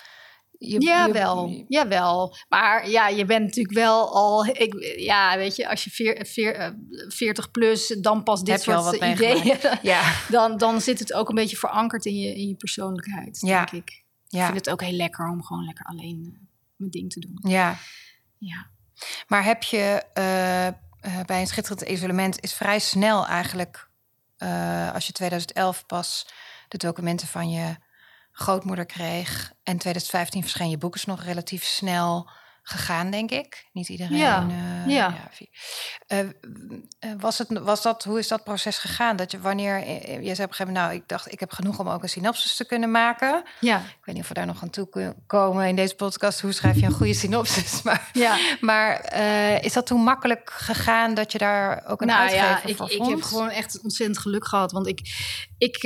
Je, 0.58 0.82
Ja, 0.82 1.06
je- 1.06 1.14
wel. 1.14 1.66
Jawel. 1.68 2.36
Maar 2.50 2.90
ja, 2.90 3.08
je 3.08 3.26
bent 3.26 3.46
natuurlijk 3.46 3.76
wel 3.76 4.14
al... 4.16 4.46
Ik, 4.46 4.96
ja, 5.00 5.38
weet 5.38 5.56
je, 5.56 5.70
als 5.70 5.84
je 5.84 5.90
veer, 5.90 6.26
veer, 6.26 6.56
eh, 6.56 6.70
40 7.08 7.52
plus, 7.52 7.88
dan 7.88 8.24
pas 8.24 8.44
dit 8.44 8.62
soort 8.62 8.96
ideeën... 9.02 9.58
Ja, 9.82 10.14
Dan, 10.30 10.58
dan 10.58 10.82
zit 10.82 11.00
het 11.00 11.14
ook 11.14 11.30
een 11.30 11.36
beetje 11.36 11.58
verankerd 11.58 12.06
in 12.06 12.16
je, 12.20 12.36
in 12.36 12.48
je 12.48 12.56
persoonlijkheid, 12.56 13.40
Ja. 13.42 13.58
denk 13.66 13.72
ik. 13.84 13.90
Ik 14.28 14.42
ja, 14.42 14.46
vind 14.46 14.58
het 14.58 14.70
ook 14.70 14.82
heel 14.82 14.92
lekker 14.96 15.30
om 15.30 15.44
gewoon 15.44 15.66
lekker 15.66 15.86
alleen 15.86 16.30
eh, 16.34 16.40
mijn 16.76 16.92
ding 16.92 17.12
te 17.12 17.20
doen. 17.20 17.52
ja. 17.52 17.78
Ja. 18.38 18.68
Maar 19.28 19.44
heb 19.44 19.64
je 19.64 20.04
eh, 20.14 20.68
bij 21.26 21.40
een 21.42 21.48
schitterend 21.48 21.82
isolement... 21.82 22.42
is 22.44 22.54
vrij 22.54 22.80
snel 22.80 23.26
eigenlijk... 23.28 23.90
als 24.94 25.08
je 25.08 25.12
2011 25.14 25.86
pas 25.86 26.28
de 26.68 26.78
documenten 26.78 27.28
van 27.28 27.50
je 27.50 27.76
grootmoeder 28.38 28.86
kreeg... 28.86 29.52
en 29.64 29.78
2015 29.78 30.42
verscheen 30.42 30.70
je 30.70 30.78
boek 30.78 30.96
is 30.96 31.06
nog 31.06 31.24
relatief 31.24 31.64
snel 31.64 32.30
gegaan, 32.68 33.12
denk 33.12 33.32
ik. 33.32 33.66
Niet 33.74 33.90
iedereen... 33.90 34.18
Ja, 34.18 34.48
eh, 34.50 34.92
ja. 34.92 35.28
vi- 35.32 35.50
eh, 36.08 36.20
eh, 36.20 36.28
was 37.20 37.38
het, 37.38 37.60
was 37.60 37.82
dat, 37.82 38.04
hoe 38.04 38.20
is 38.20 38.28
dat 38.28 38.44
proces 38.44 38.78
gegaan? 38.78 39.16
Dat 39.16 39.32
je 39.32 39.40
wanneer... 39.40 39.80
Jij 39.86 39.96
zei 40.06 40.20
op 40.20 40.24
een 40.24 40.36
gegeven 40.38 40.66
moment... 40.66 40.76
nou, 40.76 40.94
ik 40.94 41.08
dacht, 41.08 41.32
ik 41.32 41.40
heb 41.40 41.52
genoeg 41.52 41.80
om 41.80 41.90
ook 41.90 42.04
een 42.04 42.10
synopsis 42.10 42.56
te 42.56 42.66
kunnen 42.66 42.92
maken... 42.92 43.44
Ja. 43.60 43.78
Ik 43.78 44.06
weet 44.06 44.16
niet 44.16 44.24
of 44.24 44.28
we 44.30 44.34
daar 44.34 44.46
nog 44.46 44.62
aan 44.62 44.70
toe 44.70 44.90
kunnen 44.90 45.24
komen 45.28 45.68
in 45.68 45.76
deze 45.76 45.96
podcast. 45.96 46.42
Hoe 46.42 46.52
schrijf 46.52 46.76
je 46.80 46.86
een 46.86 46.92
goede 46.92 47.14
synopsis? 47.14 47.82
Maar, 47.84 48.10
Ja. 48.14 48.38
maar 48.60 49.14
is 49.64 49.74
dat 49.74 49.86
toen 49.86 50.02
makkelijk 50.02 50.52
gegaan 50.54 51.14
dat 51.14 51.32
je 51.32 51.38
daar 51.38 51.84
ook 51.88 52.02
een 52.02 52.08
nou 52.08 52.20
uitgever 52.20 52.86
ja, 52.86 52.94
ik, 52.94 53.02
ik 53.02 53.10
heb 53.10 53.22
gewoon 53.22 53.50
echt 53.50 53.82
ontzettend 53.84 54.20
geluk 54.20 54.48
gehad. 54.48 54.72
Want 54.72 54.88
ik, 54.88 55.00
ik, 55.58 55.84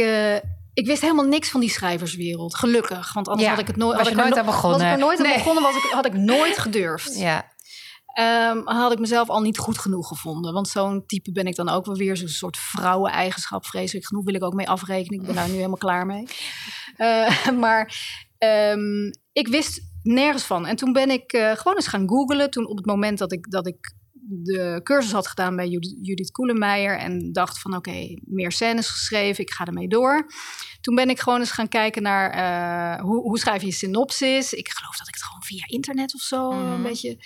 ik 0.79 0.85
wist 0.85 1.01
helemaal 1.01 1.25
niks 1.25 1.49
van 1.49 1.59
die 1.59 1.69
schrijverswereld. 1.69 2.55
Gelukkig. 2.55 3.13
Want 3.13 3.27
anders 3.27 3.47
Ja, 3.47 3.53
had 3.53 3.61
ik 3.61 3.67
het 3.67 3.75
nooit... 3.75 3.97
had 3.97 4.05
je 4.05 4.11
ik 4.11 4.17
er 4.17 4.23
nooit 4.23 4.35
no- 4.35 4.39
aan 4.39 4.45
begonnen. 4.45 4.79
Was 4.79 4.87
ik 4.87 4.93
er 4.93 4.99
nooit 5.05 5.25
aan 5.25 5.33
begonnen, 5.33 5.63
was 5.63 5.75
ik, 5.75 5.89
had 5.91 6.05
ik 6.05 6.13
nooit 6.13 6.57
gedurfd. 6.65 7.17
Ja, 7.19 7.51
Ehm, 8.19 8.61
had 8.63 8.91
ik 8.91 8.99
mezelf 8.99 9.29
al 9.29 9.41
niet 9.41 9.57
goed 9.57 9.77
genoeg 9.77 10.07
gevonden. 10.07 10.53
Want 10.53 10.67
zo'n 10.67 11.05
type 11.05 11.31
ben 11.31 11.45
ik 11.45 11.55
dan 11.55 11.69
ook 11.69 11.85
wel 11.85 11.95
weer. 11.95 12.17
Zo'n 12.17 12.27
soort 12.27 12.57
vrouweneigenschap, 12.57 13.65
vreselijk 13.65 14.07
genoeg. 14.07 14.23
Wil 14.23 14.33
ik 14.33 14.43
ook 14.43 14.53
mee 14.53 14.69
afrekenen. 14.69 15.19
Ik 15.19 15.25
ben 15.25 15.35
daar 15.35 15.47
nu 15.47 15.55
helemaal 15.63 15.77
klaar 15.77 16.05
mee. 16.05 16.27
Eh, 16.97 17.47
maar 17.63 17.95
ehm, 18.37 19.05
ik 19.31 19.47
wist 19.47 19.81
nergens 20.03 20.43
van. 20.43 20.65
En 20.65 20.75
toen 20.75 20.93
ben 20.93 21.09
ik 21.09 21.33
eh, 21.33 21.51
gewoon 21.51 21.75
eens 21.75 21.87
gaan 21.87 22.09
googlen. 22.09 22.49
Toen 22.49 22.67
op 22.67 22.77
het 22.77 22.85
moment 22.85 23.17
dat 23.17 23.31
ik, 23.31 23.51
dat 23.51 23.67
ik 23.67 23.93
de 24.29 24.79
cursus 24.83 25.11
had 25.11 25.27
gedaan 25.27 25.55
bij 25.55 25.67
Judith, 26.01 26.31
Koelemeijer. 26.31 26.97
En 26.97 27.31
dacht 27.31 27.59
van 27.59 27.75
oké, 27.75 28.19
meer 28.25 28.51
scènes 28.51 28.89
geschreven. 28.89 29.43
Ik 29.43 29.53
ga 29.53 29.65
ermee 29.65 29.87
door. 29.87 30.25
Toen 30.81 30.95
ben 30.95 31.09
ik 31.09 31.19
gewoon 31.19 31.39
eens 31.39 31.51
gaan 31.51 31.67
kijken 31.67 32.01
naar 32.01 32.29
eh, 32.31 33.01
hoe, 33.03 33.21
hoe 33.21 33.39
schrijf 33.39 33.61
je 33.61 33.71
synopsis. 33.71 34.53
Ik 34.53 34.69
geloof 34.69 34.97
dat 34.97 35.07
ik 35.07 35.13
het 35.13 35.23
gewoon 35.23 35.43
via 35.43 35.63
internet 35.67 36.13
of 36.13 36.21
zo 36.21 36.51
Mhm. 36.51 36.71
een 36.71 36.83
beetje 36.83 37.17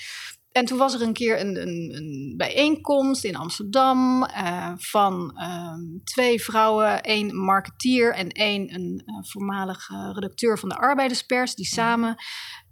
en 0.54 0.66
toen 0.66 0.78
was 0.78 0.94
er 0.94 1.02
een 1.02 1.14
keer 1.14 1.40
een, 1.40 1.62
een, 1.62 1.94
een 1.96 2.34
bijeenkomst 2.38 3.24
in 3.24 3.36
Amsterdam 3.36 4.24
eh, 4.24 4.72
van 4.76 5.32
ehm, 5.38 5.80
twee 6.04 6.42
vrouwen, 6.44 7.02
één 7.02 7.36
marketeer 7.36 8.14
en 8.14 8.30
één 8.30 8.74
een 8.74 9.02
eh, 9.06 9.16
voormalig 9.22 9.90
eh, 9.90 10.10
redacteur 10.14 10.60
van 10.60 10.70
de 10.70 10.78
Arbeiderspers, 10.78 11.56
die 11.56 11.66
samen 11.66 12.16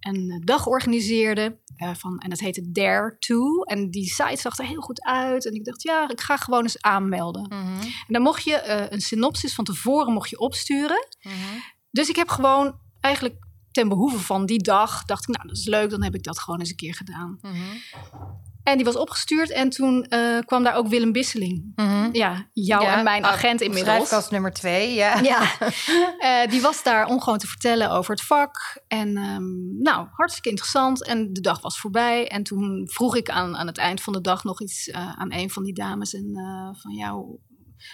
een 0.01 0.41
dag 0.45 0.67
organiseerden. 0.67 1.59
eh, 1.75 1.89
van, 1.95 2.17
en 2.19 2.29
dat 2.29 2.39
heette 2.39 2.71
Dare 2.71 3.15
To. 3.19 3.61
En 3.61 3.89
die 3.91 4.05
site 4.05 4.35
zag 4.41 4.57
er 4.57 4.65
heel 4.65 4.81
goed 4.81 5.03
uit. 5.03 5.45
En 5.45 5.53
ik 5.53 5.65
dacht, 5.65 5.81
ja, 5.83 6.09
ik 6.09 6.21
ga 6.21 6.37
gewoon 6.37 6.61
eens 6.63 6.81
aanmelden. 6.81 7.45
Mhm, 7.49 7.81
En 7.81 8.13
dan 8.13 8.21
mocht 8.21 8.43
je 8.43 8.55
eh, 8.55 8.85
een 8.89 9.01
synopsis 9.01 9.53
van 9.53 9.63
tevoren 9.65 10.13
mocht 10.13 10.29
je 10.29 10.39
opsturen. 10.39 11.07
mhm. 11.21 11.33
Dus 11.91 12.09
ik 12.09 12.15
heb 12.15 12.29
gewoon 12.29 12.79
eigenlijk 12.99 13.35
ten 13.71 13.87
behoeve 13.89 14.19
van 14.19 14.45
die 14.45 14.61
dag, 14.63 15.05
dacht 15.05 15.29
ik, 15.29 15.35
nou, 15.35 15.47
dat 15.47 15.57
is 15.57 15.65
leuk, 15.65 15.89
dan 15.89 16.03
heb 16.03 16.15
ik 16.15 16.23
dat 16.23 16.39
gewoon 16.39 16.59
eens 16.59 16.69
een 16.69 16.75
keer 16.75 16.93
gedaan. 16.95 17.37
Mhm. 17.41 17.55
En 18.63 18.75
die 18.75 18.85
was 18.85 18.95
opgestuurd 18.95 19.51
en 19.51 19.69
toen 19.69 20.03
eh, 20.03 20.39
kwam 20.45 20.63
daar 20.63 20.75
ook 20.75 20.87
Willem 20.87 21.11
Bisseling. 21.11 21.71
Mhm. 21.75 22.09
Ja, 22.11 22.49
jou 22.53 22.83
Ja, 22.83 22.97
en 22.97 23.03
mijn 23.03 23.23
oh, 23.23 23.29
agent 23.29 23.61
inmiddels. 23.61 23.95
Schrijfkast 23.95 24.31
nummer 24.31 24.53
twee, 24.53 24.93
ja. 24.93 25.19
Ja, 25.31 25.49
Eh, 26.19 26.49
die 26.49 26.61
was 26.61 26.83
daar 26.83 27.05
om 27.07 27.21
gewoon 27.21 27.39
te 27.39 27.47
vertellen 27.47 27.91
over 27.91 28.11
het 28.11 28.23
vak. 28.23 28.81
En 28.87 29.17
ehm, 29.17 29.81
nou, 29.81 30.07
hartstikke 30.11 30.49
interessant. 30.49 31.05
En 31.05 31.33
de 31.33 31.41
dag 31.41 31.61
was 31.61 31.79
voorbij. 31.79 32.27
En 32.27 32.43
toen 32.43 32.89
vroeg 32.91 33.15
ik 33.15 33.29
aan, 33.29 33.57
aan 33.57 33.67
het 33.67 33.77
eind 33.77 34.01
van 34.01 34.13
de 34.13 34.21
dag 34.21 34.43
nog 34.43 34.61
iets 34.61 34.87
eh, 34.87 35.19
aan 35.19 35.33
een 35.33 35.49
van 35.49 35.63
die 35.63 35.73
dames. 35.73 36.13
En 36.13 36.31
van 36.81 36.93
jou, 36.93 37.39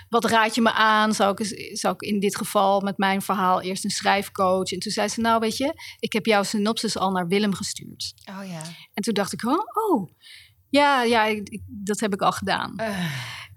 wat 0.10 0.26
raad 0.26 0.56
je 0.56 0.62
me 0.62 0.72
aan? 0.72 1.14
Zou 1.14 1.36
ik, 1.38 1.72
zou 1.78 1.94
ik 1.94 2.02
in 2.02 2.20
dit 2.20 2.38
geval 2.38 2.82
met 2.82 2.98
mijn 2.98 3.22
verhaal 3.22 3.62
eerst 3.62 3.84
een 3.84 3.90
schrijfcoach? 3.90 4.72
En 4.72 4.80
toen 4.80 4.92
zei 4.92 5.08
ze, 5.08 5.22
nou 5.22 5.40
weet 5.40 5.58
je, 5.58 5.74
ik 6.00 6.14
heb 6.14 6.26
jouw 6.26 6.44
synopsis 6.44 6.98
al 6.98 7.12
naar 7.12 7.28
Willem 7.28 7.54
gestuurd. 7.54 8.14
Oh 8.30 8.48
ja. 8.50 8.62
En 8.94 9.04
toen 9.04 9.14
dacht 9.14 9.34
ik, 9.34 9.44
oh, 9.44 9.60
oh 9.90 10.10
ja, 10.78 11.04
ja 11.04 11.26
ik- 11.26 11.50
ik- 11.50 11.64
dat 11.68 12.00
heb 12.00 12.14
ik 12.14 12.22
al 12.22 12.32
gedaan. 12.32 12.74
Eh, 12.78 13.06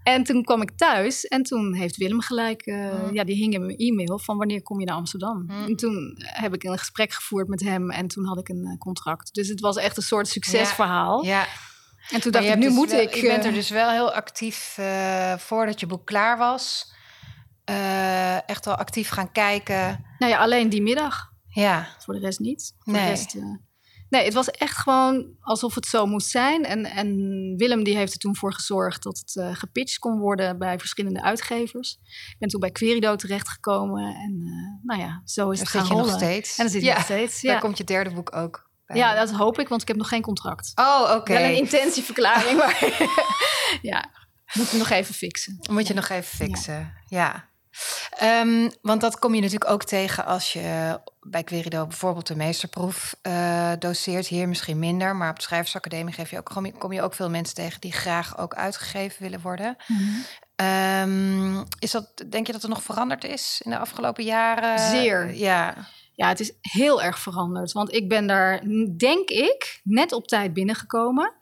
En 0.02 0.24
toen 0.24 0.42
kwam 0.44 0.62
ik 0.62 0.70
thuis 0.76 1.24
en 1.24 1.42
toen 1.42 1.74
heeft 1.74 1.96
Willem 1.96 2.20
gelijk, 2.20 2.62
eh, 2.62 2.90
Hmm. 2.90 3.14
ja, 3.14 3.24
die 3.24 3.36
hing 3.36 3.54
in 3.54 3.66
mijn 3.66 3.76
e-mail 3.78 4.18
van 4.18 4.36
wanneer 4.36 4.62
kom 4.62 4.80
je 4.80 4.86
naar 4.86 4.94
Amsterdam. 4.96 5.44
Hmm. 5.50 5.64
En 5.66 5.76
toen 5.76 6.14
heb 6.18 6.54
ik 6.54 6.62
een 6.62 6.78
gesprek 6.78 7.12
gevoerd 7.12 7.48
met 7.48 7.60
hem 7.60 7.90
en 7.90 8.06
toen 8.08 8.24
had 8.26 8.38
ik 8.38 8.48
een 8.48 8.64
eh, 8.66 8.78
contract. 8.78 9.34
Dus 9.34 9.48
het 9.48 9.60
was 9.60 9.76
echt 9.76 9.96
een 9.96 10.02
soort 10.02 10.28
succesverhaal. 10.28 11.24
ja. 11.24 11.46
En 12.10 12.20
toen 12.20 12.32
Maar 12.32 12.40
dacht 12.40 12.52
ik, 12.54 12.58
nu 12.60 12.66
dus 12.66 12.74
moet 12.74 12.90
wel- 12.90 13.00
ik. 13.00 13.14
Je 13.14 13.22
bent 13.22 13.44
er 13.44 13.52
dus 13.52 13.70
wel 13.70 13.90
heel 13.90 14.12
actief 14.12 14.78
voordat 15.36 15.80
je 15.80 15.86
boek 15.86 16.06
klaar 16.06 16.38
was. 16.38 16.92
echt 18.46 18.64
wel 18.64 18.74
actief 18.76 19.08
gaan 19.08 19.32
kijken. 19.32 20.04
Nou 20.18 20.32
ja, 20.32 20.38
alleen 20.38 20.68
die 20.68 20.82
middag. 20.82 21.28
Ja, 21.48 21.86
Voor 21.98 22.14
de 22.14 22.20
rest 22.20 22.38
niet. 22.38 22.74
Voor 22.78 22.92
Nee. 22.92 23.02
de 23.02 23.08
rest, 23.08 23.36
nee, 24.10 24.24
het 24.24 24.34
was 24.34 24.50
echt 24.50 24.76
gewoon 24.76 25.26
alsof 25.40 25.74
het 25.74 25.86
zo 25.86 26.06
moest 26.06 26.28
zijn. 26.30 26.64
En, 26.64 26.84
en 26.84 27.08
Willem 27.56 27.84
die 27.84 27.96
heeft 27.96 28.12
er 28.12 28.18
toen 28.18 28.36
voor 28.36 28.52
gezorgd 28.54 29.02
dat 29.02 29.18
het 29.18 29.36
eh, 29.36 29.54
gepitcht 29.54 29.98
kon 29.98 30.18
worden 30.18 30.58
bij 30.58 30.78
verschillende 30.78 31.22
uitgevers. 31.22 31.98
Ik 32.30 32.36
ben 32.38 32.48
toen 32.48 32.60
bij 32.60 32.70
Querido 32.70 33.16
terechtgekomen 33.16 34.04
en 34.14 34.40
eh, 34.44 34.86
nou 34.86 35.00
ja, 35.00 35.22
zo 35.24 35.50
is 35.50 35.58
daar 35.58 35.66
het 35.66 35.76
zit 35.76 35.86
gaan 35.86 35.96
je 35.96 36.02
nog 36.02 36.12
steeds. 36.16 36.56
En 36.58 36.64
dan 36.64 36.72
zit 36.72 36.82
je 36.82 36.88
ja, 36.88 36.94
nog 36.94 37.04
steeds. 37.04 37.40
Daar 37.42 37.54
Ja. 37.54 37.60
komt 37.60 37.78
je 37.78 37.84
derde 37.84 38.10
boek 38.10 38.36
ook 38.36 38.68
bij. 38.86 38.96
ja, 38.96 39.14
dat 39.14 39.30
hoop 39.30 39.58
ik, 39.58 39.68
want 39.68 39.82
ik 39.82 39.88
heb 39.88 39.96
nog 39.96 40.08
geen 40.08 40.22
contract. 40.22 40.72
Oh, 40.74 41.12
oké. 41.16 41.32
Wel 41.32 41.42
een 41.42 41.56
intentieverklaring, 41.56 42.58
maar 42.62 42.78
ja, 43.82 44.10
moet 44.52 44.72
ik 44.72 44.78
nog 44.78 44.90
even 44.90 45.14
fixen. 45.14 45.58
Moet 45.70 45.86
je 45.86 45.94
nog 45.94 46.08
even 46.08 46.36
fixen. 46.46 46.92
Ja. 47.06 47.48
Ehm, 48.10 48.70
want 48.82 49.00
dat 49.00 49.18
kom 49.18 49.34
je 49.34 49.40
natuurlijk 49.40 49.70
ook 49.70 49.84
tegen 49.84 50.24
als 50.24 50.52
je 50.52 51.00
bij 51.20 51.44
Querido 51.44 51.86
bijvoorbeeld 51.86 52.26
de 52.26 52.36
meesterproef 52.36 53.14
eh, 53.22 53.72
doseert. 53.78 54.26
Hier 54.26 54.48
misschien 54.48 54.78
minder, 54.78 55.16
maar 55.16 55.30
op 55.30 55.36
de 55.36 55.42
Schrijversacademie 55.42 56.14
geef 56.14 56.30
je 56.30 56.38
ook, 56.38 56.50
kom, 56.54 56.66
je, 56.66 56.72
kom 56.72 56.92
je 56.92 57.02
ook 57.02 57.14
veel 57.14 57.30
mensen 57.30 57.54
tegen 57.54 57.80
die 57.80 57.92
graag 57.92 58.38
ook 58.38 58.54
uitgegeven 58.54 59.22
willen 59.22 59.40
worden. 59.40 59.76
Ehm, 60.56 61.64
is 61.78 61.90
dat, 61.90 62.24
denk 62.28 62.46
je 62.46 62.52
dat 62.52 62.62
er 62.62 62.68
nog 62.68 62.82
veranderd 62.82 63.24
is 63.24 63.60
in 63.64 63.70
de 63.70 63.78
afgelopen 63.78 64.24
jaren? 64.24 64.78
Zeer. 64.78 65.34
Ja. 65.34 65.88
Ja, 66.14 66.28
het 66.28 66.40
is 66.40 66.52
heel 66.60 67.02
erg 67.02 67.18
veranderd. 67.18 67.72
Want 67.72 67.94
ik 67.94 68.08
ben 68.08 68.26
daar, 68.26 68.62
denk 68.96 69.28
ik, 69.28 69.80
net 69.82 70.12
op 70.12 70.26
tijd 70.26 70.52
binnengekomen. 70.52 71.32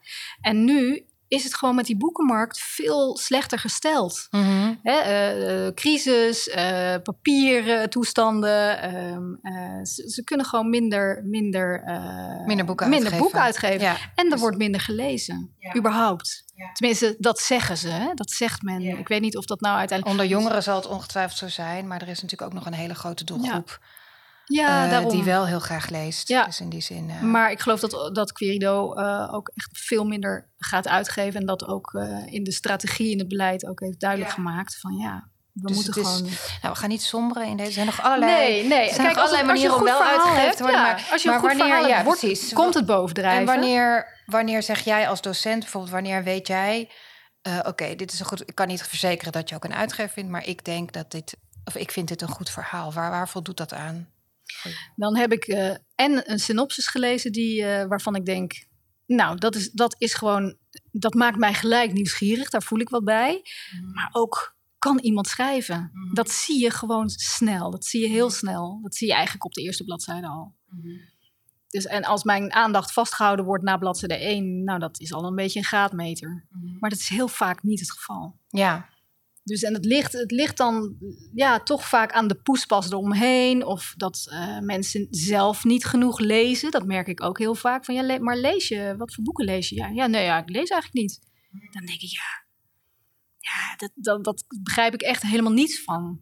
En 0.41 0.65
nu 0.65 1.05
is 1.29 1.43
het 1.43 1.55
gewoon 1.55 1.75
met 1.75 1.85
die 1.85 1.97
boekenmarkt 1.97 2.59
veel 2.59 3.17
slechter 3.17 3.59
gesteld. 3.59 4.27
Mhm. 4.29 4.73
Hè, 4.83 4.91
eh, 4.99 5.65
eh, 5.67 5.73
crisis, 5.73 6.49
eh, 6.49 6.95
papieren, 7.03 7.89
toestanden. 7.89 8.81
ehm, 8.81 9.33
eh, 9.41 9.83
ze, 9.83 10.09
ze 10.09 10.23
kunnen 10.23 10.45
gewoon 10.45 10.69
minder, 10.69 11.21
minder, 11.25 11.83
eh, 11.85 12.45
Minder 12.45 12.65
boeken 12.65 12.89
minder 12.89 13.11
uitgeven. 13.11 13.17
boeken 13.23 13.41
uitgeven. 13.41 13.81
Ja. 13.81 13.95
En 14.15 14.23
er 14.25 14.29
Dus- 14.31 14.39
wordt 14.39 14.57
minder 14.57 14.81
gelezen, 14.81 15.53
Ja. 15.57 15.75
überhaupt. 15.75 16.43
Ja. 16.55 16.71
Tenminste, 16.73 17.15
dat 17.19 17.39
zeggen 17.39 17.77
ze. 17.77 17.87
Hè? 17.87 18.13
Dat 18.13 18.31
zegt 18.31 18.61
men. 18.61 18.81
Ja. 18.81 18.97
Ik 18.97 19.07
weet 19.07 19.21
niet 19.21 19.37
of 19.37 19.45
dat 19.45 19.59
nou 19.61 19.77
uiteindelijk... 19.77 20.19
Onder 20.19 20.35
jongeren 20.37 20.63
zal 20.63 20.75
het 20.75 20.87
ongetwijfeld 20.87 21.37
zo 21.37 21.47
zijn, 21.47 21.87
maar 21.87 22.01
er 22.01 22.07
is 22.07 22.21
natuurlijk 22.21 22.51
ook 22.51 22.57
nog 22.57 22.65
een 22.65 22.73
hele 22.79 22.95
grote 22.95 23.23
doelgroep 23.23 23.79
Ja, 24.51 24.89
daarom. 24.89 25.09
die 25.11 25.23
wel 25.23 25.45
heel 25.47 25.59
graag 25.59 25.89
leest. 25.89 26.27
Ja. 26.27 26.45
Dus 26.45 26.59
in 26.59 26.69
die 26.69 26.81
zin. 26.81 27.09
eh, 27.09 27.21
Maar 27.21 27.51
ik 27.51 27.59
geloof 27.59 27.79
dat, 27.79 28.15
dat 28.15 28.31
Querido 28.31 28.93
eh, 28.93 29.33
ook 29.33 29.51
echt 29.55 29.69
veel 29.71 30.03
minder 30.05 30.49
gaat 30.57 30.87
uitgeven. 30.87 31.39
En 31.39 31.45
dat 31.45 31.65
ook 31.67 31.93
in 32.25 32.43
de 32.43 32.51
strategie, 32.51 33.11
in 33.11 33.19
het 33.19 33.27
beleid 33.27 33.67
ook 33.67 33.79
heeft 33.79 33.99
duidelijk 33.99 34.29
Ja. 34.29 34.35
gemaakt 34.35 34.79
van 34.79 34.95
ja, 34.97 35.27
we 35.53 35.67
Dus 35.67 35.75
moeten 35.75 36.01
is- 36.01 36.07
gewoon... 36.07 36.23
Nou, 36.61 36.73
we 36.73 36.79
gaan 36.79 36.89
niet 36.89 37.01
somberen 37.01 37.47
in 37.47 37.57
deze. 37.57 37.67
Er 37.67 37.73
zijn 37.73 37.85
nog 37.85 38.01
allerlei. 38.01 38.31
Nee, 38.31 38.67
nee. 38.67 38.87
er 38.87 38.93
zijn 38.95 39.07
nog 39.07 39.17
allerlei 39.17 39.41
als 39.41 39.51
manieren 39.51 39.75
om 39.75 39.83
wel 39.83 40.03
uitgegeven 40.03 40.55
te 40.55 40.63
worden. 40.63 40.79
ja, 40.81 40.85
maar 40.91 41.07
als 41.11 41.23
je 41.23 41.29
een 41.31 41.41
maar 41.41 41.57
wanneer, 41.57 41.79
ja, 41.87 41.87
hebt, 41.93 42.03
wordt- 42.03 42.19
precies. 42.19 42.53
komt 42.53 42.73
het 42.73 42.85
bovendrijven. 42.85 43.39
En 43.39 43.45
wanneer, 43.45 44.21
wanneer 44.25 44.63
zeg 44.63 44.79
jij 44.79 45.09
als 45.09 45.21
docent 45.21 45.59
bijvoorbeeld, 45.59 45.93
wanneer 45.93 46.23
weet 46.23 46.47
jij, 46.47 46.89
oké, 47.65 47.95
dit 47.95 48.13
is 48.13 48.19
een 48.19 48.25
goed. 48.25 48.41
Ik 48.49 48.55
kan 48.55 48.67
niet 48.67 48.83
verzekeren 48.83 49.31
dat 49.31 49.49
je 49.49 49.55
ook 49.55 49.63
een 49.63 49.73
uitgever 49.73 50.11
vindt, 50.13 50.29
maar 50.31 50.45
ik 50.47 50.65
denk 50.65 50.91
dat 50.93 51.11
dit, 51.11 51.37
of 51.63 51.75
ik 51.75 51.91
vind 51.91 52.07
dit 52.07 52.21
een 52.21 52.27
goed 52.27 52.49
verhaal. 52.49 52.93
Waar, 52.93 53.09
waar 53.11 53.29
voldoet 53.29 53.57
dat 53.57 53.73
aan? 53.73 54.07
Dan 54.95 55.17
heb 55.17 55.31
ik 55.31 55.43
eh, 55.43 55.69
en 55.95 56.31
een 56.31 56.39
synopsis 56.39 56.87
gelezen 56.87 57.31
die, 57.31 57.65
eh, 57.65 57.87
waarvan 57.87 58.15
ik 58.15 58.25
denk... 58.25 58.67
Nou, 59.05 59.37
dat 59.37 59.55
is, 59.55 59.71
dat 59.71 59.95
is 59.97 60.13
gewoon... 60.13 60.57
Dat 60.91 61.13
maakt 61.13 61.37
mij 61.37 61.53
gelijk 61.53 61.93
nieuwsgierig. 61.93 62.49
Daar 62.49 62.63
voel 62.63 62.79
ik 62.79 62.89
wat 62.89 63.03
bij. 63.03 63.41
Maar 63.93 64.09
ook, 64.11 64.55
kan 64.77 64.99
iemand 64.99 65.27
schrijven? 65.27 65.89
Mhm. 65.93 66.13
Dat 66.13 66.31
zie 66.31 66.59
je 66.59 66.71
gewoon 66.71 67.09
snel. 67.09 67.71
Dat 67.71 67.85
zie 67.85 68.01
je 68.01 68.07
heel 68.07 68.29
snel. 68.29 68.79
Dat 68.81 68.95
zie 68.95 69.07
je 69.07 69.13
eigenlijk 69.13 69.45
op 69.45 69.53
de 69.53 69.61
eerste 69.61 69.83
bladzijde 69.83 70.27
al. 70.27 70.55
Dus, 71.69 71.85
en 71.85 72.03
als 72.03 72.23
mijn 72.23 72.53
aandacht 72.53 72.93
vastgehouden 72.93 73.45
wordt 73.45 73.63
na 73.63 73.77
bladzijde 73.77 74.15
1, 74.15 74.63
nou, 74.63 74.79
dat 74.79 74.99
is 74.99 75.13
al 75.13 75.25
een 75.25 75.35
beetje 75.35 75.59
een 75.59 75.65
graadmeter. 75.65 76.47
Maar 76.79 76.89
dat 76.89 76.99
is 76.99 77.09
heel 77.09 77.27
vaak 77.27 77.63
niet 77.63 77.79
het 77.79 77.91
geval. 77.91 78.35
Ja, 78.47 78.89
Dus 79.43 79.61
en 79.61 79.73
het 79.73 79.85
ligt, 79.85 80.13
het 80.13 80.31
ligt 80.31 80.57
dan 80.57 80.97
ja, 81.33 81.59
toch 81.59 81.87
vaak 81.87 82.11
aan 82.11 82.27
de 82.27 82.35
poespas 82.41 82.87
eromheen. 82.87 83.65
Of 83.65 83.93
dat 83.97 84.27
eh, 84.31 84.59
mensen 84.59 85.07
zelf 85.09 85.63
niet 85.63 85.85
genoeg 85.85 86.19
lezen. 86.19 86.71
Dat 86.71 86.85
merk 86.85 87.07
ik 87.07 87.23
ook 87.23 87.37
heel 87.37 87.55
vaak. 87.55 87.85
Van, 87.85 87.95
ja, 87.95 88.01
le- 88.01 88.19
maar 88.19 88.37
lees 88.37 88.67
je? 88.67 88.95
Wat 88.97 89.13
voor 89.13 89.23
boeken 89.23 89.45
lees 89.45 89.69
je? 89.69 89.75
Ja, 89.75 89.87
ja 89.87 90.07
nee, 90.07 90.23
ja, 90.23 90.37
ik 90.37 90.49
lees 90.49 90.69
eigenlijk 90.69 90.93
niet. 90.93 91.19
Dan 91.73 91.85
denk 91.85 92.01
ik, 92.01 92.09
ja, 92.09 92.45
ja 93.37 93.75
dat, 93.77 93.91
dat, 93.95 94.23
dat 94.23 94.45
begrijp 94.63 94.93
ik 94.93 95.01
echt 95.01 95.21
helemaal 95.21 95.53
niets 95.53 95.83
van. 95.83 96.21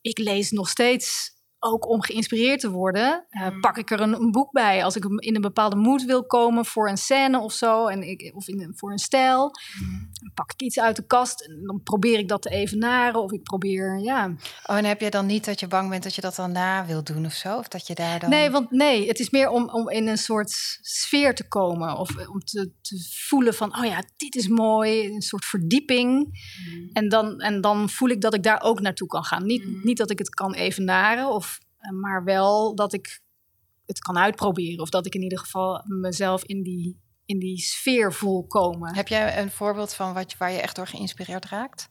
Ik 0.00 0.18
lees 0.18 0.50
nog 0.50 0.68
steeds 0.68 1.30
ook 1.64 1.88
om 1.88 2.02
geïnspireerd 2.02 2.60
te 2.60 2.70
worden. 2.70 3.24
eh, 3.30 3.48
Mm. 3.48 3.60
pak 3.60 3.76
ik 3.78 3.90
er 3.90 4.00
een, 4.00 4.12
een 4.14 4.30
boek 4.30 4.52
bij. 4.52 4.84
Als 4.84 4.96
ik 4.96 5.04
in 5.04 5.34
een 5.34 5.40
bepaalde 5.40 5.76
mood 5.76 6.04
wil 6.04 6.24
komen 6.26 6.64
voor 6.64 6.88
een 6.88 6.96
scène 6.96 7.38
of 7.40 7.52
zo. 7.52 7.86
En 7.86 8.02
ik, 8.08 8.32
of 8.34 8.48
in, 8.48 8.72
voor 8.76 8.92
een 8.92 8.98
stijl. 8.98 9.50
Dan 10.20 10.30
pak 10.34 10.52
ik 10.52 10.62
iets 10.62 10.78
uit 10.80 10.96
de 10.96 11.06
kast 11.06 11.40
en 11.40 11.62
dan 11.66 11.80
probeer 11.84 12.18
ik 12.18 12.28
dat 12.28 12.42
te 12.42 12.50
evenaren. 12.50 13.20
Of 13.22 13.32
ik 13.32 13.42
probeer, 13.42 13.98
ja. 13.98 14.34
Oh, 14.66 14.76
en 14.76 14.84
heb 14.84 15.00
je 15.00 15.10
dan 15.10 15.26
niet 15.26 15.44
dat 15.44 15.60
je 15.60 15.66
bang 15.68 15.90
bent 15.90 16.02
dat 16.02 16.14
je 16.14 16.20
dat 16.20 16.34
dan 16.36 16.52
na 16.52 16.86
wil 16.86 17.04
doen 17.04 17.24
of 17.26 17.32
zo? 17.32 17.56
Of 17.56 17.68
dat 17.68 17.86
je 17.86 17.94
daar 17.94 18.18
dan. 18.18 18.30
Nee, 18.30 18.50
want 18.50 18.70
nee, 18.70 19.08
het 19.08 19.18
is 19.18 19.30
meer 19.30 19.48
om, 19.48 19.68
om 19.70 19.88
in 19.90 20.08
een 20.08 20.18
soort 20.18 20.50
sfeer 20.80 21.34
te 21.34 21.48
komen. 21.48 21.96
Of 21.98 22.16
eh, 22.16 22.30
om 22.30 22.40
te, 22.40 22.72
te 22.80 23.10
voelen 23.28 23.54
van, 23.54 23.76
oh 23.78 23.84
ja, 23.84 24.02
dit 24.16 24.34
is 24.34 24.48
mooi. 24.48 25.04
Een 25.14 25.22
soort 25.22 25.44
verdieping. 25.44 26.40
En, 26.92 27.08
dan, 27.08 27.40
en 27.40 27.60
dan 27.60 27.88
voel 27.90 28.08
ik 28.08 28.20
dat 28.20 28.34
ik 28.34 28.42
daar 28.42 28.62
ook 28.62 28.80
naartoe 28.80 29.08
kan 29.08 29.24
gaan. 29.24 29.46
Niet, 29.46 29.84
niet 29.84 29.96
dat 29.96 30.10
ik 30.10 30.18
het 30.18 30.28
kan 30.34 30.54
evenaren, 30.54 31.28
of, 31.28 31.51
maar 32.00 32.24
wel 32.24 32.74
dat 32.74 32.92
ik 32.92 33.20
het 33.86 33.98
kan 33.98 34.18
uitproberen. 34.18 34.80
Of 34.80 34.90
dat 34.90 35.06
ik 35.06 35.14
in 35.14 35.22
ieder 35.22 35.38
geval 35.38 35.84
mezelf 35.86 36.44
in 36.44 36.62
die, 36.62 37.00
in 37.24 37.38
die 37.38 37.58
sfeer 37.58 38.12
voel 38.12 38.46
komen. 38.46 38.94
Heb 38.94 39.08
jij 39.08 39.38
een 39.42 39.50
voorbeeld 39.50 39.94
van 39.94 40.12
wat, 40.14 40.36
waar 40.36 40.52
je 40.52 40.60
echt 40.60 40.76
door 40.76 40.86
geïnspireerd 40.86 41.44
raakt? 41.44 41.86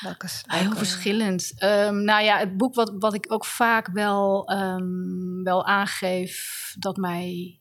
Welke, 0.00 0.28
Heel 0.46 0.60
welke- 0.62 0.76
verschillend. 0.76 1.52
Ehm, 1.60 2.04
nou 2.04 2.24
ja, 2.24 2.38
het 2.38 2.56
boek 2.56 2.74
wat, 2.74 2.92
wat 2.98 3.14
ik 3.14 3.32
ook 3.32 3.44
vaak 3.44 3.88
wel, 3.92 4.46
ehm, 4.48 5.42
wel 5.42 5.66
aangeef 5.66 6.74
dat 6.78 6.96
mij 6.96 7.56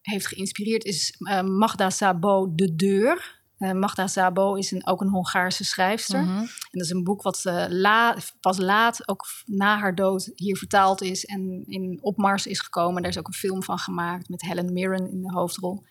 heeft 0.00 0.26
geïnspireerd 0.26 0.84
is 0.84 1.14
eh, 1.18 1.42
Magda 1.42 1.90
Sabo 1.90 2.54
De 2.54 2.74
Deur. 2.74 3.41
Eh, 3.62 3.72
Magda 3.72 4.06
Sabo 4.06 4.54
is 4.54 4.70
een, 4.70 4.86
ook 4.86 5.00
een 5.00 5.08
Hongaarse 5.08 5.64
schrijfster. 5.64 6.22
Mhm. 6.22 6.38
En 6.38 6.48
dat 6.70 6.82
is 6.82 6.90
een 6.90 7.04
boek 7.04 7.22
wat 7.22 7.44
eh, 7.44 7.64
la, 7.68 8.16
pas 8.40 8.58
laat, 8.58 9.08
ook 9.08 9.24
na 9.44 9.78
haar 9.78 9.94
dood, 9.94 10.30
hier 10.34 10.56
vertaald 10.56 11.02
is 11.02 11.24
en 11.24 11.64
in 11.66 11.98
opmars 12.00 12.46
is 12.46 12.60
gekomen. 12.60 13.02
Daar 13.02 13.10
is 13.10 13.18
ook 13.18 13.26
een 13.26 13.32
film 13.32 13.62
van 13.62 13.78
gemaakt 13.78 14.28
met 14.28 14.42
Helen 14.42 14.72
Mirren 14.72 15.10
in 15.10 15.22
de 15.22 15.32
hoofdrol. 15.32 15.84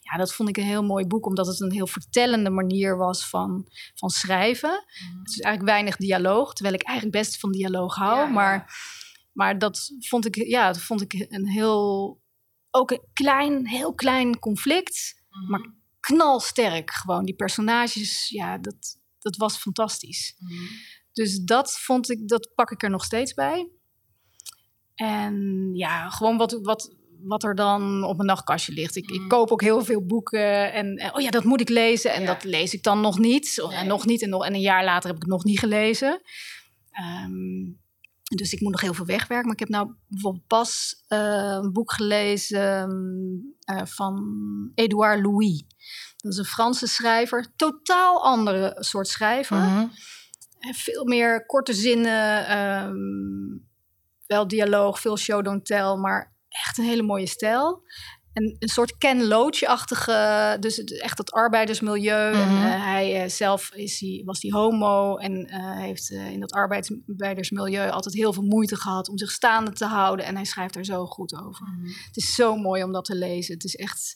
Ja, 0.00 0.16
dat 0.18 0.34
vond 0.34 0.48
ik 0.48 0.56
een 0.56 0.64
heel 0.64 0.82
mooi 0.82 1.06
boek, 1.06 1.26
omdat 1.26 1.46
het 1.46 1.60
een 1.60 1.72
heel 1.72 1.86
vertellende 1.86 2.50
manier 2.50 2.96
was 2.96 3.28
van, 3.28 3.66
van 3.94 4.10
schrijven. 4.10 4.84
Het 5.18 5.28
is 5.28 5.40
eigenlijk 5.40 5.74
weinig 5.74 5.96
dialoog, 5.96 6.52
terwijl 6.52 6.74
ik 6.74 6.82
eigenlijk 6.82 7.16
best 7.16 7.40
van 7.40 7.52
dialoog 7.52 7.94
hou. 7.94 8.16
Ja, 8.16 8.22
ja. 8.24 8.30
Maar, 8.30 8.74
maar 9.32 9.58
dat 9.58 9.90
vond 9.98 10.26
ik, 10.26 10.34
ja, 10.46 10.66
dat 10.66 10.82
vond 10.82 11.00
ik 11.00 11.26
een 11.28 11.48
heel, 11.48 12.20
ook 12.70 12.90
een 12.90 13.04
klein, 13.12 13.66
heel 13.66 13.94
klein 13.94 14.38
conflict, 14.38 15.20
Mhm. 15.30 15.50
maar 15.50 15.80
knalsterk 16.06 16.90
gewoon. 16.90 17.24
Die 17.24 17.34
personages, 17.34 18.28
ja, 18.28 18.58
dat, 18.58 18.98
dat 19.18 19.36
was 19.36 19.56
fantastisch. 19.56 20.34
Mhm. 20.38 20.54
Dus 21.12 21.38
dat 21.38 21.78
vond 21.80 22.10
ik, 22.10 22.28
dat 22.28 22.50
pak 22.54 22.70
ik 22.70 22.82
er 22.82 22.90
nog 22.90 23.04
steeds 23.04 23.34
bij. 23.34 23.68
En 24.94 25.68
ja, 25.74 26.10
gewoon 26.10 26.36
wat, 26.36 26.58
wat, 26.62 26.94
wat 27.22 27.42
er 27.44 27.54
dan 27.54 28.04
op 28.04 28.16
mijn 28.16 28.28
nachtkastje 28.28 28.72
ligt. 28.72 28.96
Ik, 28.96 29.10
ik 29.10 29.18
Mhm. 29.18 29.28
koop 29.28 29.50
ook 29.50 29.60
heel 29.62 29.84
veel 29.84 30.04
boeken 30.06 30.72
en 30.72 31.12
oh 31.14 31.20
ja, 31.20 31.30
dat 31.30 31.44
moet 31.44 31.60
ik 31.60 31.68
lezen. 31.68 32.12
En 32.12 32.20
Ja. 32.20 32.26
dat 32.26 32.44
lees 32.44 32.74
ik 32.74 32.82
dan 32.82 33.00
nog 33.00 33.18
niet. 33.18 33.62
Nee. 33.68 33.76
En 33.76 33.86
nog 33.86 34.06
niet. 34.06 34.22
En, 34.22 34.28
nog, 34.28 34.44
en 34.44 34.54
een 34.54 34.60
jaar 34.60 34.84
later 34.84 35.06
heb 35.08 35.16
ik 35.16 35.22
het 35.22 35.30
nog 35.32 35.44
niet 35.44 35.58
gelezen. 35.58 36.20
Ehm, 36.90 37.62
dus 38.36 38.52
ik 38.52 38.60
moet 38.60 38.72
nog 38.72 38.80
heel 38.80 38.94
veel 38.94 39.06
wegwerken. 39.06 39.44
Maar 39.44 39.54
ik 39.54 39.60
heb 39.60 39.68
nou 39.68 39.94
bijvoorbeeld 40.08 40.46
pas 40.46 41.04
eh, 41.08 41.58
een 41.62 41.72
boek 41.72 41.92
gelezen 41.92 42.88
eh, 43.60 43.80
van 43.84 44.24
Edouard 44.74 45.22
Louis. 45.22 45.64
Dat 46.16 46.32
is 46.32 46.38
een 46.38 46.44
Franse 46.44 46.86
schrijver. 46.86 47.52
Totaal 47.56 48.24
andere 48.24 48.76
soort 48.78 49.08
schrijver. 49.08 49.56
Mhm. 49.56 49.86
En 50.58 50.74
veel 50.74 51.04
meer 51.04 51.46
korte 51.46 51.74
zinnen, 51.74 52.46
ehm, 52.46 52.94
wel 54.26 54.48
dialoog, 54.48 55.00
veel 55.00 55.16
show 55.16 55.44
don't 55.44 55.66
tell, 55.66 55.94
maar 55.94 56.34
echt 56.48 56.78
een 56.78 56.84
hele 56.84 57.02
mooie 57.02 57.26
stijl. 57.26 57.82
En 58.32 58.56
een 58.58 58.68
soort 58.68 58.96
Ken 58.98 59.26
Loach-achtige, 59.26 60.56
dus 60.60 60.84
echt 60.84 61.16
dat 61.16 61.32
arbeidersmilieu. 61.32 62.32
En, 62.32 62.48
Mhm. 62.48 62.62
eh, 62.66 62.82
hij 62.84 63.22
eh, 63.22 63.28
zelf 63.30 63.74
is 63.74 64.00
hij, 64.00 64.22
was 64.24 64.40
die 64.40 64.52
homo 64.52 65.16
en 65.16 65.46
eh, 65.46 65.76
heeft 65.78 66.10
in 66.10 66.40
dat 66.40 66.52
arbeidersmilieu 66.52 67.90
altijd 67.90 68.14
heel 68.14 68.32
veel 68.32 68.42
moeite 68.42 68.76
gehad 68.76 69.08
om 69.08 69.18
zich 69.18 69.30
staande 69.30 69.72
te 69.72 69.84
houden. 69.84 70.24
En 70.26 70.34
hij 70.34 70.44
schrijft 70.44 70.76
er 70.76 70.84
zo 70.84 71.06
goed 71.06 71.34
over. 71.34 71.66
Het 72.06 72.16
is 72.16 72.34
zo 72.34 72.56
mooi 72.56 72.82
om 72.82 72.92
dat 72.92 73.04
te 73.04 73.14
lezen. 73.16 73.54
Het 73.54 73.64
is 73.64 73.74
echt, 73.76 74.14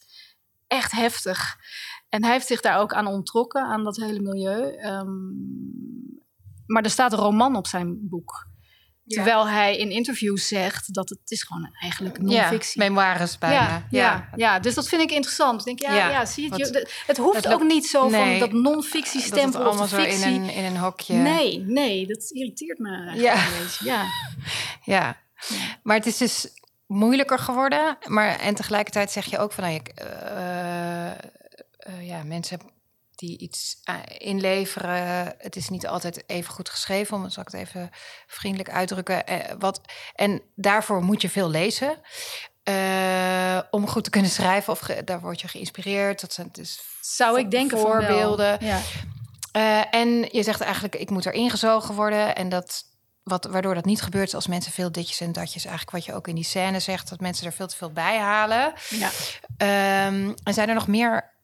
echt 0.67 0.93
heftig. 0.93 1.57
En 2.09 2.23
hij 2.25 2.33
heeft 2.33 2.47
zich 2.47 2.61
daar 2.61 2.81
ook 2.81 2.93
aan 2.95 3.07
ontrokken, 3.07 3.63
aan 3.63 3.85
dat 3.85 3.97
hele 3.97 4.21
milieu. 4.21 4.75
Ehm, 4.77 5.11
maar 6.67 6.83
er 6.83 6.91
staat 6.91 7.13
een 7.13 7.19
roman 7.19 7.57
op 7.57 7.67
zijn 7.67 8.09
boek. 8.09 8.49
Terwijl 9.07 9.49
hij 9.49 9.77
in 9.77 9.91
interviews 9.91 10.49
zegt 10.49 10.95
dat 10.95 11.09
het 11.09 11.19
is 11.31 11.43
gewoon 11.43 11.71
eigenlijk 11.81 12.17
Ja, 12.17 12.23
non-fictie. 12.23 12.81
memoires 12.83 13.39
bijna. 13.39 13.57
Ja, 13.57 13.87
ja, 13.91 14.29
ja, 14.37 14.59
dus 14.61 14.75
dat 14.75 14.89
vind 14.89 15.03
ik 15.03 15.11
interessant. 15.11 15.61
Ik 15.61 15.67
denk, 15.67 15.81
ja, 15.81 15.95
Ja, 15.97 16.11
ja, 16.11 16.25
zie 16.27 16.43
je, 16.45 16.49
het, 16.51 16.69
je- 16.69 16.89
het 17.07 17.17
hoeft 17.17 17.47
ook 17.49 17.63
niet 17.63 17.87
zo 17.87 18.09
nee, 18.09 18.39
van 18.39 18.39
dat 18.39 18.53
non-fictie 18.63 19.21
Dat 19.21 19.29
stempel 19.29 19.61
of 19.61 19.67
allemaal 19.67 19.87
zo 19.87 19.97
in 20.03 20.23
een, 20.23 20.51
in 20.51 20.65
een 20.65 20.77
hokje. 20.77 21.15
Nee, 21.15 21.59
nee, 21.61 22.07
dat 22.07 22.31
irriteert 22.31 22.79
me 22.79 22.89
eigenlijk 23.09 23.71
Ja. 23.81 23.85
Ja. 23.93 24.05
Ja, 24.85 25.17
maar 25.83 25.97
het 25.97 26.07
is 26.07 26.17
dus 26.17 26.49
moeilijker 26.87 27.39
geworden. 27.39 27.99
Maar 28.07 28.39
en 28.41 28.55
tegelijkertijd 28.55 29.11
zeg 29.11 29.25
je 29.25 29.39
ook 29.39 29.53
van, 29.53 29.65
nou, 29.65 29.77
ik, 29.77 29.89
eh, 29.89 31.11
eh, 31.11 31.15
ja, 32.01 32.23
mensen 32.25 32.59
die 33.17 33.39
iets 33.39 33.81
eh, 33.85 33.95
inleveren, 34.19 35.35
het 35.39 35.57
is 35.57 35.69
niet 35.69 35.87
altijd 35.87 36.25
even 36.27 36.53
goed 36.55 36.69
geschreven, 36.69 37.17
om 37.17 37.31
zal 37.31 37.43
ik 37.47 37.53
het 37.53 37.61
even 37.61 37.91
vriendelijk 38.27 38.71
uitdrukken. 38.71 39.27
Eh, 39.27 39.55
wat, 39.59 39.81
en 40.15 40.43
daarvoor 40.55 41.03
moet 41.03 41.23
je 41.23 41.29
veel 41.31 41.51
lezen. 41.51 42.01
eh, 42.63 43.59
om 43.71 43.89
goed 43.89 44.05
te 44.05 44.11
kunnen 44.11 44.31
schrijven, 44.31 44.73
of 44.73 44.79
ge- 44.79 45.05
daar 45.05 45.21
word 45.21 45.41
je 45.41 45.49
geïnspireerd. 45.49 46.21
Dat 46.21 46.33
zijn 46.33 46.49
dus 46.53 46.81
Zou 47.01 47.39
ik 47.39 47.51
denken 47.51 47.79
van 47.79 47.87
voorbeelden. 47.91 48.59
Ja. 48.65 48.81
En 49.91 50.29
je 50.33 50.43
zegt 50.43 50.61
eigenlijk, 50.61 50.95
ik 50.95 51.11
moet 51.11 51.25
er 51.27 51.33
ingezogen 51.33 51.95
worden. 51.95 52.35
En 52.37 52.49
dat, 52.49 52.83
wat, 53.23 53.45
waardoor 53.45 53.75
dat 53.75 53.85
niet 53.85 54.03
gebeurt 54.03 54.35
als 54.35 54.47
mensen 54.47 54.73
veel 54.73 54.93
ditjes 54.93 55.21
en 55.21 55.33
datjes... 55.33 55.65
eigenlijk 55.65 55.97
wat 55.97 56.05
je 56.05 56.15
ook 56.15 56.29
in 56.29 56.35
die 56.35 56.45
scène 56.45 56.81
zegt... 56.81 57.09
dat 57.09 57.21
mensen 57.21 57.47
er 57.47 57.53
veel 57.53 57.67
te 57.67 57.77
veel 57.77 57.93
bij 57.93 58.19
halen. 58.19 58.73
Ja. 58.89 59.11
Ehm, 59.57 60.33
en 60.45 60.55
zijn 60.55 60.69
er 60.69 60.75
nog 60.75 60.87
meer 60.89 61.35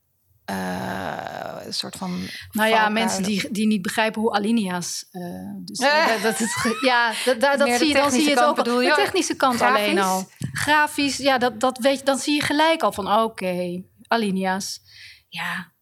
eh, 0.45 1.67
een 1.67 1.75
soort 1.75 1.97
van... 1.97 2.21
Nou 2.51 2.69
ja, 2.69 2.89
mensen 2.89 3.23
die, 3.23 3.51
die 3.51 3.67
niet 3.67 3.83
begrijpen 3.83 4.21
hoe 4.21 4.33
alinea's. 4.33 5.07
eh, 5.11 5.23
dus 5.65 5.79
Eh. 5.79 6.07
dat, 6.13 6.23
dat, 6.23 6.39
het 6.39 6.53
ge- 6.53 6.79
ja, 6.87 7.13
dat, 7.25 7.41
dat, 7.59 7.69
zie 7.79 7.89
je, 7.89 7.95
dan 7.95 8.11
zie 8.11 8.23
je 8.23 8.31
het 8.31 8.43
ook. 8.45 8.57
je? 8.67 8.89
De 8.89 8.95
technische 8.95 9.35
kant 9.37 9.57
Grafisch? 9.57 9.83
alleen 9.83 9.99
al. 9.99 10.29
Grafisch, 10.53 11.17
ja, 11.17 11.39
dat, 11.39 11.61
dat 11.61 11.79
weet 11.79 11.99
je, 11.99 12.05
dan 12.05 12.19
zie 12.19 12.35
je 12.35 12.41
gelijk 12.43 12.83
al 12.83 12.93
van 12.93 13.13
oké, 13.23 13.83
alinea's. 14.07 14.81
Ja, 15.29 15.73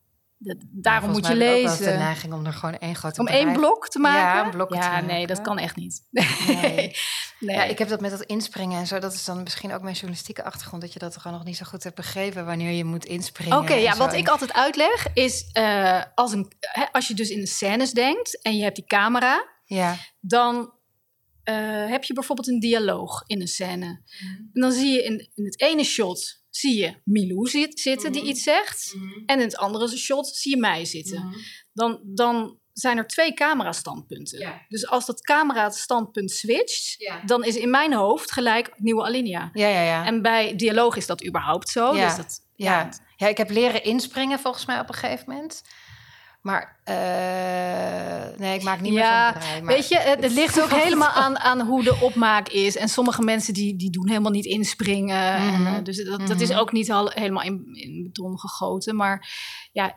daarom 0.70 1.10
moet 1.10 1.26
je 1.26 1.32
heb 1.32 1.40
ik 1.42 1.62
lezen. 1.66 1.84
de 1.84 1.90
neiging 1.98 2.32
om 2.32 2.46
er 2.46 2.52
gewoon 2.52 2.78
één 2.78 2.94
grote 2.94 3.20
Om 3.20 3.26
één 3.26 3.52
blok 3.52 3.88
te 3.88 3.98
maken? 3.98 4.20
Ja, 4.20 4.44
een 4.44 4.50
blok 4.50 4.68
te 4.70 4.76
Ja, 4.76 5.00
nee, 5.00 5.08
maken. 5.08 5.26
dat 5.26 5.40
kan 5.40 5.58
echt 5.58 5.76
niet. 5.76 6.02
Nee. 6.46 6.96
Nee. 7.40 7.56
Ja, 7.56 7.64
ik 7.64 7.78
heb 7.78 7.88
dat 7.88 8.00
met 8.00 8.10
dat 8.10 8.22
inspringen 8.22 8.78
en 8.78 8.86
zo. 8.86 8.98
Dat 8.98 9.12
is 9.14 9.24
dan 9.24 9.42
misschien 9.42 9.72
ook 9.72 9.82
mijn 9.82 9.94
journalistieke 9.94 10.44
achtergrond... 10.44 10.82
dat 10.82 10.92
je 10.92 10.98
dat 10.98 11.16
gewoon 11.16 11.36
nog 11.36 11.46
niet 11.46 11.56
zo 11.56 11.64
goed 11.68 11.82
hebt 11.82 11.96
begrepen... 11.96 12.46
wanneer 12.46 12.70
je 12.72 12.84
moet 12.84 13.04
inspringen. 13.04 13.58
Oké, 13.58 13.74
ja, 13.74 13.96
wat 13.96 14.12
En- 14.12 14.18
ik 14.18 14.28
altijd 14.28 14.52
uitleg 14.52 15.06
is... 15.14 15.50
eh, 15.52 16.02
als, 16.14 16.32
een, 16.32 16.52
hè, 16.60 16.84
als 16.92 17.08
je 17.08 17.14
dus 17.14 17.28
in 17.30 17.40
de 17.40 17.46
scènes 17.46 17.92
denkt 17.92 18.42
en 18.42 18.56
je 18.56 18.62
hebt 18.62 18.76
die 18.76 18.84
camera... 18.86 19.48
Ja. 19.64 19.96
dan 20.20 20.72
eh, 21.42 21.86
heb 21.86 22.04
je 22.04 22.12
bijvoorbeeld 22.14 22.48
een 22.48 22.60
dialoog 22.60 23.22
in 23.26 23.40
een 23.40 23.48
scène. 23.48 23.86
En 24.52 24.60
dan 24.60 24.72
zie 24.72 24.90
je 24.92 25.04
in, 25.04 25.30
in 25.34 25.44
het 25.44 25.60
ene 25.60 25.84
shot 25.84 26.39
zie 26.60 26.78
je 26.78 26.94
Milou 27.04 27.48
zit, 27.48 27.80
zitten 27.80 28.12
die 28.12 28.22
iets 28.22 28.42
zegt. 28.42 28.94
En 29.26 29.38
in 29.38 29.44
het 29.44 29.56
andere 29.56 29.96
shot 29.96 30.26
zie 30.26 30.54
je 30.54 30.60
mij 30.60 30.84
zitten. 30.84 31.34
Dan, 31.72 32.00
dan 32.04 32.58
zijn 32.72 32.98
er 32.98 33.06
twee 33.06 33.34
camerastandpunten. 33.34 34.38
Ja. 34.38 34.64
Dus 34.68 34.86
als 34.86 35.06
dat 35.06 35.20
camera-standpunt 35.20 36.30
switcht... 36.30 36.94
Ja. 36.98 37.22
dan 37.26 37.44
is 37.44 37.56
in 37.56 37.70
mijn 37.70 37.92
hoofd 37.92 38.32
gelijk 38.32 38.72
nieuwe 38.76 39.04
alinea. 39.04 39.50
Ja, 39.52 39.68
ja, 39.68 39.82
ja. 39.82 40.06
En 40.06 40.22
bij 40.22 40.56
dialoog 40.56 40.96
is 40.96 41.06
dat 41.06 41.26
überhaupt 41.26 41.68
zo. 41.68 41.94
Ja. 41.94 42.06
Dus 42.06 42.16
dat, 42.16 42.40
Ja. 42.54 42.88
ja, 43.16 43.26
ik 43.26 43.36
heb 43.36 43.50
leren 43.50 43.84
inspringen 43.84 44.38
volgens 44.38 44.66
mij 44.66 44.80
op 44.80 44.88
een 44.88 44.94
gegeven 44.94 45.24
moment. 45.26 45.62
Maar 46.40 46.80
eh, 46.84 48.38
nee, 48.38 48.54
ik 48.58 48.62
maak 48.62 48.80
niet 48.80 48.92
meer 48.92 49.02
Ja, 49.02 49.32
zo'n 49.32 49.40
draai. 49.40 49.62
Maar 49.62 49.74
Weet 49.74 49.88
je, 49.88 49.98
het, 49.98 50.22
het 50.22 50.32
ligt 50.32 50.62
ook 50.62 50.70
helemaal 50.84 51.08
aan, 51.08 51.38
aan 51.38 51.60
hoe 51.60 51.82
de 51.82 51.98
opmaak 52.00 52.48
is. 52.48 52.76
En 52.76 52.88
sommige 52.88 53.22
mensen 53.22 53.54
die, 53.54 53.76
die 53.76 53.90
doen 53.90 54.08
helemaal 54.08 54.30
niet 54.32 54.44
inspringen. 54.44 55.42
Mhm. 55.42 55.66
en, 55.66 55.74
eh, 55.76 55.84
dus 55.84 56.04
dat, 56.04 56.26
dat 56.26 56.40
is 56.40 56.48
Mhm. 56.50 56.58
ook 56.58 56.72
niet 56.72 56.90
al, 56.92 57.10
helemaal 57.14 57.42
in, 57.42 57.68
in 57.72 58.02
beton 58.02 58.38
gegoten. 58.38 58.96
Maar 58.96 59.28
ja, 59.72 59.94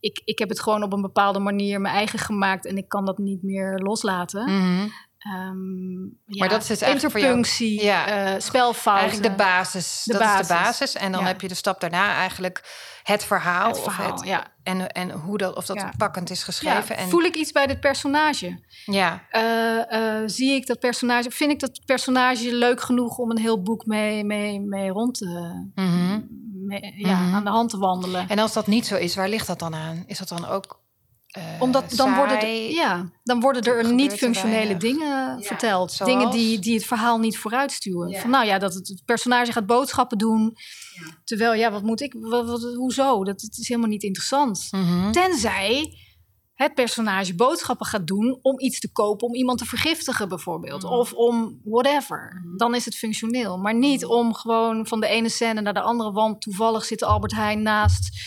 ik, 0.00 0.22
ik 0.24 0.38
heb 0.38 0.48
het 0.48 0.60
gewoon 0.60 0.82
op 0.82 0.92
een 0.92 1.02
bepaalde 1.02 1.38
manier 1.38 1.80
mijn 1.80 1.94
eigen 1.94 2.18
gemaakt. 2.18 2.66
En 2.66 2.76
ik 2.76 2.88
kan 2.88 3.04
dat 3.04 3.18
niet 3.18 3.42
meer 3.42 3.78
loslaten. 3.78 4.44
Mhm. 4.44 4.88
Ehm, 5.34 6.02
ja, 6.26 6.38
Maar 6.38 6.48
dat 6.48 6.62
is 6.62 6.66
dus 6.66 6.80
eigenlijk 6.80 7.12
voor 7.12 7.22
jou- 7.22 7.36
interpunctie, 7.36 7.82
Ja. 7.84 8.06
eh, 8.06 8.40
spelfouten. 8.40 9.02
Eigenlijk 9.08 9.36
de 9.38 9.42
basis. 9.44 10.02
De 10.04 10.12
dat 10.12 10.40
is 10.40 10.46
de 10.46 10.54
basis. 10.54 10.94
En 10.94 11.12
dan 11.12 11.20
Ja. 11.20 11.26
heb 11.26 11.40
je 11.40 11.48
de 11.48 11.54
stap 11.54 11.80
daarna 11.80 12.14
eigenlijk 12.14 12.62
het 13.02 13.24
verhaal. 13.24 13.68
Het 13.68 13.80
verhaal, 13.80 14.12
of, 14.12 14.18
het, 14.20 14.28
ja. 14.28 14.46
en, 14.62 14.88
en 14.92 15.10
hoe 15.10 15.38
dat, 15.38 15.56
of 15.56 15.66
dat 15.66 15.84
pakkend 15.96 16.30
is 16.30 16.42
geschreven. 16.42 16.96
en, 16.96 17.08
voel 17.08 17.22
ik 17.22 17.34
iets 17.36 17.52
bij 17.52 17.66
dit 17.66 17.80
personage? 17.80 18.64
ja. 18.84 19.22
Eh, 19.30 19.92
eh, 20.20 20.22
zie 20.26 20.52
ik 20.54 20.66
dat 20.66 20.78
personage, 20.78 21.30
vind 21.30 21.50
ik 21.50 21.60
dat 21.60 21.80
personage 21.84 22.54
leuk 22.54 22.80
genoeg 22.80 23.18
om 23.18 23.30
een 23.30 23.38
heel 23.38 23.62
boek 23.62 23.86
mee, 23.86 24.24
mee, 24.24 24.60
mee 24.60 24.90
rond 24.90 25.14
te, 25.14 25.26
Mhm. 25.74 26.20
mee- 26.66 26.94
ja, 26.96 27.20
Mhm. 27.20 27.34
aan 27.34 27.44
de 27.44 27.50
hand 27.50 27.70
te 27.70 27.78
wandelen? 27.78 28.28
En 28.28 28.38
als 28.38 28.52
dat 28.52 28.66
niet 28.66 28.86
zo 28.86 28.96
is, 28.96 29.14
waar 29.14 29.28
ligt 29.28 29.46
dat 29.46 29.58
dan 29.58 29.74
aan? 29.74 30.04
Is 30.06 30.18
dat 30.18 30.28
dan 30.28 30.46
ook 30.46 30.84
eh, 31.36 31.42
Omdat 31.62 31.90
dan 31.96 32.14
worden, 32.14 32.40
saai? 32.40 32.66
er, 32.68 32.74
ja, 32.74 33.10
dan 33.22 33.40
worden 33.40 33.62
er 33.62 33.74
Gebeurt 33.76 33.94
niet 33.94 34.12
functionele 34.12 34.56
weinig. 34.56 34.78
dingen 34.78 35.42
verteld. 35.42 35.92
zoals? 35.92 36.12
Dingen 36.12 36.30
die, 36.30 36.58
die 36.58 36.74
het 36.74 36.84
verhaal 36.86 37.18
niet 37.18 37.38
vooruitstuwen. 37.38 38.08
Ja. 38.08 38.20
Van 38.20 38.30
nou 38.30 38.46
ja, 38.46 38.58
dat 38.58 38.74
het, 38.74 38.88
het 38.88 39.02
personage 39.04 39.52
gaat 39.52 39.66
boodschappen 39.66 40.18
doen. 40.18 40.56
Terwijl, 41.24 41.54
ja, 41.54 41.70
wat 41.70 41.82
moet 41.82 42.00
ik, 42.00 42.14
wat, 42.20 42.46
wat- 42.46 42.74
hoezo? 42.74 43.24
Dat 43.24 43.40
het 43.40 43.58
is 43.58 43.68
helemaal 43.68 43.90
niet 43.90 44.02
interessant. 44.02 44.68
Mhm. 44.70 45.10
Tenzij 45.12 45.98
het 46.56 46.74
personage 46.74 47.34
boodschappen 47.34 47.86
gaat 47.86 48.06
doen 48.06 48.38
om 48.42 48.60
iets 48.60 48.80
te 48.80 48.92
kopen, 48.92 49.26
om 49.28 49.34
iemand 49.34 49.58
te 49.58 49.64
vergiftigen 49.64 50.28
bijvoorbeeld. 50.28 50.82
Mhm. 50.82 50.92
Of 50.92 51.12
om 51.12 51.60
whatever. 51.64 52.42
Dan 52.56 52.74
is 52.74 52.84
het 52.84 52.96
functioneel. 52.96 53.58
Maar 53.58 53.74
niet 53.74 54.02
Mhm. 54.02 54.10
om 54.10 54.34
gewoon 54.34 54.86
van 54.86 55.00
de 55.00 55.06
ene 55.06 55.28
scène 55.28 55.60
naar 55.60 55.74
de 55.74 55.80
andere, 55.80 56.12
want 56.12 56.40
toevallig 56.40 56.84
zit 56.84 57.02
Albert 57.02 57.32
Heijn 57.34 57.62
naast 57.62 58.18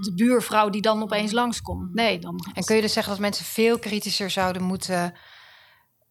de 0.00 0.14
buurvrouw 0.14 0.68
die 0.70 0.82
dan 0.82 1.02
opeens 1.02 1.32
langskomt. 1.32 1.94
Nee, 1.94 2.18
dan. 2.18 2.40
En 2.54 2.64
kun 2.64 2.76
je 2.76 2.82
dus 2.82 2.92
zeggen 2.92 3.12
dat 3.12 3.20
mensen 3.20 3.44
veel 3.44 3.78
kritischer 3.78 4.30
zouden 4.30 4.62
moeten 4.62 5.14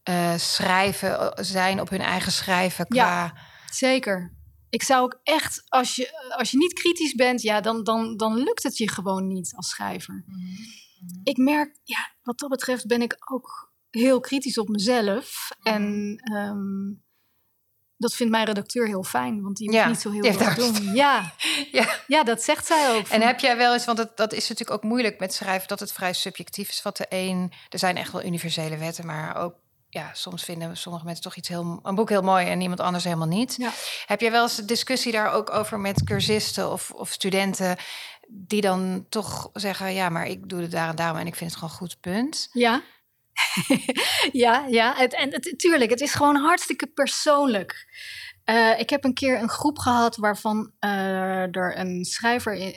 eh, 0.03 0.33
schrijven, 0.37 1.19
eh, 1.19 1.43
zijn 1.43 1.81
op 1.81 1.89
hun 1.89 2.01
eigen 2.01 2.31
schrijven 2.31 2.87
qua... 2.87 3.33
Zeker. 3.71 4.35
Ik 4.69 4.83
zou 4.83 5.03
ook 5.03 5.19
echt, 5.23 5.63
als 5.67 5.95
je, 5.95 6.33
als 6.37 6.51
je 6.51 6.57
niet 6.57 6.73
kritisch 6.73 7.13
bent, 7.13 7.41
ja, 7.41 7.61
dan, 7.61 7.83
dan, 7.83 8.17
dan 8.17 8.35
lukt 8.37 8.63
het 8.63 8.77
je 8.77 8.89
gewoon 8.89 9.27
niet 9.27 9.53
als 9.55 9.69
schrijver. 9.69 10.25
Ik 11.23 11.37
merk, 11.37 11.79
ja, 11.83 12.11
wat 12.21 12.39
dat 12.39 12.49
betreft 12.49 12.87
ben 12.87 13.01
ik 13.01 13.15
ook 13.31 13.71
heel 13.89 14.19
kritisch 14.19 14.57
op 14.57 14.67
mezelf. 14.67 15.49
En 15.63 16.15
ehm, 16.23 16.93
dat 17.97 18.13
vindt 18.13 18.31
mijn 18.31 18.45
redacteur 18.45 18.87
heel 18.87 19.03
fijn, 19.03 19.41
want 19.41 19.57
die 19.57 19.71
Ja, 19.71 19.87
niet 19.87 19.99
zo 19.99 20.11
heel 20.11 20.33
veel 20.33 20.55
doen. 20.55 20.93
Ja, 20.95 21.33
Ja. 21.71 21.99
ja, 22.07 22.23
dat 22.23 22.43
zegt 22.43 22.65
zij 22.65 22.95
ook. 22.95 23.07
En 23.07 23.21
heb 23.21 23.39
jij 23.39 23.57
wel 23.57 23.73
eens, 23.73 23.85
want 23.85 23.97
dat, 23.97 24.17
dat 24.17 24.33
is 24.33 24.49
natuurlijk 24.49 24.77
ook 24.77 24.89
moeilijk 24.89 25.19
met 25.19 25.33
schrijven, 25.33 25.67
dat 25.67 25.79
het 25.79 25.91
vrij 25.91 26.13
subjectief 26.13 26.69
is 26.69 26.81
wat 26.81 26.97
de 26.97 27.05
een. 27.09 27.51
Er 27.69 27.79
zijn 27.79 27.97
echt 27.97 28.11
wel 28.11 28.23
universele 28.23 28.77
wetten, 28.77 29.05
maar 29.05 29.35
ook 29.35 29.55
ja, 29.97 30.13
soms 30.13 30.43
vinden 30.43 30.77
sommige 30.77 31.05
mensen 31.05 31.23
toch 31.23 31.35
iets 31.35 31.47
heel, 31.47 31.79
een 31.83 31.95
boek 31.95 32.09
heel 32.09 32.21
mooi 32.21 32.47
en 32.47 32.61
iemand 32.61 32.79
anders 32.79 33.03
helemaal 33.03 33.27
niet. 33.27 33.55
Ja. 33.57 33.71
Heb 34.05 34.21
jij 34.21 34.31
wel 34.31 34.43
eens 34.43 34.55
discussie 34.55 35.11
daar 35.11 35.31
ook 35.31 35.49
over 35.49 35.79
met 35.79 36.03
cursisten 36.03 36.71
of, 36.71 36.91
of 36.91 37.11
studenten 37.11 37.77
die 38.27 38.61
dan 38.61 39.05
toch 39.09 39.49
zeggen, 39.53 39.93
ja, 39.93 40.09
maar 40.09 40.27
ik 40.27 40.49
doe 40.49 40.61
het 40.61 40.71
daar 40.71 40.89
en 40.89 40.95
daarom 40.95 41.19
en 41.19 41.27
ik 41.27 41.35
vind 41.35 41.49
het 41.49 41.59
gewoon 41.59 41.75
goed, 41.75 41.99
punt. 41.99 42.49
Ja. 42.51 42.81
ja, 44.45 44.65
ja. 44.69 44.93
Het, 44.95 45.13
en 45.13 45.31
het, 45.31 45.53
tuurlijk, 45.57 45.89
het 45.89 46.01
is 46.01 46.13
gewoon 46.13 46.35
hartstikke 46.35 46.87
persoonlijk. 46.87 47.87
Uh, 48.45 48.79
ik 48.79 48.89
heb 48.89 49.03
een 49.03 49.13
keer 49.13 49.41
een 49.41 49.49
groep 49.49 49.77
gehad 49.79 50.15
waarvan 50.15 50.71
uh, 50.79 51.55
er 51.55 51.77
een 51.77 52.05
schrijver 52.05 52.53
in 52.53 52.73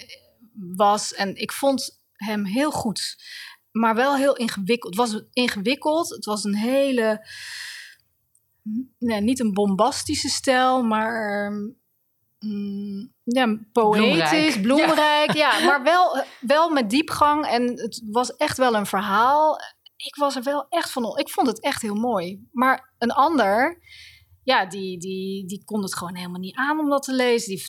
was. 0.77 1.15
En 1.15 1.37
ik 1.37 1.53
vond 1.53 2.01
hem 2.13 2.45
heel 2.45 2.71
goed, 2.71 3.17
maar 3.73 3.95
wel 3.95 4.17
heel 4.17 4.37
ingewikkeld. 4.37 4.97
Het 4.97 5.11
was 5.11 5.23
ingewikkeld. 5.33 6.09
Het 6.09 6.25
was 6.25 6.45
een 6.45 6.55
hele. 6.55 7.27
Nee, 8.99 9.21
niet 9.21 9.41
een 9.41 9.53
bombastische 9.53 10.29
stijl, 10.29 10.83
maar. 10.83 11.51
Mm, 12.39 13.13
ja, 13.25 13.59
poëtisch, 13.73 14.61
bloemrijk. 14.61 15.33
Ja. 15.33 15.59
ja, 15.59 15.65
maar 15.65 15.83
wel, 15.83 16.25
wel 16.41 16.71
met 16.71 16.91
diepgang. 16.91 17.47
En 17.47 17.67
het 17.67 18.03
was 18.11 18.37
echt 18.37 18.57
wel 18.57 18.75
een 18.75 18.87
verhaal. 18.87 19.59
Ik 19.97 20.17
was 20.17 20.37
er 20.37 20.43
wel 20.43 20.67
echt 20.69 20.91
van. 20.91 21.19
Ik 21.19 21.29
vond 21.29 21.47
het 21.47 21.61
echt 21.61 21.83
heel 21.83 21.95
mooi. 21.95 22.49
Maar 22.53 22.95
een 22.99 23.13
ander 23.13 23.79
ja, 24.51 24.67
die, 24.67 24.99
die, 24.99 25.47
die 25.47 25.65
kon 25.65 25.83
het 25.83 25.97
gewoon 25.97 26.17
helemaal 26.17 26.41
niet 26.41 26.57
aan 26.57 26.79
om 26.79 26.89
dat 26.89 27.03
te 27.03 27.15
lezen. 27.15 27.49
Die, 27.49 27.63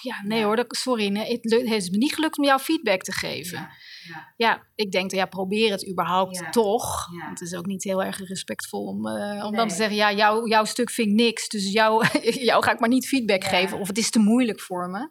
ja, 0.00 0.22
nee 0.24 0.44
hoor, 0.44 0.56
dat, 0.56 0.76
sorry, 0.76 1.08
nee, 1.08 1.32
het 1.40 1.68
heeft 1.68 1.90
me 1.90 1.96
niet 1.96 2.14
gelukt 2.14 2.38
om 2.38 2.44
jou 2.44 2.60
feedback 2.60 3.02
te 3.02 3.12
geven. 3.12 3.58
Ja, 3.58 3.70
ja. 4.08 4.32
ja 4.36 4.66
ik 4.74 4.92
denk, 4.92 5.10
ja, 5.10 5.26
probeer 5.26 5.70
het 5.70 5.88
überhaupt 5.88 6.52
toch. 6.52 7.08
Want 7.10 7.38
het 7.38 7.48
is 7.48 7.54
ook 7.54 7.66
niet 7.66 7.84
heel 7.84 8.02
erg 8.02 8.28
respectvol 8.28 8.86
om, 8.86 9.06
uh, 9.06 9.44
om 9.44 9.56
dan 9.56 9.68
te 9.68 9.74
zeggen, 9.74 9.96
ja, 9.96 10.12
jou, 10.12 10.48
jouw 10.48 10.64
stuk 10.64 10.90
vind 10.90 11.08
ik 11.08 11.14
niks, 11.14 11.48
dus 11.48 11.72
jou, 11.72 12.06
jou 12.50 12.62
ga 12.62 12.72
ik 12.72 12.80
maar 12.80 12.88
niet 12.88 13.08
feedback 13.08 13.44
geven. 13.44 13.78
Of 13.78 13.88
het 13.88 13.98
is 13.98 14.10
te 14.10 14.18
moeilijk 14.18 14.60
voor 14.60 14.88
me. 14.88 15.08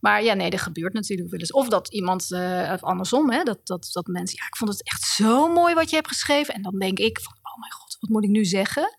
Maar 0.00 0.22
ja, 0.22 0.34
nee, 0.34 0.50
dat 0.50 0.60
gebeurt 0.60 0.92
natuurlijk 0.92 1.30
wel 1.30 1.40
eens. 1.40 1.52
Of 1.52 1.68
dat 1.68 1.92
iemand, 1.92 2.30
uh, 2.30 2.70
of 2.74 2.82
andersom, 2.82 3.30
hè, 3.30 3.42
dat, 3.42 3.66
dat, 3.66 3.90
dat 3.92 4.06
mensen, 4.06 4.38
ja, 4.40 4.46
ik 4.46 4.56
vond 4.56 4.70
het 4.70 4.84
echt 4.84 5.02
zo 5.02 5.52
mooi 5.52 5.74
wat 5.74 5.90
je 5.90 5.96
hebt 5.96 6.08
geschreven. 6.08 6.54
En 6.54 6.62
dan 6.62 6.78
denk 6.78 6.98
ik 6.98 7.20
van, 7.20 7.32
oh 7.42 7.60
mijn 7.60 7.72
god, 7.72 7.96
wat 8.00 8.10
moet 8.10 8.24
ik 8.24 8.30
nu 8.30 8.44
zeggen? 8.44 8.96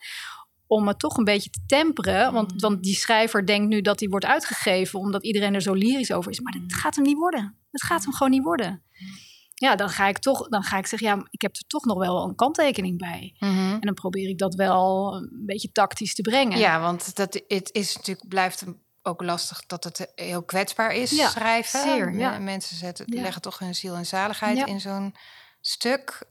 Om 0.68 0.88
het 0.88 1.00
toch 1.00 1.18
een 1.18 1.24
beetje 1.24 1.50
te 1.50 1.62
temperen. 1.68 2.34
Want, 2.34 2.52
mm. 2.52 2.60
want 2.60 2.84
die 2.84 2.96
schrijver 2.96 3.46
denkt 3.46 3.68
nu 3.68 3.82
dat 3.82 4.00
hij 4.00 4.10
wordt 4.10 4.26
uitgegeven 4.26 5.00
omdat 5.00 5.24
iedereen 5.24 5.54
er 5.54 5.62
zo 5.62 5.74
lyrisch 5.74 6.12
over 6.12 6.32
is. 6.32 6.40
Maar 6.40 6.54
dat 6.54 6.62
mm. 6.62 6.72
gaat 6.72 6.96
hem 6.96 7.06
niet 7.06 7.18
worden. 7.18 7.58
Het 7.72 7.84
gaat 7.84 8.04
hem 8.04 8.14
gewoon 8.14 8.32
niet 8.32 8.44
worden. 8.44 8.70
Mm. 8.70 9.24
Ja, 9.58 9.76
dan 9.76 9.90
ga 9.90 10.08
ik 10.08 10.18
toch, 10.18 10.48
dan 10.48 10.64
ga 10.64 10.78
ik 10.78 10.88
zeggen, 10.88 11.08
ja, 11.08 11.26
ik 11.30 11.42
heb 11.42 11.56
er 11.56 11.64
toch 11.68 11.86
nog 11.86 11.98
wel 11.98 12.24
een 12.24 12.36
kanttekening 12.36 12.98
bij. 12.98 13.36
Mm-hmm. 13.40 13.74
En 13.74 13.80
dan 13.80 13.94
probeer 13.94 14.30
ik 14.30 14.38
dat 14.38 14.56
wel 14.56 15.16
een 15.16 15.44
beetje 15.46 15.72
tactisch 15.72 16.16
te 16.16 16.22
brengen. 16.22 16.58
Ja, 16.58 16.80
want 16.80 17.16
dat 17.16 17.44
het 17.48 17.70
is 17.72 17.96
natuurlijk, 17.96 18.28
blijft 18.28 18.64
ook 19.02 19.22
lastig 19.22 19.66
dat 19.66 19.84
het 19.84 20.12
heel 20.16 20.44
kwetsbaar 20.44 20.94
is, 20.94 21.12
ja, 21.12 21.30
schrijven. 21.30 21.82
Zeer, 21.82 22.18
ja. 22.18 22.40
Mensen 22.40 22.78
zetten, 22.78 23.06
leggen 23.08 23.42
toch 23.42 23.60
hun 23.60 23.76
ziel 23.76 23.96
en 23.96 24.06
zaligheid 24.06 24.68
in 24.68 24.80
zo'n 24.80 25.16
stuk. 25.62 26.28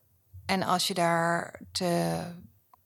En 0.47 0.63
als 0.63 0.87
je 0.87 0.95
daar 0.95 1.61
te 1.73 2.21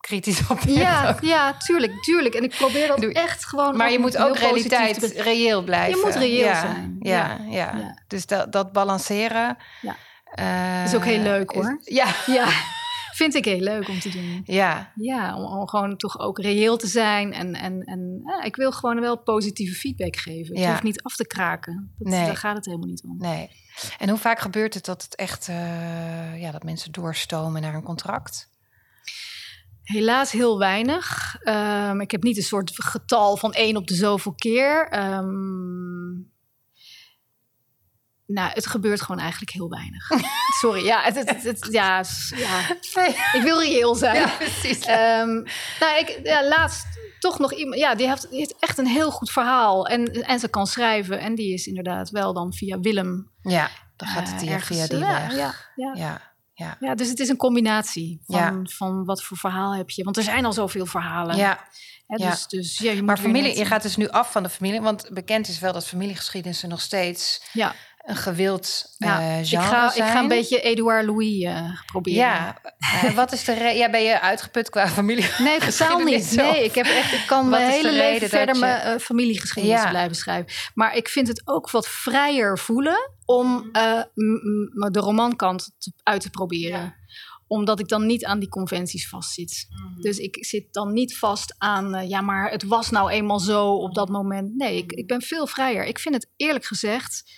kritisch 0.09 0.49
op 0.49 0.61
Ja, 0.61 1.19
ja, 1.21 1.57
tuurlijk, 1.57 2.03
tuurlijk. 2.03 2.35
En 2.35 2.43
ik 2.43 2.51
probeer 2.51 2.89
dat 2.89 3.01
Doe. 3.01 3.13
echt 3.13 3.45
gewoon. 3.45 3.77
Maar 3.77 3.93
je 3.93 3.99
moet 3.99 4.17
ook 4.17 4.39
realiteit 4.39 5.13
reëel 5.17 5.63
blijven. 5.63 5.99
Je 5.99 6.05
moet 6.05 6.15
reëel 6.15 6.47
ja, 6.47 6.61
zijn. 6.61 6.97
Ja, 7.01 7.41
ja, 7.49 7.77
ja, 7.77 7.99
Dus 8.07 8.27
dat, 8.27 8.53
dat 8.53 8.73
balanceren. 8.73 9.57
Ja. 9.81 9.97
Uh, 10.39 10.85
is 10.85 10.95
ook 10.95 11.05
heel 11.05 11.23
leuk 11.23 11.51
hoor. 11.51 11.79
Is, 11.85 11.95
ja. 11.95 12.07
ja. 12.27 12.49
Vind 13.19 13.35
ik 13.35 13.45
heel 13.45 13.61
leuk 13.61 13.89
om 13.89 14.01
te 14.01 14.09
doen. 14.09 14.41
Ja. 14.45 14.93
Ja, 14.95 15.37
om, 15.37 15.45
om 15.45 15.69
gewoon 15.69 15.97
toch 15.97 16.19
ook 16.19 16.39
reëel 16.39 16.77
te 16.77 16.87
zijn. 16.87 17.33
En, 17.33 17.55
en, 17.55 17.83
en 17.83 18.21
ja, 18.25 18.43
ik 18.43 18.57
wil 18.57 18.73
gewoon 18.73 19.01
wel 19.01 19.19
positieve 19.19 19.75
feedback 19.75 20.17
geven. 20.17 20.55
Het 20.55 20.65
ja. 20.65 20.71
hoeft 20.71 20.83
niet 20.83 21.03
af 21.03 21.17
te 21.17 21.27
kraken. 21.27 21.95
Dat, 21.99 22.13
nee. 22.13 22.27
Daar 22.27 22.37
gaat 22.37 22.57
het 22.57 22.65
helemaal 22.65 22.89
niet 22.89 23.05
om. 23.05 23.17
Nee. 23.19 23.51
En 23.99 24.09
hoe 24.09 24.19
vaak 24.19 24.39
gebeurt 24.39 24.75
het 24.75 24.85
dat 24.85 25.03
het 25.03 25.15
echt, 25.15 25.49
uh, 25.49 26.41
ja, 26.41 26.51
dat 26.51 26.63
mensen 26.63 26.93
doorstomen 26.93 27.63
naar 27.63 27.75
een 27.75 27.83
contract? 27.83 28.49
Helaas 29.89 30.31
heel 30.33 30.59
weinig. 30.59 31.37
Um, 31.45 32.01
ik 32.01 32.11
heb 32.11 32.23
niet 32.23 32.37
een 32.37 32.43
soort 32.43 32.73
getal 32.75 33.37
van 33.37 33.53
één 33.53 33.77
op 33.77 33.87
de 33.87 33.95
zoveel 33.95 34.35
keer. 34.35 34.99
Um, 35.15 36.31
nou, 38.27 38.51
het 38.53 38.67
gebeurt 38.67 39.01
gewoon 39.01 39.21
eigenlijk 39.21 39.51
heel 39.53 39.69
weinig. 39.69 40.11
Sorry, 40.61 40.85
ja, 40.85 41.03
het, 41.03 41.15
het, 41.15 41.43
het, 41.43 41.69
ja, 41.71 42.05
ja, 42.37 42.71
ik 43.33 43.41
wil 43.43 43.61
reëel 43.61 43.95
zijn. 43.95 44.17
Ja, 44.17 44.37
precies. 44.39 44.89
Um, 44.89 45.45
nou, 45.81 45.99
ik, 45.99 46.21
ja, 46.23 46.49
laatst 46.49 46.87
toch 47.19 47.39
nog 47.39 47.53
iemand, 47.53 47.81
ja, 47.81 47.95
die 47.95 48.09
heeft, 48.09 48.31
die 48.31 48.39
heeft, 48.39 48.55
echt 48.59 48.79
een 48.79 48.87
heel 48.87 49.11
goed 49.11 49.31
verhaal 49.31 49.87
en, 49.87 50.13
en 50.13 50.39
ze 50.39 50.49
kan 50.49 50.67
schrijven. 50.67 51.21
En 51.21 51.35
die 51.35 51.53
is 51.53 51.67
inderdaad 51.67 52.11
wel 52.11 52.33
dan 52.33 52.53
via 52.53 52.81
Willem. 52.81 53.31
Ja, 53.43 53.71
dan 53.97 54.09
gaat 54.09 54.31
het 54.31 54.41
hier 54.41 54.51
uh, 54.51 54.63
via 54.63 54.87
die 54.87 54.99
weg. 54.99 55.37
Ja, 55.37 55.55
ja. 55.95 56.28
Ja. 56.59 56.77
Ja. 56.81 56.95
dus 56.95 57.09
het 57.09 57.21
is 57.21 57.29
een 57.29 57.37
combinatie 57.37 58.21
van, 58.27 58.41
ja. 58.41 58.61
van 58.63 59.05
wat 59.05 59.23
voor 59.23 59.37
verhaal 59.37 59.75
heb 59.75 59.91
je. 59.91 60.05
Want 60.05 60.17
er 60.17 60.23
zijn 60.23 60.45
al 60.45 60.53
zoveel 60.53 60.87
verhalen. 60.87 61.37
Ja. 61.37 61.67
Hè, 62.07 62.17
dus, 62.17 62.47
dus, 62.47 62.79
ja, 62.79 62.93
je 62.93 63.03
maar 63.03 63.19
familie, 63.19 63.57
je 63.57 63.65
gaat 63.65 63.83
dus 63.83 63.97
nu 63.97 64.09
af 64.09 64.33
van 64.33 64.43
de 64.43 64.49
familie. 64.49 64.81
Want 64.81 65.09
bekend 65.13 65.49
is 65.49 65.59
wel 65.59 65.73
dat 65.73 65.87
familiegeschiedenissen 65.87 66.69
nog 66.69 66.81
steeds 66.81 67.43
ja 67.53 67.75
een 68.09 68.17
gewild 68.17 68.95
ja, 68.99 69.21
uh, 69.21 69.27
genre 69.27 69.43
ik 69.43 69.71
ga, 69.71 69.91
zijn. 69.91 70.07
Ik 70.07 70.13
ga 70.13 70.21
een 70.21 70.29
beetje 70.29 70.61
Edouard 70.61 71.07
Louis 71.07 71.43
uh, 71.43 71.71
proberen. 71.87 72.19
Ja, 72.19 72.57
uh, 73.05 73.15
wat 73.21 73.33
is 73.33 73.45
de 73.45 73.53
reden? 73.53 73.77
Ja, 73.77 73.91
ben 73.91 74.03
je 74.03 74.21
uitgeput 74.21 74.71
qua 74.71 74.89
familie? 74.89 75.31
Nee, 75.39 75.59
totaal 75.71 75.99
niet. 75.99 76.37
Nee, 76.37 76.65
ik, 76.65 76.75
heb 76.75 76.87
echt, 76.87 77.13
ik 77.13 77.25
kan 77.27 77.49
mijn 77.49 77.71
hele 77.71 77.93
leven 77.93 78.29
verder 78.29 78.55
je... 78.55 78.61
mijn 78.61 79.01
familiegeschiedenis 79.01 79.89
blijven 79.89 80.17
schrijven. 80.17 80.53
Maar 80.75 80.97
ik 80.97 81.09
vind 81.09 81.29
het 81.29 81.43
ook 81.45 81.71
wat 81.71 81.89
vrijer 81.89 82.59
voelen 82.59 83.11
om 83.29 83.69
de 84.93 85.01
romankant 85.01 85.75
te, 85.79 85.93
uit 86.03 86.21
te 86.21 86.31
proberen. 86.31 86.81
Ja 86.81 86.97
omdat 87.49 87.81
ik 87.81 87.89
dan 87.89 88.07
niet 88.07 88.25
aan 88.25 88.39
die 88.39 88.49
conventies 88.49 89.09
vastzit. 89.09 89.67
Mm. 89.69 90.03
Dus 90.03 90.19
ik 90.19 90.45
zit 90.45 90.73
dan 90.73 90.93
niet 90.93 91.19
vast 91.19 91.55
aan, 91.59 91.95
uh, 91.95 92.09
ja, 92.09 92.21
maar 92.21 92.51
het 92.51 92.63
was 92.63 92.91
nou 92.91 93.11
eenmaal 93.11 93.39
zo 93.39 93.75
op 93.75 93.95
dat 93.95 94.09
moment. 94.09 94.55
Nee, 94.57 94.77
ik, 94.77 94.93
ik 94.93 95.07
ben 95.07 95.23
veel 95.23 95.47
vrijer. 95.47 95.85
Ik 95.85 95.99
vind 95.99 96.15
het 96.15 96.31
eerlijk 96.37 96.65
gezegd 96.65 97.33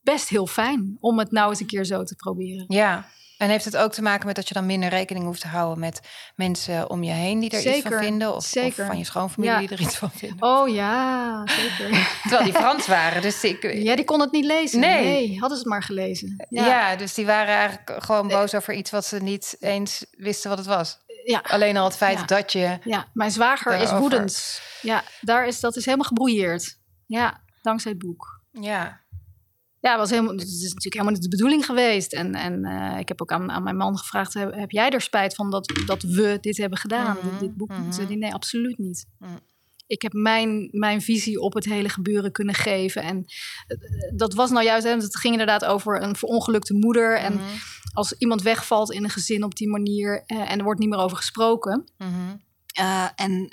best 0.00 0.28
heel 0.28 0.46
fijn 0.46 0.96
om 1.00 1.18
het 1.18 1.30
nou 1.30 1.50
eens 1.50 1.60
een 1.60 1.66
keer 1.66 1.84
zo 1.84 2.02
te 2.02 2.14
proberen. 2.14 2.64
Ja, 2.68 3.08
en 3.38 3.48
heeft 3.48 3.64
het 3.64 3.76
ook 3.76 3.92
te 3.92 4.02
maken 4.02 4.26
met 4.26 4.36
dat 4.36 4.48
je 4.48 4.54
dan 4.54 4.66
minder 4.66 4.88
rekening 4.88 5.24
hoeft 5.24 5.40
te 5.40 5.48
houden 5.48 5.78
met 5.78 6.00
mensen 6.34 6.90
om 6.90 7.02
je 7.02 7.12
heen 7.12 7.40
die 7.40 7.50
er 7.50 7.60
zeker, 7.60 7.78
iets 7.78 7.88
van 7.88 7.98
vinden? 7.98 8.34
Of, 8.34 8.44
zeker. 8.44 8.80
of 8.80 8.86
van 8.86 8.98
je 8.98 9.04
schoonfamilie 9.04 9.54
ja. 9.54 9.58
die 9.60 9.68
er 9.68 9.80
iets 9.80 9.96
van 9.96 10.10
vinden? 10.10 10.42
Oh 10.42 10.68
ja, 10.68 11.42
zeker. 11.46 12.08
Terwijl 12.22 12.44
die 12.44 12.52
Frans 12.52 12.86
waren. 12.86 13.22
Dus 13.22 13.44
ik, 13.44 13.72
ja, 13.72 13.96
die 13.96 14.04
kon 14.04 14.20
het 14.20 14.32
niet 14.32 14.44
lezen. 14.44 14.80
Nee. 14.80 15.04
nee 15.04 15.38
hadden 15.38 15.58
ze 15.58 15.62
het 15.62 15.72
maar 15.72 15.82
gelezen. 15.82 16.46
Ja. 16.48 16.66
ja. 16.66 16.96
dus 16.96 17.14
die 17.14 17.26
waren 17.26 17.54
eigenlijk 17.54 18.04
gewoon 18.04 18.28
boos 18.28 18.54
over 18.54 18.74
iets 18.74 18.90
wat 18.90 19.04
ze 19.04 19.18
niet 19.18 19.56
eens 19.60 20.06
wisten 20.10 20.50
wat 20.50 20.58
het 20.58 20.68
was. 20.68 20.98
Ja. 21.24 21.42
Alleen 21.46 21.76
al 21.76 21.84
het 21.84 21.96
feit 21.96 22.28
dat 22.28 22.52
je. 22.52 22.78
Ja, 22.84 23.06
mijn 23.12 23.30
zwager 23.30 23.70
daarover... 23.70 23.94
is 23.94 24.00
woedend. 24.00 24.60
Ja, 24.82 25.02
daar 25.20 25.46
is, 25.46 25.60
dat 25.60 25.76
is 25.76 25.84
helemaal 25.84 26.06
gebroeierd. 26.06 26.78
Ja, 27.06 27.40
dankzij 27.62 27.90
het 27.90 28.00
boek. 28.00 28.40
Ja 28.50 29.04
ja, 29.86 29.98
was 29.98 30.10
helemaal, 30.10 30.32
het 30.32 30.42
is 30.42 30.62
natuurlijk 30.62 30.92
helemaal 30.92 31.12
niet 31.12 31.22
de 31.22 31.28
bedoeling 31.28 31.64
geweest. 31.64 32.12
En, 32.12 32.34
en 32.34 32.66
uh, 32.66 32.98
ik 32.98 33.08
heb 33.08 33.22
ook 33.22 33.32
aan, 33.32 33.50
aan 33.50 33.62
mijn 33.62 33.76
man 33.76 33.98
gevraagd: 33.98 34.34
heb, 34.34 34.54
heb, 34.54 34.70
jij 34.70 34.90
er 34.90 35.00
spijt 35.00 35.34
van 35.34 35.50
dat, 35.50 35.72
dat 35.86 36.02
we 36.02 36.38
dit 36.40 36.56
hebben 36.56 36.78
gedaan? 36.78 37.16
Mm 37.22 37.28
-hmm. 37.30 37.38
dit, 37.38 37.56
boek. 37.56 37.68
Mm 37.68 37.90
-hmm. 37.90 38.18
Nee, 38.18 38.34
absoluut 38.34 38.78
niet. 38.78 39.06
Mm. 39.18 39.38
Ik 39.86 40.02
heb 40.02 40.12
mijn, 40.12 40.68
mijn 40.70 41.02
visie 41.02 41.40
op 41.40 41.54
het 41.54 41.64
hele 41.64 41.88
gebeuren 41.88 42.32
kunnen 42.32 42.54
geven. 42.54 43.02
En 43.02 43.16
uh, 43.16 43.78
dat 44.16 44.34
was 44.34 44.50
nou 44.50 44.64
juist, 44.64 44.84
hè, 44.84 44.90
het 44.90 45.18
ging 45.18 45.32
inderdaad 45.32 45.64
over 45.64 46.02
een 46.02 46.16
verongelukte 46.16 46.74
moeder. 46.74 47.18
En 47.18 47.32
-hmm. 47.32 47.58
als 47.92 48.12
iemand 48.12 48.42
wegvalt 48.42 48.92
in 48.92 49.04
een 49.04 49.10
gezin 49.10 49.44
op 49.44 49.54
die 49.54 49.68
manier 49.68 50.24
uh, 50.26 50.50
en 50.50 50.58
er 50.58 50.64
wordt 50.64 50.80
niet 50.80 50.88
meer 50.88 50.98
over 50.98 51.16
gesproken. 51.16 51.84
Uh, 52.80 53.08
en 53.14 53.48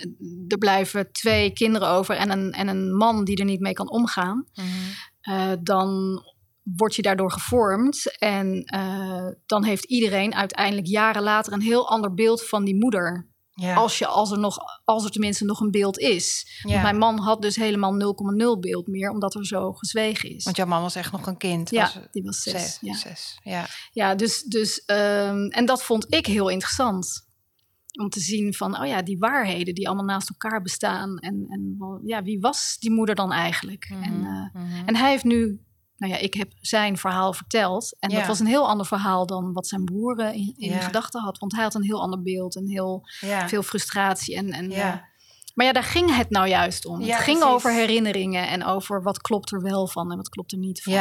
er 0.48 0.58
blijven 0.58 1.12
twee 1.12 1.54
kinderen 1.54 1.88
over 1.88 2.16
en 2.16 2.30
een, 2.30 2.52
en 2.52 2.68
een 2.68 2.96
man 2.96 3.24
die 3.24 3.38
er 3.38 3.46
niet 3.46 3.60
mee 3.60 3.74
kan 3.74 3.90
omgaan. 3.90 4.36
Mm 4.54 4.64
-hmm. 4.64 4.94
Uh, 5.30 5.52
dan 5.62 6.22
word 6.64 6.96
je 6.96 7.02
daardoor 7.02 7.32
gevormd. 7.32 8.18
En 8.18 8.74
uh, 8.76 9.28
dan 9.46 9.64
heeft 9.64 9.86
iedereen 9.86 10.36
uiteindelijk 10.36 10.88
jaren 10.88 11.24
later 11.24 11.54
een 11.54 11.62
heel 11.62 11.90
ander 11.90 12.14
beeld 12.14 12.48
van 12.48 12.66
die 12.66 12.76
moeder. 12.76 13.32
Ja. 13.56 13.74
Als, 13.74 13.98
je, 13.98 14.08
als, 14.08 14.32
er 14.32 14.40
nog, 14.40 14.58
als 14.84 15.04
er 15.04 15.12
tenminste 15.12 15.46
nog 15.46 15.60
een 15.60 15.72
beeld 15.72 16.00
is. 16.00 16.48
Ja. 16.68 16.82
Mijn 16.82 16.98
man 16.98 17.20
had 17.20 17.42
dus 17.42 17.56
helemaal 17.56 17.94
0,0 17.94 18.60
beeld 18.60 18.88
meer, 18.88 19.10
omdat 19.10 19.36
er 19.36 19.46
zo 19.46 19.74
gezwegen 19.74 20.30
is. 20.30 20.44
Want 20.44 20.56
jouw 20.56 20.66
man 20.66 20.82
was 20.82 20.96
echt 20.96 21.12
nog 21.12 21.28
een 21.28 21.38
kind. 21.38 21.70
Ja, 21.70 21.82
was 21.82 21.98
die 22.12 22.24
was 22.24 22.42
zes. 22.42 22.62
zes, 22.62 22.78
ja. 22.82 22.94
zes. 22.94 23.40
Ja. 23.44 23.66
ja, 23.92 24.16
dus, 24.16 24.44
dus 24.44 24.84
um, 24.86 25.48
en 25.48 25.66
dat 25.66 25.84
vond 25.84 26.14
ik 26.14 26.26
heel 26.26 26.50
interessant 26.50 27.23
om 28.00 28.10
te 28.10 28.20
zien 28.20 28.54
van, 28.54 28.80
oh 28.80 28.86
ja, 28.88 29.02
die 29.02 29.18
waarheden 29.18 29.74
die 29.76 29.88
allemaal 29.88 30.06
naast 30.06 30.30
elkaar 30.30 30.62
bestaan. 30.62 31.18
En, 31.18 31.46
en 31.48 31.78
ja, 32.06 32.22
wie 32.24 32.40
was 32.40 32.78
die 32.80 32.92
moeder 32.92 33.16
dan 33.16 33.32
eigenlijk? 33.32 33.90
Mhm, 33.90 33.98
Mm 33.98 34.04
-hmm, 34.04 34.26
en, 34.26 34.52
uh, 34.54 34.62
mm 34.64 34.70
-hmm. 34.72 34.88
en 34.88 34.96
hij 34.96 35.10
heeft 35.10 35.24
nu, 35.24 35.62
nou 35.98 36.14
ja, 36.14 36.20
ik 36.20 36.34
heb 36.34 36.52
zijn 36.56 36.98
verhaal 36.98 37.34
verteld. 37.34 37.96
En 38.00 38.10
Ja. 38.10 38.18
dat 38.18 38.28
was 38.28 38.40
een 38.40 38.46
heel 38.46 38.68
ander 38.68 38.86
verhaal 38.86 39.26
dan 39.26 39.54
wat 39.54 39.68
zijn 39.68 39.84
broer 39.84 40.20
eh, 40.20 40.34
in, 40.36 40.54
in 40.58 40.70
Ja. 40.72 40.80
gedachten 40.80 41.22
had. 41.22 41.38
Want 41.38 41.54
hij 41.54 41.64
had 41.64 41.76
een 41.76 41.84
heel 41.84 42.02
ander 42.02 42.22
beeld 42.22 42.56
en 42.56 42.68
heel 42.68 43.02
Ja. 43.20 43.48
veel 43.48 43.64
frustratie. 43.64 44.36
En, 44.36 44.52
en, 44.52 44.70
Ja. 44.70 44.94
eh, 44.94 45.00
maar 45.54 45.66
ja, 45.66 45.72
daar 45.72 45.84
ging 45.84 46.16
het 46.16 46.30
nou 46.30 46.48
juist 46.48 46.86
om. 46.86 47.02
Het 47.02 47.16
ging 47.16 47.38
precies. 47.40 47.44
over 47.56 47.72
herinneringen 47.74 48.48
en 48.48 48.64
over 48.64 49.04
wat 49.04 49.22
klopt 49.22 49.52
er 49.52 49.62
wel 49.62 49.88
van 49.88 50.12
en 50.12 50.18
wat 50.18 50.30
klopt 50.30 50.52
er 50.52 50.58
niet 50.58 50.82
van. 50.84 50.94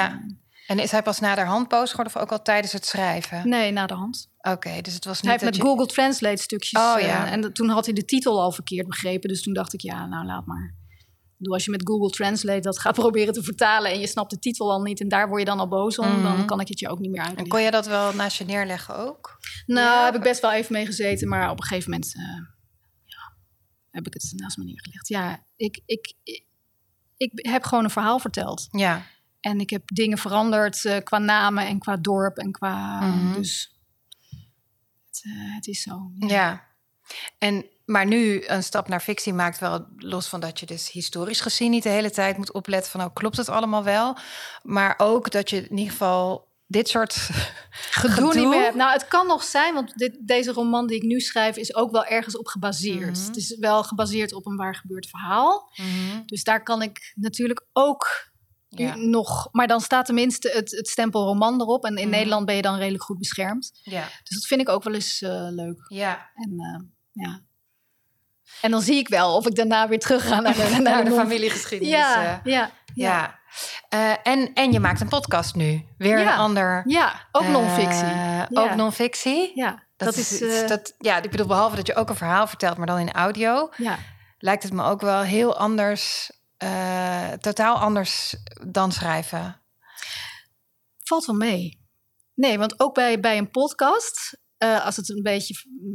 En 0.66 0.78
is 0.78 0.90
hij 0.90 1.02
pas 1.02 1.20
na 1.20 1.34
de 1.34 1.40
hand 1.40 1.68
boos 1.68 1.90
geworden 1.90 2.14
of 2.16 2.22
ook 2.22 2.32
al 2.32 2.42
tijdens 2.42 2.72
het 2.72 2.86
schrijven? 2.86 3.48
Nee, 3.48 3.70
na 3.72 3.86
de 3.86 3.94
hand. 3.94 4.30
Oké, 4.40 4.80
dus 4.80 4.94
het 4.94 5.04
was 5.04 5.14
niet 5.14 5.22
Hij 5.22 5.32
heeft 5.32 5.44
met 5.44 5.56
je- 5.56 5.62
Google 5.62 5.86
Translate 5.86 6.42
stukjes. 6.42 6.80
Oh, 6.80 6.94
eh, 6.98 7.06
ja. 7.06 7.30
en 7.30 7.40
dat- 7.40 7.54
toen 7.54 7.68
had 7.68 7.84
hij 7.84 7.94
de 7.94 8.04
titel 8.04 8.40
al 8.40 8.52
verkeerd 8.52 8.86
begrepen. 8.88 9.28
Dus 9.28 9.42
toen 9.42 9.52
dacht 9.54 9.72
ik, 9.72 9.80
ja, 9.80 10.06
nou 10.06 10.26
laat 10.26 10.46
maar. 10.46 10.74
Bedoel, 11.36 11.54
Als 11.54 11.64
je 11.64 11.70
met 11.70 11.88
Google 11.88 12.10
Translate 12.10 12.60
dat 12.60 12.78
gaat 12.78 12.94
proberen 13.04 13.32
te 13.34 13.42
vertalen 13.42 13.90
en 13.90 14.00
je 14.00 14.06
snapt 14.06 14.30
de 14.30 14.38
titel 14.38 14.70
al 14.72 14.82
niet 14.82 15.00
en 15.00 15.08
daar 15.08 15.28
word 15.28 15.40
je 15.40 15.46
dan 15.46 15.58
al 15.60 15.68
boos 15.68 15.98
om, 15.98 16.08
Mhm. 16.12 16.22
dan 16.22 16.46
kan 16.46 16.60
ik 16.60 16.68
het 16.68 16.78
je 16.78 16.88
ook 16.88 16.98
niet 16.98 17.10
meer 17.10 17.20
En 17.20 17.26
uitleggen. 17.26 17.54
kon 17.54 17.62
je 17.62 17.70
dat 17.70 17.86
wel 17.86 18.12
naast 18.14 18.36
je 18.38 18.44
neerleggen 18.44 18.96
ook? 18.96 19.38
Nou, 19.66 19.86
Ja. 19.98 20.04
heb 20.04 20.14
ik 20.14 20.22
best 20.22 20.40
wel 20.40 20.52
even 20.52 20.72
mee 20.72 20.86
gezeten, 20.86 21.28
maar 21.28 21.50
op 21.50 21.58
een 21.60 21.64
gegeven 21.66 21.90
moment 21.90 22.14
eh, 22.16 22.22
ja, 23.04 23.36
heb 23.90 24.06
ik 24.06 24.14
het 24.14 24.32
naast 24.36 24.56
me 24.56 24.64
neergelegd. 24.64 25.08
Ja, 25.08 25.44
ik, 25.56 25.80
ik, 25.86 26.14
ik, 26.22 26.44
ik 27.16 27.46
heb 27.46 27.64
gewoon 27.64 27.84
een 27.84 27.90
verhaal 27.90 28.18
verteld. 28.18 28.68
Ja. 28.70 29.02
En 29.42 29.60
ik 29.60 29.70
heb 29.70 29.82
dingen 29.84 30.18
veranderd 30.18 30.84
eh, 30.84 30.96
qua 31.02 31.18
namen 31.18 31.66
en 31.66 31.78
qua 31.78 31.96
dorp 31.96 32.36
en 32.36 32.52
qua. 32.52 33.00
Mhm. 33.00 33.34
Dus 33.34 33.78
het, 35.06 35.22
eh, 35.24 35.54
het 35.54 35.66
is 35.66 35.82
zo. 35.82 36.10
Ja. 36.18 36.64
En, 37.38 37.66
maar 37.84 38.06
nu 38.06 38.46
een 38.46 38.62
stap 38.62 38.88
naar 38.88 39.00
fictie 39.00 39.32
maakt 39.32 39.58
wel 39.58 39.86
los 39.96 40.28
van 40.28 40.40
dat 40.40 40.60
je 40.60 40.66
dus 40.66 40.90
historisch 40.90 41.40
gezien 41.40 41.70
niet 41.70 41.82
de 41.82 41.88
hele 41.88 42.10
tijd 42.10 42.36
moet 42.36 42.52
opletten 42.52 42.90
van 42.90 43.00
oh, 43.00 43.14
klopt 43.14 43.36
het 43.36 43.48
allemaal 43.48 43.84
wel? 43.84 44.16
Maar 44.62 44.94
ook 44.96 45.30
dat 45.30 45.50
je 45.50 45.56
in 45.56 45.76
ieder 45.76 45.92
geval 45.92 46.50
dit 46.66 46.88
soort 46.88 47.12
gedoe, 48.02 48.34
niet 48.34 48.48
meer 48.48 48.62
hebt. 48.62 48.76
Nou, 48.76 48.92
het 48.92 49.08
kan 49.08 49.26
nog 49.26 49.42
zijn, 49.42 49.74
want 49.74 49.98
dit, 49.98 50.18
deze 50.20 50.52
roman 50.52 50.86
die 50.86 50.96
ik 50.96 51.02
nu 51.02 51.20
schrijf 51.20 51.56
is 51.56 51.74
ook 51.74 51.90
wel 51.90 52.04
ergens 52.04 52.36
op 52.36 52.46
gebaseerd. 52.46 53.18
Mhm. 53.18 53.26
Het 53.26 53.36
is 53.36 53.56
wel 53.58 53.84
gebaseerd 53.84 54.32
op 54.32 54.46
een 54.46 54.56
waar 54.56 54.74
gebeurd 54.74 55.08
verhaal. 55.08 55.70
Dus 56.26 56.44
daar 56.44 56.62
kan 56.62 56.82
ik 56.82 57.12
natuurlijk 57.14 57.66
ook 57.72 58.31
Ja. 58.74 58.94
nog... 58.96 59.48
Maar 59.52 59.66
dan 59.66 59.80
staat 59.80 60.06
tenminste 60.06 60.50
het, 60.54 60.70
het 60.70 60.88
stempel 60.88 61.24
roman 61.24 61.60
erop. 61.60 61.84
En 61.84 61.96
in 61.96 62.02
Mhm. 62.08 62.10
Nederland 62.16 62.46
ben 62.46 62.54
je 62.56 62.62
dan 62.62 62.76
redelijk 62.78 63.02
goed 63.04 63.18
beschermd. 63.18 63.80
Ja. 63.82 64.04
Dus 64.22 64.36
dat 64.36 64.46
vind 64.46 64.60
ik 64.60 64.68
ook 64.68 64.82
wel 64.82 64.94
eens 64.94 65.22
eh, 65.22 65.46
leuk. 65.50 65.84
Ja. 65.88 66.30
En 66.34 66.50
eh, 66.58 66.80
ja... 67.24 67.40
En 68.60 68.70
dan 68.70 68.82
zie 68.82 68.96
ik 68.96 69.08
wel 69.08 69.36
of 69.36 69.46
ik 69.46 69.54
daarna 69.54 69.88
weer 69.88 69.98
terug 69.98 70.28
ga 70.28 70.40
naar 70.40 70.54
de, 70.54 70.68
naar 70.70 70.82
Naar 70.82 71.04
de 71.04 71.10
familiegeschiedenis. 71.10 71.94
Ja, 71.94 72.22
eh. 72.22 72.52
ja, 72.52 72.70
ja, 72.94 73.40
ja. 73.88 74.22
En, 74.22 74.52
en 74.54 74.72
je 74.72 74.80
maakt 74.80 75.00
een 75.00 75.08
podcast 75.08 75.54
nu. 75.54 75.84
Weer 75.98 76.18
een 76.20 76.28
ander. 76.28 76.82
ja. 76.86 77.28
Ook 77.32 77.46
non-fictie. 77.46 78.12
Ook 78.50 78.74
non-fictie. 78.74 79.52
Ja, 79.54 79.82
dat, 79.96 80.16
is... 80.16 80.40
eh, 80.42 80.68
dat, 80.68 80.94
ja, 80.98 81.22
ik 81.22 81.30
bedoel, 81.30 81.46
behalve 81.46 81.76
dat 81.76 81.86
je 81.86 81.94
ook 81.94 82.08
een 82.08 82.16
verhaal 82.16 82.46
vertelt, 82.46 82.76
maar 82.76 82.86
dan 82.86 82.98
in 82.98 83.12
audio, 83.12 83.70
ja. 83.76 83.98
lijkt 84.38 84.62
het 84.62 84.72
me 84.72 84.84
ook 84.84 85.00
wel 85.00 85.20
heel 85.20 85.56
anders, 85.56 86.30
eh, 86.62 87.32
totaal 87.32 87.76
anders 87.76 88.36
dan 88.68 88.92
schrijven. 88.92 89.60
Valt 91.04 91.24
wel 91.26 91.36
mee. 91.36 91.80
Nee, 92.34 92.58
want 92.58 92.80
ook 92.80 92.94
bij, 92.94 93.20
bij 93.20 93.38
een 93.38 93.50
podcast, 93.50 94.38
eh, 94.56 94.84
als 94.84 94.96
het 94.96 95.08
een 95.08 95.22
beetje, 95.22 95.54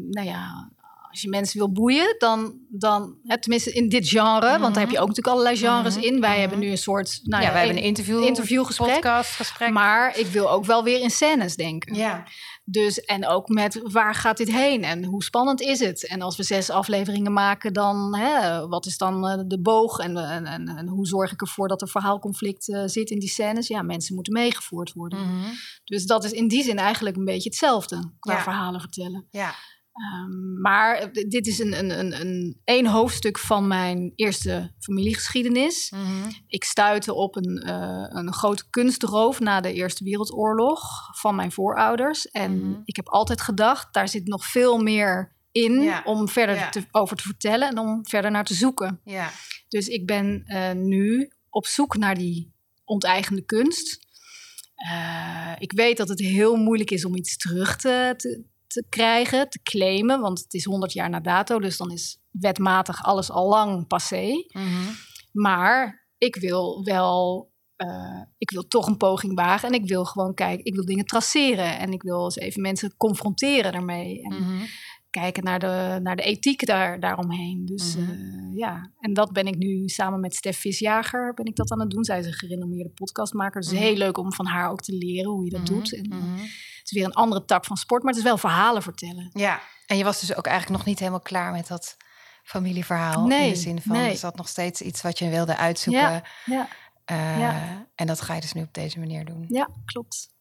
nou 0.09 0.27
ja, 0.27 0.71
als 1.09 1.21
je 1.21 1.29
mensen 1.29 1.57
wil 1.57 1.71
boeien, 1.71 2.15
dan, 2.17 2.59
dan 2.69 3.19
hè, 3.23 3.39
tenminste 3.39 3.71
in 3.71 3.89
dit 3.89 4.09
genre, 4.09 4.59
want 4.59 4.73
daar 4.73 4.83
heb 4.83 4.91
je 4.93 4.99
ook 4.99 5.07
natuurlijk 5.07 5.27
allerlei 5.35 5.57
genres 5.57 5.95
Mhm. 5.95 6.03
in. 6.05 6.19
Wij 6.21 6.29
Mhm. 6.31 6.39
hebben 6.39 6.59
nu 6.59 6.69
een 6.69 6.77
soort, 6.77 7.19
nou 7.23 7.41
ja, 7.41 7.47
ja, 7.47 7.53
wij 7.53 7.63
hebben 7.65 7.81
een 7.81 7.87
interview, 7.87 8.23
interviewgesprek. 8.23 8.93
podcast, 8.93 9.29
gesprek. 9.31 9.69
Maar 9.69 10.17
ik 10.17 10.25
wil 10.27 10.49
ook 10.51 10.65
wel 10.65 10.83
weer 10.83 10.99
in 10.99 11.09
scènes 11.09 11.55
denken. 11.55 11.95
ja, 11.95 12.27
Dus 12.69 12.99
en 12.99 13.27
ook 13.27 13.47
met 13.47 13.79
waar 13.83 14.15
gaat 14.15 14.37
dit 14.37 14.51
heen 14.51 14.83
en 14.83 15.03
hoe 15.05 15.23
spannend 15.23 15.61
is 15.61 15.79
het? 15.79 16.07
En 16.07 16.21
als 16.21 16.37
we 16.37 16.43
zes 16.43 16.69
afleveringen 16.69 17.33
maken, 17.33 17.73
dan 17.73 18.15
hè, 18.15 18.67
wat 18.67 18.85
is 18.85 18.97
dan 18.97 19.27
eh, 19.27 19.43
de 19.45 19.59
boog 19.61 19.99
en, 19.99 20.17
en, 20.17 20.45
en, 20.45 20.67
en 20.67 20.87
hoe 20.87 21.05
zorg 21.07 21.31
ik 21.31 21.41
ervoor 21.41 21.67
dat 21.67 21.81
er 21.81 21.87
verhaalconflict 21.89 22.69
eh, 22.69 22.83
zit 22.85 23.09
in 23.09 23.19
die 23.19 23.29
scènes? 23.29 23.67
Ja, 23.67 23.81
mensen 23.81 24.15
moeten 24.15 24.33
meegevoerd 24.33 24.93
worden. 24.93 25.19
Mhm. 25.19 25.49
Dus 25.83 26.05
dat 26.05 26.23
is 26.23 26.31
in 26.31 26.47
die 26.47 26.63
zin 26.63 26.77
eigenlijk 26.77 27.15
een 27.17 27.25
beetje 27.25 27.49
hetzelfde 27.49 28.11
qua 28.19 28.33
Ja. 28.33 28.41
verhalen 28.43 28.81
vertellen. 28.81 29.27
ja. 29.31 29.53
Ehm, 29.97 30.61
maar 30.61 31.11
dit 31.11 31.47
is 31.47 31.59
een, 31.59 31.79
een, 31.79 31.99
een, 31.99 32.19
een 32.21 32.61
één 32.63 32.85
hoofdstuk 32.87 33.39
van 33.39 33.67
mijn 33.67 34.11
eerste 34.15 34.73
familiegeschiedenis. 34.79 35.89
Mhm. 35.91 36.29
Ik 36.47 36.63
stuitte 36.63 37.13
op 37.13 37.35
een, 37.35 37.57
eh, 37.57 38.05
een 38.09 38.33
grote 38.33 38.69
kunstroof 38.69 39.39
na 39.39 39.61
de 39.61 39.73
Eerste 39.73 40.03
Wereldoorlog 40.03 40.81
van 41.19 41.35
mijn 41.35 41.51
voorouders. 41.51 42.27
En 42.27 42.59
Mhm. 42.69 42.79
ik 42.85 42.95
heb 42.95 43.07
altijd 43.07 43.41
gedacht, 43.41 43.93
daar 43.93 44.07
zit 44.09 44.27
nog 44.27 44.45
veel 44.45 44.77
meer 44.77 45.35
in 45.51 45.81
Ja. 45.81 46.01
om 46.05 46.27
verder 46.29 46.55
Ja. 46.55 46.69
te, 46.69 46.83
over 46.91 47.17
te 47.17 47.23
vertellen 47.23 47.69
en 47.69 47.77
om 47.77 48.07
verder 48.07 48.31
naar 48.31 48.45
te 48.45 48.53
zoeken. 48.53 48.99
ja. 49.03 49.29
Dus 49.67 49.87
ik 49.87 50.05
ben 50.05 50.43
eh, 50.45 50.71
nu 50.71 51.31
op 51.49 51.65
zoek 51.65 51.97
naar 51.97 52.15
die 52.15 52.53
onteigende 52.85 53.41
kunst. 53.45 53.99
Eh, 54.75 55.53
ik 55.59 55.71
weet 55.71 55.97
dat 55.97 56.09
het 56.09 56.19
heel 56.19 56.55
moeilijk 56.55 56.91
is 56.91 57.05
om 57.05 57.15
iets 57.15 57.37
terug 57.37 57.75
te, 57.75 58.13
te, 58.17 58.43
te 58.67 58.85
krijgen, 58.89 59.49
te 59.49 59.59
claimen, 59.63 60.19
want 60.21 60.39
het 60.39 60.53
is 60.53 60.63
100 60.65 60.93
jaar 60.93 61.09
na 61.09 61.19
dato, 61.19 61.59
dus 61.59 61.77
dan 61.77 61.91
is 61.91 62.19
wetmatig 62.31 63.03
alles 63.03 63.29
al 63.31 63.47
lang 63.47 63.87
passé. 63.87 64.31
Mhm. 64.47 64.91
Maar 65.31 66.07
ik 66.17 66.35
wil 66.35 66.83
wel, 66.83 67.51
eh, 67.75 68.21
ik 68.37 68.51
wil 68.51 68.67
toch 68.67 68.87
een 68.87 68.97
poging 68.97 69.35
wagen 69.35 69.69
en 69.69 69.81
ik 69.81 69.87
wil 69.87 70.05
gewoon 70.05 70.33
kijken, 70.33 70.65
ik 70.65 70.75
wil 70.75 70.85
dingen 70.85 71.05
traceren 71.05 71.79
en 71.79 71.91
ik 71.91 72.01
wil 72.01 72.23
eens 72.23 72.35
even 72.37 72.61
mensen 72.61 72.97
confronteren 72.97 73.71
daarmee. 73.71 74.21
En 74.21 74.33
Mhm. 74.33 74.63
kijken 75.09 75.43
naar 75.43 75.59
de, 75.59 75.99
naar 76.01 76.15
de 76.15 76.21
ethiek 76.23 76.65
daar, 76.65 76.99
daaromheen. 76.99 77.65
Dus 77.65 77.95
Mhm. 77.95 78.09
eh, 78.11 78.57
ja, 78.57 78.91
en 78.99 79.13
dat 79.13 79.31
ben 79.31 79.47
ik 79.47 79.57
nu 79.57 79.87
samen 79.87 80.19
met 80.19 80.35
Stef 80.35 80.57
Visjager 80.59 81.33
ben 81.33 81.45
ik 81.45 81.55
dat 81.55 81.71
aan 81.71 81.79
het 81.79 81.89
doen. 81.89 82.03
Zij 82.03 82.19
is 82.19 82.25
een 82.25 82.33
gerenommeerde 82.33 82.89
podcastmaker. 82.89 83.61
Dus 83.61 83.69
het 83.69 83.79
is 83.79 83.85
heel 83.85 83.95
leuk 83.97 84.17
om 84.17 84.33
van 84.33 84.45
haar 84.45 84.71
ook 84.71 84.81
te 84.81 84.93
leren 84.95 85.31
hoe 85.31 85.43
je 85.45 85.51
dat 85.51 85.65
doet. 85.65 85.93
En, 85.95 86.11
is 86.91 86.97
weer 86.97 87.05
een 87.05 87.13
andere 87.13 87.45
tak 87.45 87.65
van 87.65 87.77
sport, 87.77 88.01
maar 88.03 88.11
het 88.11 88.21
is 88.21 88.27
wel 88.27 88.37
verhalen 88.37 88.81
vertellen. 88.81 89.29
Ja, 89.33 89.59
en 89.87 89.97
je 89.97 90.03
was 90.03 90.19
dus 90.19 90.35
ook 90.35 90.45
eigenlijk 90.45 90.77
nog 90.77 90.87
niet 90.87 90.99
helemaal 90.99 91.19
klaar 91.21 91.51
met 91.51 91.67
dat 91.67 91.97
familieverhaal. 92.43 93.21
in 93.21 93.27
Nee, 93.27 93.49
de 93.49 93.55
zin 93.55 93.81
van, 93.81 93.95
nee. 93.95 94.11
is 94.11 94.19
dat 94.19 94.35
nog 94.35 94.47
steeds 94.47 94.81
iets 94.81 95.01
wat 95.01 95.19
je 95.19 95.29
wilde 95.29 95.57
uitzoeken? 95.57 96.01
Ja, 96.01 96.23
ja, 96.45 96.67
Eh, 97.05 97.39
ja. 97.39 97.85
En 97.95 98.07
dat 98.07 98.21
ga 98.21 98.33
je 98.33 98.41
dus 98.41 98.53
nu 98.53 98.61
op 98.61 98.73
deze 98.73 98.99
manier 98.99 99.25
doen. 99.25 99.45
ja, 99.49 99.69
klopt. 99.85 100.35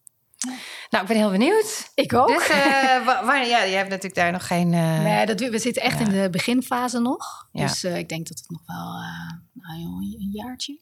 Nou, 0.91 1.03
ik 1.03 1.09
ben 1.09 1.17
heel 1.17 1.31
benieuwd. 1.31 1.91
Ik 1.95 2.13
ook. 2.15 2.29
Dus 2.29 2.49
eh, 2.49 3.05
wa- 3.05 3.25
wanneer, 3.25 3.47
ja, 3.47 3.63
je 3.63 3.77
hebt 3.77 3.89
natuurlijk 3.89 4.15
daar 4.15 4.33
nog 4.33 4.47
geen... 4.47 4.73
eh, 4.75 4.99
nee, 5.03 5.27
dat, 5.27 5.41
we 5.41 5.59
zitten 5.59 5.83
echt 5.83 5.99
ja. 5.99 6.05
in 6.05 6.11
de 6.23 6.31
beginfase 6.31 6.99
nog. 6.99 7.49
Ja. 7.53 7.67
Dus 7.67 7.85
eh, 7.85 7.97
ik 7.97 8.09
denk 8.09 8.29
dat 8.29 8.39
het 8.39 8.51
nog 8.51 8.61
wel 8.67 8.87
eh, 8.87 9.33
nou, 9.53 9.81
een 10.19 10.31
jaartje. 10.33 10.81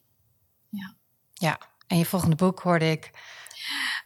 Ja, 1.33 1.57
en 1.87 1.97
je 1.97 2.05
volgende 2.05 2.35
boek 2.35 2.59
hoorde 2.59 2.91
ik. 2.91 3.11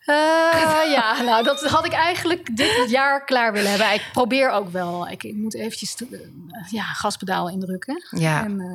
Eh, 0.05 0.91
ja, 0.97 1.21
nou, 1.21 1.43
dat 1.43 1.63
had 1.65 1.85
ik 1.85 1.91
eigenlijk 1.93 2.55
dit 2.57 2.85
jaar 2.89 3.25
klaar 3.25 3.53
willen 3.53 3.69
hebben. 3.69 3.93
Ik 3.93 4.09
probeer 4.13 4.49
ook 4.49 4.69
wel. 4.71 5.07
Ik, 5.09 5.23
ik 5.23 5.35
moet 5.35 5.55
eventjes 5.55 5.95
eh, 5.95 6.19
ja, 6.69 6.83
gaspedaal 6.83 7.49
indrukken. 7.49 8.03
Ja, 8.09 8.43
En, 8.43 8.59
eh, 8.59 8.67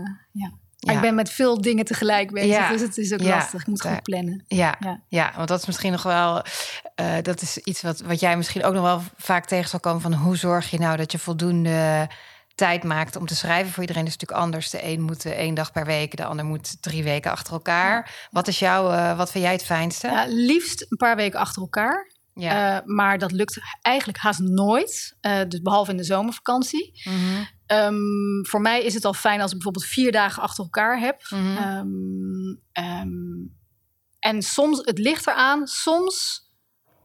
ja. 0.42 0.50
ja. 0.78 0.92
Ik 0.92 1.00
ben 1.00 1.14
met 1.14 1.30
veel 1.30 1.60
dingen 1.60 1.84
tegelijk 1.84 2.30
bezig, 2.32 2.50
Ja. 2.50 2.68
dus 2.68 2.80
het 2.80 2.98
is 2.98 3.12
ook 3.12 3.20
Ja. 3.20 3.34
lastig. 3.36 3.60
Ik 3.60 3.66
moet 3.66 3.80
goed 3.82 4.02
plannen. 4.02 4.44
Ja, 4.48 4.78
Ja. 5.08 5.32
want 5.36 5.48
dat 5.48 5.60
is 5.60 5.66
misschien 5.66 5.92
nog 5.92 6.02
wel... 6.02 6.42
dat 7.22 7.40
is 7.42 7.58
iets 7.58 7.82
wat, 7.82 8.00
wat 8.00 8.20
jij 8.20 8.36
misschien 8.36 8.64
ook 8.64 8.74
nog 8.74 8.82
wel 8.82 9.02
vaak 9.16 9.44
tegen 9.46 9.68
zal 9.68 9.80
komen... 9.80 10.00
van 10.00 10.14
hoe 10.14 10.36
zorg 10.36 10.70
je 10.70 10.78
nou 10.78 10.96
dat 10.96 11.12
je 11.12 11.18
voldoende 11.18 12.08
tijd 12.54 12.84
maakt 12.84 13.16
om 13.16 13.26
te 13.26 13.36
schrijven. 13.36 13.72
Voor 13.72 13.82
iedereen 13.82 14.06
is 14.06 14.12
natuurlijk 14.12 14.40
anders. 14.40 14.70
De 14.70 14.84
een 14.84 15.00
moet 15.02 15.24
eh, 15.24 15.32
één 15.32 15.54
dag 15.54 15.72
per 15.72 15.84
week, 15.84 16.16
de 16.16 16.24
ander 16.24 16.44
moet 16.44 16.82
drie 16.82 17.02
weken 17.04 17.30
achter 17.30 17.52
elkaar. 17.52 18.28
Wat 18.30 18.48
is 18.48 18.58
jouw, 18.58 18.90
eh, 18.90 19.16
wat 19.16 19.30
vind 19.30 19.44
jij 19.44 19.52
het 19.52 19.64
fijnste? 19.64 20.06
Ja, 20.06 20.24
liefst 20.28 20.86
een 20.88 20.96
paar 20.96 21.16
weken 21.16 21.38
achter 21.38 21.62
elkaar. 21.62 22.12
Ja. 22.34 22.76
Eh, 22.76 22.86
maar 22.86 23.18
dat 23.18 23.32
lukt 23.32 23.58
eigenlijk 23.82 24.18
haast 24.18 24.40
nooit. 24.40 25.16
Dus 25.48 25.60
behalve 25.62 25.90
in 25.90 25.96
de 25.96 26.04
zomervakantie. 26.04 27.00
Mhm, 27.04 27.42
Ehm, 27.66 28.42
voor 28.42 28.60
mij 28.60 28.82
is 28.82 28.94
het 28.94 29.04
al 29.04 29.14
fijn 29.14 29.40
als 29.40 29.50
ik 29.50 29.56
bijvoorbeeld 29.56 29.92
vier 29.92 30.12
dagen 30.12 30.42
achter 30.42 30.64
elkaar 30.64 30.98
heb. 30.98 31.22
mhm. 31.28 31.56
Ehm, 31.56 32.54
ehm, 32.72 33.46
en 34.18 34.42
soms, 34.42 34.80
het 34.84 34.98
ligt 34.98 35.26
eraan, 35.26 35.66
soms 35.66 36.43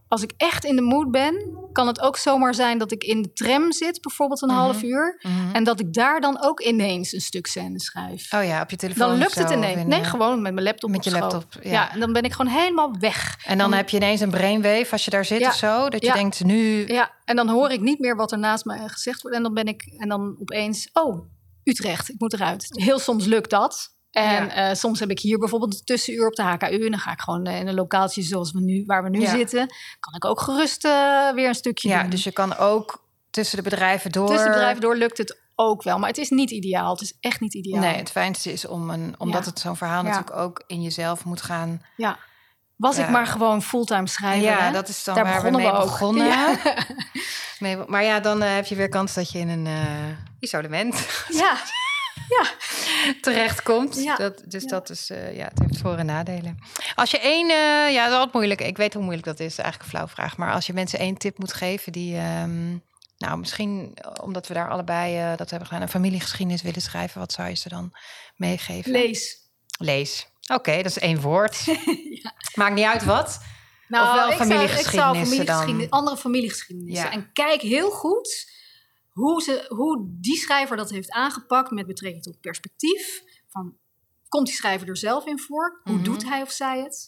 als 0.10 0.22
ik 0.24 0.34
echt 0.38 0.66
in 0.66 0.76
de 0.76 0.82
mood 0.82 1.12
ben, 1.12 1.58
kan 1.72 1.88
het 1.88 2.00
ook 2.02 2.18
zomaar 2.18 2.54
zijn 2.54 2.78
dat 2.78 2.92
ik 2.92 3.04
in 3.04 3.22
de 3.22 3.34
tram 3.34 3.72
zit, 3.72 4.02
bijvoorbeeld 4.02 4.42
een 4.42 4.48
Mhm. 4.48 4.58
half 4.58 4.84
uur. 4.84 5.20
Mhm. 5.22 5.56
En 5.56 5.64
dat 5.64 5.80
ik 5.80 5.94
daar 5.94 6.22
dan 6.22 6.42
ook 6.44 6.60
ineens 6.62 7.14
een 7.14 7.22
stuk 7.22 7.48
scène 7.48 7.80
schrijf. 7.80 8.34
Oh 8.34 8.44
ja, 8.44 8.62
op 8.62 8.70
je 8.70 8.76
telefoon 8.76 9.08
dan 9.10 9.18
lukt 9.18 9.36
het 9.36 9.52
ineens. 9.52 9.80
in, 9.82 9.88
Nee, 9.88 10.00
eh, 10.02 10.10
gewoon 10.10 10.42
met 10.42 10.54
mijn 10.54 10.66
laptop 10.66 10.90
met 10.90 11.04
je 11.04 11.12
laptop, 11.12 11.46
ja. 11.62 11.72
Ja. 11.72 11.92
en 11.94 12.00
dan 12.00 12.14
ben 12.14 12.24
ik 12.24 12.32
gewoon 12.32 12.52
helemaal 12.52 12.96
weg. 13.00 13.38
En 13.46 13.58
dan 13.58 13.74
heb 13.74 13.90
je 13.90 13.98
ineens 13.98 14.20
een 14.22 14.30
brainwave 14.30 14.92
als 14.92 15.06
je 15.06 15.12
daar 15.12 15.26
zit 15.26 15.40
Ja. 15.40 15.48
of 15.50 15.56
zo. 15.56 15.90
Dat 15.90 16.02
je 16.02 16.08
Ja. 16.08 16.14
denkt, 16.14 16.44
nu... 16.44 16.88
Ja, 16.88 17.12
en 17.26 17.36
dan 17.36 17.50
hoor 17.50 17.70
ik 17.72 17.80
niet 17.82 18.00
meer 18.00 18.16
wat 18.16 18.32
er 18.32 18.40
naast 18.40 18.66
me 18.66 18.78
gezegd 18.90 19.22
wordt. 19.22 19.38
En 19.38 19.44
dan 19.44 19.54
ben 19.54 19.66
ik, 19.66 19.84
en 19.98 20.10
dan 20.10 20.38
opeens, 20.42 20.90
oh, 20.94 21.28
Utrecht, 21.64 22.10
ik 22.10 22.16
moet 22.20 22.34
eruit. 22.34 22.66
Heel 22.70 23.00
soms 23.00 23.26
lukt 23.26 23.50
dat. 23.50 23.98
En 24.12 24.46
Ja. 24.46 24.50
eh, 24.70 24.76
soms 24.76 25.00
heb 25.00 25.10
ik 25.10 25.20
hier 25.20 25.38
bijvoorbeeld 25.38 25.74
een 25.74 25.82
tussenuur 25.84 26.28
op 26.28 26.36
de 26.36 26.42
HKU. 26.44 26.86
En 26.86 26.92
dan 26.92 27.00
ga 27.00 27.12
ik 27.12 27.20
gewoon 27.22 27.46
eh, 27.46 27.60
in 27.60 27.68
een 27.68 27.74
lokaaltje 27.74 28.22
zoals 28.22 28.52
we 28.52 28.60
nu, 28.62 28.84
waar 28.86 29.04
we 29.04 29.10
nu 29.10 29.22
Ja. 29.22 29.30
zitten. 29.30 29.68
Kan 30.00 30.14
ik 30.16 30.26
ook 30.26 30.42
gerust 30.42 30.86
eh, 30.86 31.32
weer 31.34 31.48
een 31.48 31.56
stukje 31.56 31.90
Ja, 31.90 32.02
doen. 32.02 32.10
dus 32.10 32.24
je 32.24 32.32
kan 32.32 32.58
ook 32.58 33.04
tussen 33.30 33.58
de 33.58 33.64
bedrijven 33.64 34.12
door... 34.12 34.28
Tussen 34.28 34.52
bedrijven 34.52 34.82
door 34.82 34.96
lukt 34.96 35.18
het 35.18 35.38
ook 35.56 35.84
wel. 35.84 36.00
Maar 36.00 36.08
het 36.10 36.18
is 36.18 36.30
niet 36.30 36.52
ideaal. 36.52 36.92
Het 36.92 37.02
is 37.02 37.14
echt 37.20 37.40
niet 37.40 37.54
ideaal. 37.54 37.80
Nee, 37.82 37.96
het 37.96 38.12
fijnste 38.12 38.52
is 38.52 38.68
om 38.68 38.90
een, 38.90 39.16
omdat 39.18 39.44
Ja. 39.44 39.50
het 39.50 39.60
zo'n 39.60 39.78
verhaal 39.78 40.04
natuurlijk 40.04 40.36
ook 40.36 40.64
in 40.68 40.82
jezelf 40.82 41.24
moet 41.26 41.42
gaan 41.42 41.86
Ja, 41.96 42.18
Was 42.76 42.98
ik 42.98 43.10
maar 43.10 43.28
gewoon 43.28 43.62
fulltime 43.64 44.08
schrijver. 44.08 44.44
ja, 44.50 44.60
hè? 44.60 44.72
dat 44.72 44.88
is 44.88 45.04
dan 45.04 45.16
Daar 45.16 45.24
waar 45.24 45.42
we 45.44 45.52
mee 45.52 45.72
we 45.72 45.80
begonnen. 45.80 46.58
Maar 47.88 48.04
ja, 48.04 48.20
dan 48.20 48.42
heb 48.42 48.66
je 48.66 48.76
weer 48.76 48.90
kans 48.90 49.14
dat 49.14 49.32
je 49.32 49.40
in 49.40 49.50
een 49.50 49.68
isolement 50.40 51.26
ja. 51.30 51.58
terechtkomt. 53.22 54.04
Ja. 54.04 54.16
Dat, 54.16 54.44
dus 54.46 54.64
Ja. 54.64 54.70
dat 54.70 54.90
is, 54.90 55.10
eh, 55.10 55.36
ja, 55.36 55.44
het 55.48 55.60
heeft 55.60 55.78
voor- 55.82 55.98
en 55.98 56.06
nadelen. 56.06 56.58
Als 56.96 57.12
je 57.12 57.20
één, 57.20 57.50
eh, 57.50 57.94
ja, 57.94 58.04
dat 58.04 58.08
is 58.12 58.14
altijd 58.18 58.34
moeilijk. 58.34 58.62
Ik 58.62 58.78
weet 58.78 58.94
hoe 58.94 59.04
moeilijk 59.04 59.26
dat 59.28 59.40
is, 59.40 59.58
eigenlijk 59.58 59.84
een 59.84 59.98
flauw 59.98 60.08
vraag. 60.08 60.38
Maar 60.38 60.54
als 60.54 60.66
je 60.66 60.74
mensen 60.74 61.00
één 61.00 61.18
tip 61.18 61.38
moet 61.38 61.54
geven 61.54 61.92
die, 61.92 62.16
ehm, 62.18 62.70
nou, 63.18 63.38
misschien 63.40 63.92
eh, 63.94 64.12
omdat 64.24 64.48
we 64.48 64.54
daar 64.54 64.70
allebei 64.70 65.36
dat 65.36 65.50
hebben 65.50 65.68
gedaan, 65.68 65.84
een 65.84 65.90
familiegeschiedenis 65.90 66.62
willen 66.62 66.82
schrijven, 66.82 67.20
wat 67.20 67.32
zou 67.32 67.50
je 67.50 67.56
ze 67.56 67.70
dan 67.70 67.92
meegeven? 68.36 68.92
Lees. 68.92 69.38
Lees. 69.80 70.28
Oké, 70.54 70.76
dat 70.76 70.86
is 70.86 71.00
één 71.00 71.22
woord. 71.22 71.64
Maakt 72.60 72.76
niet 72.76 72.86
uit 72.86 73.04
wat. 73.06 73.40
Nou, 73.88 74.08
Of 74.08 74.14
wel 74.14 74.32
ik 74.32 74.38
zou- 74.38 74.64
ik 74.64 74.70
zou 74.70 75.16
familiegeschiedenissen- 75.16 75.80
dan? 75.80 75.90
Andere 75.90 76.18
familiegeschiedenissen. 76.18 77.06
Ja. 77.06 77.12
En 77.12 77.30
kijk 77.34 77.62
heel 77.62 77.90
goed 77.92 78.58
hoe, 79.20 79.42
ze, 79.42 79.66
hoe 79.68 80.08
die 80.22 80.38
schrijver 80.38 80.78
dat 80.78 80.90
heeft 80.90 81.12
aangepakt 81.12 81.72
met 81.72 81.88
betrekking 81.88 82.24
tot 82.24 82.40
perspectief. 82.40 83.22
Van, 83.48 83.78
komt 84.28 84.46
die 84.46 84.56
schrijver 84.56 84.88
er 84.88 84.98
zelf 84.98 85.26
in 85.26 85.40
voor? 85.40 85.80
Hoe 85.84 85.94
Mhm. 85.96 86.04
doet 86.04 86.30
hij 86.30 86.42
of 86.42 86.52
zij 86.52 86.82
het? 86.82 87.08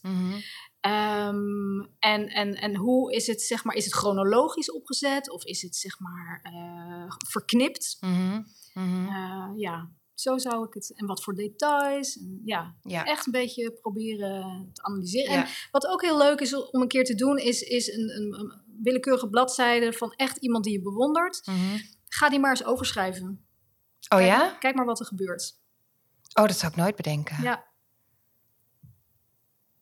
Ehm, 0.80 1.80
en, 1.99 2.28
en, 2.28 2.53
en 2.55 2.76
hoe 2.76 3.14
is 3.14 3.28
het, 3.28 3.41
zeg 3.41 3.64
maar, 3.64 3.76
is 3.76 3.86
het 3.86 3.93
chronologisch 3.93 4.72
opgezet? 4.72 5.30
Of 5.32 5.43
is 5.45 5.62
het, 5.62 5.76
zeg 5.76 5.99
maar, 5.99 6.39
eh, 6.43 7.12
verknipt? 7.30 7.97
Mhm. 7.99 8.41
Mhm. 8.74 9.07
Eh, 9.07 9.49
ja, 9.55 9.91
zo 10.14 10.38
zou 10.38 10.66
ik 10.68 10.74
het. 10.74 10.93
En 10.95 11.05
wat 11.05 11.24
voor 11.24 11.36
details. 11.36 12.18
En 12.18 12.41
ja, 12.45 12.76
Ja. 12.82 13.05
echt 13.05 13.26
een 13.26 13.32
beetje 13.32 13.72
proberen 13.72 14.70
te 14.74 14.84
analyseren. 14.84 15.32
Ja. 15.34 15.43
En 15.45 15.49
wat 15.72 15.88
ook 15.88 16.01
heel 16.01 16.18
leuk 16.18 16.39
is 16.39 16.55
om 16.55 16.82
een 16.82 16.88
keer 16.88 17.03
te 17.03 17.16
doen, 17.16 17.38
is, 17.38 17.62
is 17.62 17.88
een, 17.88 18.09
een, 18.16 18.39
een 18.39 18.62
willekeurige 18.84 19.30
bladzijde 19.30 19.93
van 19.93 20.12
echt 20.12 20.38
iemand 20.38 20.64
die 20.64 20.74
je 20.74 20.82
bewondert. 20.82 21.41
Mhm. 21.45 21.78
Ga 22.14 22.30
die 22.30 22.39
maar 22.39 22.49
eens 22.49 22.64
overschrijven. 22.64 23.45
Oh 24.09 24.18
Kijk- 24.18 24.26
ja? 24.30 24.55
Kijk 24.59 24.76
maar 24.76 24.86
wat 24.86 24.99
er 24.99 25.05
gebeurt. 25.05 25.59
Oh, 26.34 26.45
dat 26.47 26.57
zou 26.57 26.72
ik 26.72 26.78
nooit 26.78 26.95
bedenken. 26.95 27.41
Ja, 27.43 27.64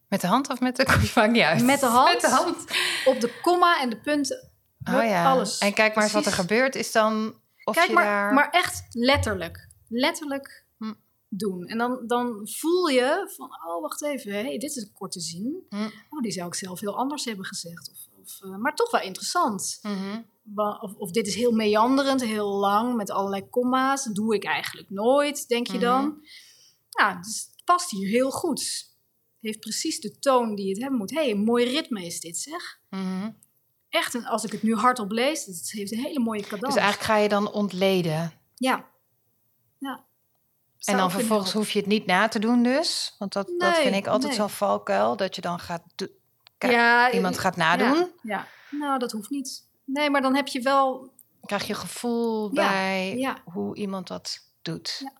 Met 0.08 0.22
de 0.22 0.28
hand 0.28 0.50
of 0.50 0.60
met 0.60 0.76
de 0.76 0.86
Maakt 1.16 1.32
niet 1.32 1.42
uit. 1.42 1.64
Met 1.64 1.80
de 1.80 1.86
hand. 1.86 2.12
Met 2.12 2.22
de 2.22 2.28
hand. 2.30 2.58
op 3.06 3.20
de 3.20 3.40
komma 3.42 3.82
en 3.82 3.90
de 3.90 4.00
punten. 4.00 4.52
Oh 4.84 5.04
ja. 5.04 5.32
Alles. 5.32 5.58
En 5.58 5.74
kijk 5.74 5.96
maar 5.96 6.04
eens 6.04 6.14
wat 6.14 6.26
er 6.26 6.32
gebeurt. 6.32 6.76
Is 6.76 6.92
dan 6.92 7.42
of 7.64 7.76
Kijk 7.76 7.88
je 7.88 7.94
maar, 7.94 8.04
daar... 8.04 8.34
maar 8.34 8.50
echt 8.50 8.84
letterlijk. 8.90 9.68
Letterlijk 9.88 10.66
Hm. 10.78 10.94
doen. 11.28 11.66
En 11.68 11.78
dan, 11.78 12.04
dan 12.08 12.48
voel 12.52 12.88
je 12.88 13.34
van, 13.38 13.50
oh 13.68 13.82
wacht 13.82 14.04
even, 14.04 14.34
hé, 14.34 14.44
dit 14.58 14.64
is 14.64 14.76
een 14.76 14.94
korte 14.94 15.20
zin. 15.20 15.66
Hm. 15.70 15.76
Oh, 16.10 16.22
die 16.22 16.32
zou 16.32 16.48
ik 16.48 16.54
zelf 16.56 16.80
heel 16.80 16.98
anders 16.98 17.26
hebben 17.26 17.46
gezegd. 17.46 17.92
Of, 17.92 18.22
of, 18.22 18.42
eh, 18.44 18.58
maar 18.58 18.76
toch 18.76 18.92
wel 18.92 19.02
interessant. 19.02 19.80
Mhm. 19.82 19.94
Wa- 20.02 20.24
Of, 20.56 20.94
of 20.96 21.12
dit 21.12 21.28
is 21.28 21.36
heel 21.36 21.52
meanderend, 21.52 22.24
heel 22.24 22.50
lang, 22.50 22.96
met 22.96 23.12
allerlei 23.12 23.50
komma's. 23.50 24.04
Dat 24.04 24.16
doe 24.16 24.36
ik 24.36 24.44
eigenlijk 24.44 24.90
nooit, 24.90 25.48
denk 25.48 25.68
je 25.68 25.78
dan. 25.80 26.28
Ja, 26.90 27.16
dus 27.16 27.50
het 27.52 27.66
past 27.66 27.92
hier 27.92 28.08
heel 28.08 28.32
goed. 28.32 28.60
Het 28.62 29.48
heeft 29.48 29.60
precies 29.60 30.00
de 30.00 30.20
toon 30.20 30.56
die 30.56 30.70
het 30.70 30.82
hebben 30.82 30.98
moet. 31.00 31.10
Hé, 31.10 31.22
hey, 31.22 31.32
een 31.32 31.44
mooi 31.44 31.66
ritme 31.66 32.06
is 32.06 32.20
dit, 32.20 32.38
zeg. 32.38 32.80
Mhm. 32.90 33.30
Echt, 33.90 34.14
een, 34.14 34.26
als 34.26 34.44
ik 34.44 34.52
het 34.52 34.64
nu 34.64 34.76
hardop 34.76 35.12
lees, 35.12 35.46
het 35.46 35.72
heeft 35.72 35.92
een 35.92 36.04
hele 36.04 36.20
mooie 36.20 36.42
cadans. 36.42 36.74
Dus 36.74 36.84
eigenlijk 36.84 37.12
ga 37.12 37.18
je 37.18 37.30
dan 37.30 37.52
ontleden. 37.52 38.34
Ja. 38.56 38.90
ja. 39.78 40.06
En 40.84 40.98
dan 40.98 41.12
vervolgens 41.12 41.54
hoef 41.54 41.72
je 41.72 41.80
het 41.80 41.88
niet 41.88 42.06
na 42.06 42.28
te 42.28 42.40
doen 42.40 42.64
dus. 42.64 43.16
Want 43.18 43.34
dat, 43.34 43.54
dat 43.58 43.78
vind 43.78 43.96
ik 43.96 44.08
altijd 44.08 44.32
nee. 44.32 44.42
zo'n 44.42 44.50
valkuil. 44.50 45.18
Dat 45.18 45.36
je 45.36 45.42
dan 45.42 45.60
gaat... 45.60 45.84
ja, 46.58 47.12
iemand 47.12 47.36
eh, 47.36 47.42
gaat 47.42 47.56
nadoen. 47.56 47.98
Ja, 47.98 48.10
ja, 48.22 48.48
nou 48.78 49.00
dat 49.00 49.12
hoeft 49.12 49.30
niet. 49.30 49.69
Nee, 49.94 50.10
maar 50.10 50.22
dan 50.22 50.36
heb 50.36 50.48
je 50.48 50.62
wel. 50.62 51.14
krijg 51.46 51.68
je 51.68 51.74
gevoel 51.74 52.56
Ja, 52.56 52.70
bij 52.70 53.18
ja. 53.18 53.38
hoe 53.44 53.76
iemand 53.76 54.08
dat 54.08 54.40
doet. 54.62 54.98
Ja. 55.04 55.12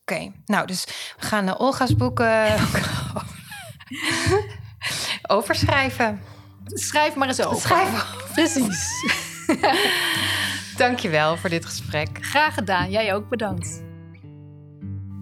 Oké, 0.00 0.32
nou 0.44 0.66
dus 0.66 0.84
we 1.18 1.26
gaan 1.26 1.44
naar 1.44 1.58
Olga's 1.58 1.96
boeken 1.96 2.54
overschrijven. 5.36 6.20
Schrijf 6.64 7.14
maar 7.14 7.28
eens 7.28 7.44
over. 7.44 7.60
Schrijf 7.60 8.16
Precies. 8.32 8.88
Dankjewel 10.76 11.36
voor 11.36 11.50
dit 11.50 11.64
gesprek. 11.64 12.08
Graag 12.20 12.54
gedaan. 12.54 12.90
Jij 12.90 13.14
ook 13.14 13.28
bedankt. 13.28 13.82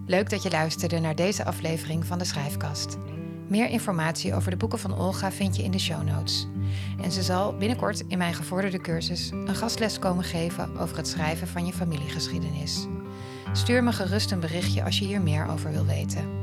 Leuk 0.05 0.29
dat 0.29 0.43
je 0.43 0.49
luisterde 0.49 0.99
naar 0.99 1.15
deze 1.15 1.45
aflevering 1.45 2.05
van 2.05 2.17
de 2.19 2.25
Schrijfkast. 2.25 2.97
Meer 3.47 3.69
informatie 3.69 4.35
over 4.35 4.51
de 4.51 4.57
boeken 4.57 4.79
van 4.79 4.97
Olga 4.97 5.31
vind 5.31 5.55
je 5.55 5.63
in 5.63 5.71
de 5.71 5.79
show 5.79 6.03
notes. 6.03 6.47
En 7.01 7.11
ze 7.11 7.21
zal 7.21 7.57
binnenkort 7.57 8.03
in 8.07 8.17
mijn 8.17 8.33
gevorderde 8.33 8.79
cursus 8.79 9.31
een 9.31 9.55
gastles 9.55 9.99
komen 9.99 10.23
geven 10.23 10.77
over 10.77 10.97
het 10.97 11.07
schrijven 11.07 11.47
van 11.47 11.65
je 11.65 11.73
familiegeschiedenis. 11.73 12.87
Stuur 13.53 13.83
me 13.83 13.91
gerust 13.91 14.31
een 14.31 14.39
berichtje 14.39 14.83
als 14.83 14.99
je 14.99 15.05
hier 15.05 15.21
meer 15.21 15.47
over 15.47 15.71
wil 15.71 15.85
weten. 15.85 16.39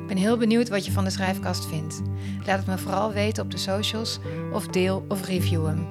Ik 0.00 0.06
ben 0.06 0.16
heel 0.16 0.36
benieuwd 0.36 0.68
wat 0.68 0.84
je 0.84 0.92
van 0.92 1.04
de 1.04 1.10
schrijfkast 1.10 1.66
vindt. 1.66 2.02
Laat 2.46 2.58
het 2.58 2.66
me 2.66 2.78
vooral 2.78 3.12
weten 3.12 3.42
op 3.42 3.50
de 3.50 3.56
socials 3.56 4.18
of 4.52 4.66
deel 4.66 5.04
of 5.08 5.26
review 5.26 5.66
hem. 5.66 5.86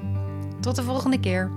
Tot 0.60 0.76
de 0.76 0.84
volgende 0.84 1.20
keer. 1.20 1.52